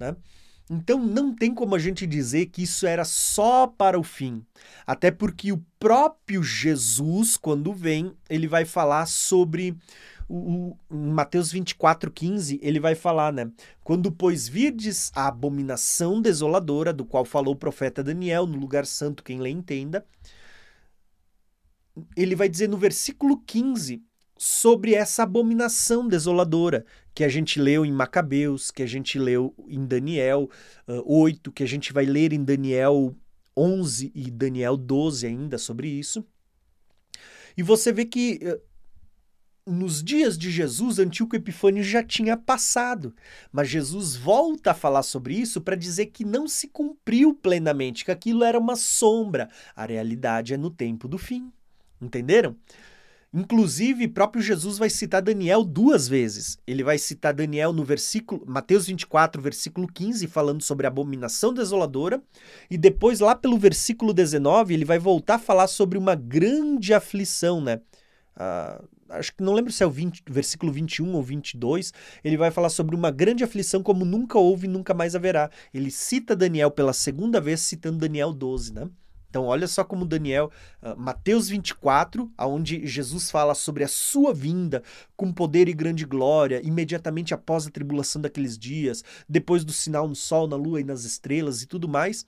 Né? 0.00 0.16
Então 0.68 0.98
não 0.98 1.32
tem 1.32 1.54
como 1.54 1.76
a 1.76 1.78
gente 1.78 2.06
dizer 2.06 2.46
que 2.46 2.64
isso 2.64 2.86
era 2.86 3.04
só 3.04 3.66
para 3.68 3.98
o 3.98 4.02
fim. 4.02 4.44
Até 4.84 5.12
porque 5.12 5.52
o 5.52 5.64
próprio 5.78 6.42
Jesus, 6.42 7.36
quando 7.36 7.72
vem, 7.72 8.12
ele 8.28 8.48
vai 8.48 8.64
falar 8.64 9.06
sobre 9.06 9.76
o, 10.28 10.76
o, 10.90 10.96
Mateus 10.96 11.52
24, 11.52 12.10
15, 12.10 12.58
ele 12.62 12.80
vai 12.80 12.94
falar, 12.94 13.32
né? 13.32 13.50
Quando, 13.82 14.10
pois, 14.10 14.48
virdes 14.48 15.10
a 15.14 15.28
abominação 15.28 16.20
desoladora, 16.20 16.92
do 16.92 17.04
qual 17.04 17.24
falou 17.24 17.54
o 17.54 17.58
profeta 17.58 18.02
Daniel, 18.02 18.46
no 18.46 18.58
lugar 18.58 18.86
santo, 18.86 19.22
quem 19.22 19.40
lê 19.40 19.50
entenda, 19.50 20.04
ele 22.16 22.34
vai 22.34 22.48
dizer 22.48 22.68
no 22.68 22.76
versículo 22.76 23.38
15 23.46 24.02
sobre 24.36 24.94
essa 24.94 25.22
abominação 25.22 26.06
desoladora 26.06 26.84
que 27.14 27.24
a 27.24 27.28
gente 27.28 27.58
leu 27.58 27.86
em 27.86 27.92
Macabeus, 27.92 28.70
que 28.70 28.82
a 28.82 28.86
gente 28.86 29.18
leu 29.18 29.54
em 29.66 29.86
Daniel 29.86 30.50
uh, 30.86 31.02
8, 31.06 31.50
que 31.52 31.62
a 31.62 31.66
gente 31.66 31.92
vai 31.92 32.04
ler 32.04 32.32
em 32.32 32.44
Daniel 32.44 33.14
11 33.56 34.12
e 34.14 34.30
Daniel 34.30 34.76
12 34.76 35.26
ainda 35.26 35.56
sobre 35.56 35.88
isso. 35.88 36.24
E 37.56 37.62
você 37.62 37.90
vê 37.90 38.04
que 38.04 38.38
uh, 38.42 38.60
nos 39.66 40.02
dias 40.02 40.38
de 40.38 40.50
Jesus, 40.50 41.00
Antíoco 41.00 41.34
Epifânio 41.34 41.82
já 41.82 42.02
tinha 42.02 42.36
passado, 42.36 43.12
mas 43.50 43.68
Jesus 43.68 44.14
volta 44.14 44.70
a 44.70 44.74
falar 44.74 45.02
sobre 45.02 45.34
isso 45.34 45.60
para 45.60 45.74
dizer 45.74 46.06
que 46.06 46.24
não 46.24 46.46
se 46.46 46.68
cumpriu 46.68 47.34
plenamente, 47.34 48.04
que 48.04 48.12
aquilo 48.12 48.44
era 48.44 48.58
uma 48.58 48.76
sombra. 48.76 49.50
A 49.74 49.84
realidade 49.84 50.54
é 50.54 50.56
no 50.56 50.70
tempo 50.70 51.08
do 51.08 51.18
fim. 51.18 51.52
Entenderam? 52.00 52.54
Inclusive, 53.34 54.06
próprio 54.08 54.40
Jesus 54.40 54.78
vai 54.78 54.88
citar 54.88 55.20
Daniel 55.20 55.64
duas 55.64 56.06
vezes. 56.06 56.58
Ele 56.64 56.84
vai 56.84 56.96
citar 56.96 57.34
Daniel 57.34 57.72
no 57.72 57.84
versículo 57.84 58.44
Mateus 58.46 58.86
24, 58.86 59.42
versículo 59.42 59.88
15, 59.88 60.28
falando 60.28 60.62
sobre 60.62 60.86
a 60.86 60.88
abominação 60.88 61.52
desoladora, 61.52 62.22
e 62.70 62.78
depois 62.78 63.18
lá 63.18 63.34
pelo 63.34 63.58
versículo 63.58 64.14
19, 64.14 64.72
ele 64.72 64.84
vai 64.84 64.98
voltar 64.98 65.34
a 65.34 65.38
falar 65.40 65.66
sobre 65.66 65.98
uma 65.98 66.14
grande 66.14 66.94
aflição, 66.94 67.60
né? 67.60 67.80
Uh, 68.36 68.95
acho 69.10 69.34
que 69.34 69.42
não 69.42 69.52
lembro 69.52 69.72
se 69.72 69.82
é 69.82 69.86
o 69.86 69.90
20, 69.90 70.22
versículo 70.28 70.72
21 70.72 71.14
ou 71.14 71.22
22, 71.22 71.92
ele 72.22 72.36
vai 72.36 72.50
falar 72.50 72.68
sobre 72.68 72.94
uma 72.94 73.10
grande 73.10 73.44
aflição 73.44 73.82
como 73.82 74.04
nunca 74.04 74.38
houve 74.38 74.66
e 74.66 74.70
nunca 74.70 74.94
mais 74.94 75.14
haverá. 75.14 75.50
Ele 75.72 75.90
cita 75.90 76.36
Daniel 76.36 76.70
pela 76.70 76.92
segunda 76.92 77.40
vez, 77.40 77.60
citando 77.60 77.98
Daniel 77.98 78.32
12, 78.32 78.72
né? 78.72 78.88
Então, 79.28 79.44
olha 79.44 79.66
só 79.66 79.84
como 79.84 80.06
Daniel, 80.06 80.50
uh, 80.82 80.98
Mateus 80.98 81.48
24, 81.48 82.32
onde 82.38 82.86
Jesus 82.86 83.30
fala 83.30 83.54
sobre 83.54 83.84
a 83.84 83.88
sua 83.88 84.32
vinda 84.32 84.82
com 85.14 85.30
poder 85.30 85.68
e 85.68 85.74
grande 85.74 86.06
glória, 86.06 86.62
imediatamente 86.64 87.34
após 87.34 87.66
a 87.66 87.70
tribulação 87.70 88.22
daqueles 88.22 88.56
dias, 88.56 89.04
depois 89.28 89.62
do 89.62 89.72
sinal 89.72 90.08
no 90.08 90.14
sol, 90.14 90.48
na 90.48 90.56
lua 90.56 90.80
e 90.80 90.84
nas 90.84 91.04
estrelas 91.04 91.60
e 91.60 91.66
tudo 91.66 91.86
mais 91.86 92.24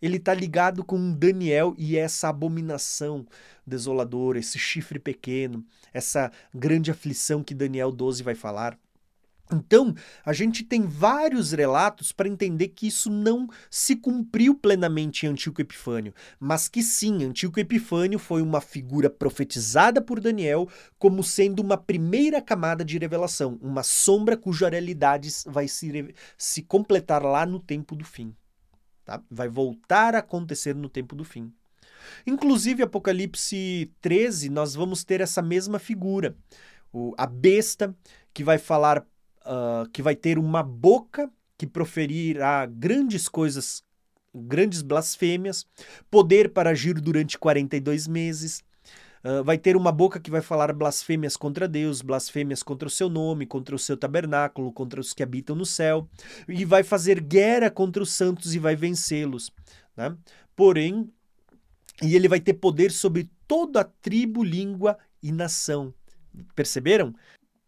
ele 0.00 0.16
está 0.16 0.34
ligado 0.34 0.84
com 0.84 1.12
Daniel 1.12 1.74
e 1.76 1.96
essa 1.96 2.28
abominação 2.28 3.26
desoladora, 3.66 4.38
esse 4.38 4.58
chifre 4.58 4.98
pequeno, 4.98 5.64
essa 5.92 6.30
grande 6.54 6.90
aflição 6.90 7.42
que 7.42 7.54
Daniel 7.54 7.92
12 7.92 8.22
vai 8.22 8.34
falar. 8.34 8.78
Então, 9.52 9.94
a 10.24 10.32
gente 10.32 10.62
tem 10.62 10.82
vários 10.86 11.52
relatos 11.52 12.12
para 12.12 12.28
entender 12.28 12.68
que 12.68 12.86
isso 12.86 13.10
não 13.10 13.48
se 13.68 13.96
cumpriu 13.96 14.54
plenamente 14.54 15.26
em 15.26 15.28
Antíoco 15.28 15.60
Epifânio, 15.60 16.14
mas 16.38 16.68
que 16.68 16.82
sim, 16.82 17.24
Antíoco 17.24 17.58
Epifânio 17.58 18.18
foi 18.18 18.42
uma 18.42 18.60
figura 18.60 19.10
profetizada 19.10 20.00
por 20.00 20.20
Daniel 20.20 20.68
como 20.98 21.24
sendo 21.24 21.60
uma 21.60 21.76
primeira 21.76 22.40
camada 22.40 22.84
de 22.84 22.96
revelação, 22.96 23.58
uma 23.60 23.82
sombra 23.82 24.36
cuja 24.36 24.68
realidade 24.68 25.28
vai 25.46 25.66
se, 25.66 26.14
se 26.38 26.62
completar 26.62 27.22
lá 27.22 27.44
no 27.44 27.58
tempo 27.58 27.96
do 27.96 28.04
fim. 28.04 28.34
Tá? 29.10 29.20
Vai 29.28 29.48
voltar 29.48 30.14
a 30.14 30.20
acontecer 30.20 30.72
no 30.72 30.88
tempo 30.88 31.16
do 31.16 31.24
fim. 31.24 31.52
Inclusive, 32.24 32.84
Apocalipse 32.84 33.90
13, 34.00 34.48
nós 34.48 34.76
vamos 34.76 35.02
ter 35.02 35.20
essa 35.20 35.42
mesma 35.42 35.80
figura. 35.80 36.36
O, 36.92 37.12
a 37.18 37.26
besta 37.26 37.92
que 38.32 38.44
vai 38.44 38.56
falar, 38.56 39.00
uh, 39.00 39.88
que 39.92 40.00
vai 40.00 40.14
ter 40.14 40.38
uma 40.38 40.62
boca 40.62 41.28
que 41.58 41.66
proferirá 41.66 42.64
grandes 42.66 43.28
coisas, 43.28 43.82
grandes 44.32 44.80
blasfêmias, 44.80 45.66
poder 46.08 46.52
para 46.52 46.70
agir 46.70 46.94
durante 47.00 47.36
42 47.36 48.06
meses, 48.06 48.62
Vai 49.44 49.58
ter 49.58 49.76
uma 49.76 49.92
boca 49.92 50.18
que 50.18 50.30
vai 50.30 50.40
falar 50.40 50.72
blasfêmias 50.72 51.36
contra 51.36 51.68
Deus, 51.68 52.00
blasfêmias 52.00 52.62
contra 52.62 52.88
o 52.88 52.90
seu 52.90 53.10
nome, 53.10 53.46
contra 53.46 53.74
o 53.74 53.78
seu 53.78 53.96
tabernáculo, 53.96 54.72
contra 54.72 54.98
os 54.98 55.12
que 55.12 55.22
habitam 55.22 55.54
no 55.54 55.66
céu, 55.66 56.08
e 56.48 56.64
vai 56.64 56.82
fazer 56.82 57.20
guerra 57.20 57.70
contra 57.70 58.02
os 58.02 58.12
santos 58.12 58.54
e 58.54 58.58
vai 58.58 58.74
vencê-los. 58.74 59.52
Né? 59.94 60.16
Porém, 60.56 61.12
e 62.02 62.16
ele 62.16 62.28
vai 62.28 62.40
ter 62.40 62.54
poder 62.54 62.90
sobre 62.90 63.28
toda 63.46 63.82
a 63.82 63.84
tribo, 63.84 64.42
língua 64.42 64.96
e 65.22 65.30
nação. 65.30 65.92
Perceberam? 66.54 67.14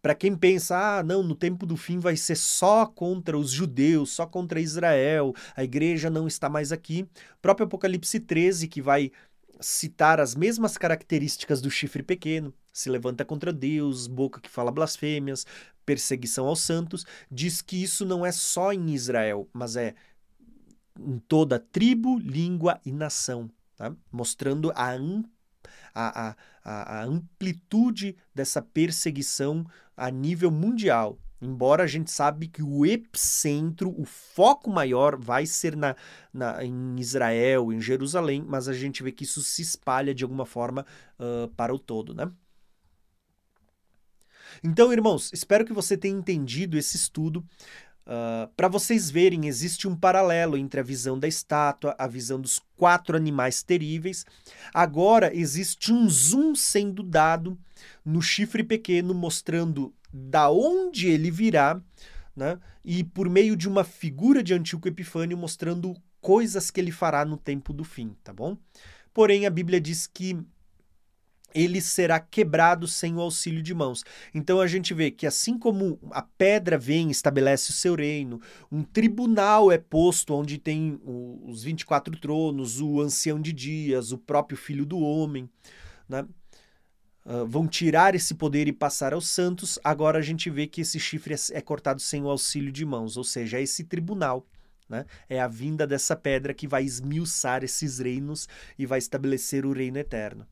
Para 0.01 0.15
quem 0.15 0.35
pensa, 0.35 0.75
ah, 0.75 1.03
não, 1.03 1.23
no 1.23 1.33
tempo 1.33 1.65
do 1.65 1.77
fim 1.77 1.97
vai 1.97 2.17
ser 2.17 2.35
só 2.35 2.85
contra 2.85 3.37
os 3.37 3.51
judeus, 3.51 4.11
só 4.11 4.25
contra 4.25 4.59
Israel, 4.59 5.33
a 5.55 5.63
igreja 5.63 6.09
não 6.09 6.27
está 6.27 6.49
mais 6.49 6.73
aqui. 6.73 7.07
O 7.37 7.41
próprio 7.41 7.67
Apocalipse 7.67 8.19
13, 8.19 8.67
que 8.67 8.81
vai 8.81 9.11
citar 9.59 10.19
as 10.19 10.35
mesmas 10.35 10.77
características 10.77 11.61
do 11.61 11.71
chifre 11.71 12.03
pequeno, 12.03 12.53
se 12.71 12.89
levanta 12.89 13.23
contra 13.23 13.53
Deus, 13.53 14.07
boca 14.07 14.41
que 14.41 14.49
fala 14.49 14.71
blasfêmias, 14.71 15.45
perseguição 15.85 16.47
aos 16.47 16.61
santos, 16.61 17.05
diz 17.29 17.61
que 17.61 17.81
isso 17.81 18.05
não 18.05 18.25
é 18.25 18.31
só 18.31 18.73
em 18.73 18.89
Israel, 18.93 19.47
mas 19.53 19.75
é 19.75 19.95
em 20.99 21.19
toda 21.19 21.59
tribo, 21.59 22.17
língua 22.19 22.79
e 22.85 22.91
nação, 22.91 23.49
tá? 23.75 23.95
mostrando 24.11 24.71
a, 24.75 24.95
a, 25.93 26.35
a, 26.63 26.99
a 26.99 27.03
amplitude 27.03 28.15
dessa 28.33 28.61
perseguição 28.61 29.65
a 29.95 30.09
nível 30.09 30.51
mundial. 30.51 31.17
Embora 31.43 31.83
a 31.83 31.87
gente 31.87 32.09
sabe 32.09 32.47
que 32.47 32.63
o 32.63 32.85
epicentro, 32.85 33.93
o 33.99 34.05
foco 34.05 34.69
maior 34.69 35.17
vai 35.17 35.45
ser 35.45 35.75
na, 35.75 35.93
na, 36.33 36.63
em 36.63 36.95
Israel, 36.97 37.73
em 37.73 37.81
Jerusalém, 37.81 38.41
mas 38.47 38.69
a 38.69 38.73
gente 38.73 39.03
vê 39.03 39.11
que 39.11 39.25
isso 39.25 39.41
se 39.41 39.61
espalha 39.61 40.15
de 40.15 40.23
alguma 40.23 40.45
forma 40.45 40.85
uh, 41.19 41.49
para 41.49 41.75
o 41.75 41.79
todo, 41.79 42.13
né? 42.13 42.31
Então, 44.63 44.93
irmãos, 44.93 45.31
espero 45.33 45.65
que 45.65 45.73
você 45.73 45.97
tenha 45.97 46.17
entendido 46.17 46.77
esse 46.77 46.95
estudo. 46.95 47.43
Uh, 48.05 48.47
Para 48.55 48.69
vocês 48.69 49.09
verem, 49.09 49.45
existe 49.45 49.85
um 49.85 49.95
paralelo 49.95 50.57
entre 50.57 50.79
a 50.79 50.83
visão 50.83 51.19
da 51.19 51.27
estátua, 51.27 51.93
a 51.97 52.07
visão 52.07 52.39
dos 52.39 52.61
quatro 52.77 53.17
animais 53.17 53.63
teríveis. 53.63 54.25
Agora 54.73 55.35
existe 55.35 55.91
um 55.91 56.07
zoom 56.09 56.55
sendo 56.55 57.03
dado 57.03 57.57
no 58.05 58.21
chifre 58.21 58.63
pequeno, 58.63 59.13
mostrando 59.13 59.93
da 60.11 60.49
onde 60.49 61.07
ele 61.07 61.31
virá, 61.31 61.81
né? 62.35 62.59
e 62.83 63.03
por 63.03 63.29
meio 63.29 63.55
de 63.55 63.67
uma 63.67 63.83
figura 63.83 64.43
de 64.43 64.53
Antíoco 64.53 64.87
Epifânio 64.87 65.37
mostrando 65.37 65.95
coisas 66.19 66.69
que 66.69 66.79
ele 66.79 66.91
fará 66.91 67.23
no 67.25 67.37
tempo 67.37 67.71
do 67.73 67.83
fim, 67.83 68.15
tá 68.23 68.33
bom? 68.33 68.57
Porém, 69.13 69.45
a 69.45 69.49
Bíblia 69.49 69.79
diz 69.79 70.07
que 70.07 70.37
ele 71.53 71.79
será 71.79 72.19
quebrado 72.19 72.87
sem 72.87 73.15
o 73.15 73.21
auxílio 73.21 73.61
de 73.61 73.73
mãos. 73.75 74.03
Então 74.33 74.59
a 74.59 74.65
gente 74.65 74.91
vê 74.93 75.11
que 75.11 75.27
assim 75.27 75.57
como 75.57 75.99
a 76.11 76.21
pedra 76.21 76.77
vem 76.79 77.09
e 77.09 77.11
estabelece 77.11 77.69
o 77.69 77.73
seu 77.73 77.95
reino, 77.95 78.41
um 78.71 78.81
tribunal 78.83 79.71
é 79.71 79.77
posto 79.77 80.33
onde 80.33 80.57
tem 80.57 80.99
os 81.05 81.63
24 81.63 82.17
tronos, 82.19 82.81
o 82.81 82.99
ancião 82.99 83.39
de 83.39 83.53
dias, 83.53 84.11
o 84.11 84.17
próprio 84.17 84.57
filho 84.57 84.85
do 84.85 84.97
homem, 84.97 85.47
né? 86.09 86.25
Uh, 87.25 87.45
vão 87.45 87.67
tirar 87.67 88.15
esse 88.15 88.35
poder 88.35 88.67
e 88.67 88.73
passar 88.73 89.13
aos 89.13 89.27
santos, 89.29 89.79
agora 89.81 90.19
a 90.19 90.21
gente 90.21 90.49
vê 90.49 90.67
que 90.67 90.81
esse 90.81 90.99
chifre 90.99 91.33
é, 91.33 91.37
é 91.57 91.61
cortado 91.61 92.01
sem 92.01 92.21
o 92.21 92.29
auxílio 92.29 92.71
de 92.71 92.85
mãos, 92.85 93.15
ou 93.15 93.23
seja, 93.23 93.59
é 93.59 93.61
esse 93.61 93.85
tribunal. 93.85 94.45
Né? 94.89 95.05
É 95.29 95.39
a 95.39 95.47
vinda 95.47 95.87
dessa 95.87 96.15
pedra 96.15 96.53
que 96.53 96.67
vai 96.67 96.83
esmiuçar 96.83 97.63
esses 97.63 97.99
reinos 97.99 98.47
e 98.77 98.85
vai 98.85 98.99
estabelecer 98.99 99.65
o 99.65 99.71
reino 99.71 99.97
eterno. 99.97 100.45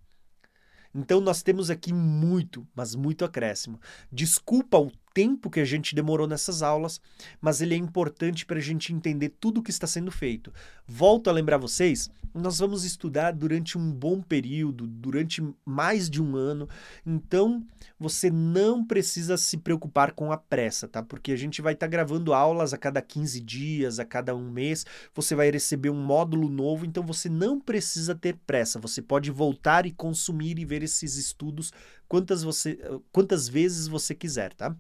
Então 0.94 1.22
nós 1.22 1.42
temos 1.42 1.70
aqui 1.70 1.94
muito, 1.94 2.68
mas 2.76 2.96
muito 2.96 3.24
acréscimo. 3.24 3.80
Desculpa 4.12 4.78
o 4.78 4.92
tempo 5.14 5.50
que 5.50 5.60
a 5.60 5.66
gente 5.66 5.96
demorou 5.96 6.28
nessas 6.28 6.62
aulas, 6.62 7.02
mas 7.40 7.62
ele 7.62 7.74
é 7.74 7.78
importante 7.78 8.46
para 8.46 8.58
a 8.58 8.62
gente 8.62 8.94
entender 8.94 9.30
tudo 9.40 9.60
o 9.60 9.64
que 9.64 9.72
está 9.72 9.88
sendo 9.88 10.12
feito. 10.12 10.54
Volto 10.88 11.30
a 11.30 11.34
lembrar 11.34 11.58
vocês, 11.58 12.10
nós 12.34 12.60
vamos 12.60 12.86
estudar 12.86 13.32
durante 13.32 13.78
um 13.78 13.92
bom 13.92 14.22
período, 14.22 14.88
durante 14.88 15.44
mais 15.66 16.10
de 16.10 16.22
um 16.22 16.36
ano, 16.36 16.68
então 17.06 17.66
você 18.00 18.30
não 18.30 18.86
precisa 18.86 19.38
se 19.38 19.58
preocupar 19.58 20.14
com 20.14 20.32
a 20.32 20.38
pressa, 20.38 20.88
tá? 20.88 21.04
Porque 21.04 21.32
a 21.32 21.36
gente 21.36 21.62
vai 21.62 21.74
estar 21.74 21.88
tá 21.88 21.92
gravando 21.92 22.34
aulas 22.34 22.74
a 22.74 22.78
cada 22.78 23.02
15 23.02 23.40
dias, 23.42 24.00
a 24.00 24.06
cada 24.06 24.36
um 24.36 24.50
mês, 24.50 24.86
você 25.14 25.36
vai 25.36 25.52
receber 25.52 25.90
um 25.90 26.02
módulo 26.02 26.50
novo, 26.50 26.86
então 26.86 27.04
você 27.04 27.30
não 27.30 27.60
precisa 27.60 28.16
ter 28.16 28.38
pressa, 28.48 28.80
você 28.80 29.02
pode 29.02 29.30
voltar 29.30 29.86
e 29.86 29.92
consumir 29.92 30.58
e 30.58 30.66
ver 30.66 30.84
esses 30.84 31.16
estudos 31.16 31.72
quantas, 32.08 32.44
você, 32.44 32.80
quantas 33.12 33.48
vezes 33.48 33.88
você 33.88 34.16
quiser, 34.16 34.54
tá? 34.54 34.76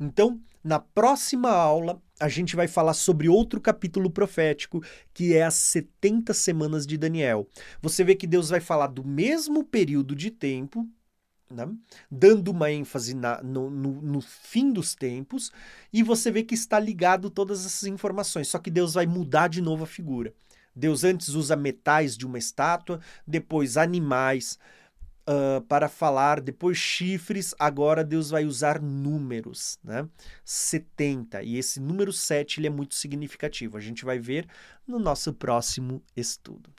Então, 0.00 0.40
na 0.62 0.78
próxima 0.78 1.50
aula, 1.50 2.00
a 2.20 2.28
gente 2.28 2.54
vai 2.54 2.68
falar 2.68 2.94
sobre 2.94 3.28
outro 3.28 3.60
capítulo 3.60 4.10
profético, 4.10 4.82
que 5.12 5.34
é 5.34 5.42
as 5.42 5.54
70 5.54 6.32
semanas 6.34 6.86
de 6.86 6.96
Daniel. 6.96 7.48
Você 7.80 8.04
vê 8.04 8.14
que 8.14 8.26
Deus 8.26 8.48
vai 8.48 8.60
falar 8.60 8.88
do 8.88 9.04
mesmo 9.04 9.64
período 9.64 10.14
de 10.14 10.30
tempo, 10.30 10.86
né? 11.50 11.68
dando 12.10 12.50
uma 12.50 12.70
ênfase 12.70 13.14
na, 13.14 13.42
no, 13.42 13.70
no, 13.70 14.02
no, 14.02 14.20
fim 14.20 14.72
dos 14.72 14.94
tempos, 14.94 15.50
e 15.92 16.02
você 16.02 16.30
vê 16.30 16.42
que 16.42 16.54
está 16.54 16.78
ligado 16.78 17.30
todas 17.30 17.64
essas 17.64 17.84
informações, 17.84 18.48
só 18.48 18.58
que 18.58 18.70
Deus 18.70 18.94
vai 18.94 19.06
mudar 19.06 19.48
de 19.48 19.60
novo 19.60 19.84
a 19.84 19.86
figura. 19.86 20.32
Deus 20.74 21.02
antes 21.02 21.30
usa 21.30 21.56
metais 21.56 22.16
de 22.16 22.24
uma 22.24 22.38
estátua, 22.38 23.00
depois 23.26 23.76
animais, 23.76 24.58
uh, 25.28 25.60
para 25.62 25.88
falar 25.88 26.40
depois 26.40 26.78
chifres, 26.78 27.54
agora 27.58 28.02
Deus 28.02 28.30
vai 28.30 28.46
usar 28.46 28.80
números, 28.80 29.78
né? 29.84 30.08
70. 30.44 31.42
E 31.42 31.56
esse 31.56 31.78
número 31.78 32.12
7 32.12 32.60
ele 32.60 32.68
é 32.68 32.70
muito 32.70 32.94
significativo. 32.94 33.76
A 33.76 33.80
gente 33.80 34.04
vai 34.04 34.18
ver 34.18 34.48
no 34.86 34.98
nosso 34.98 35.32
próximo 35.34 36.02
estudo. 36.16 36.70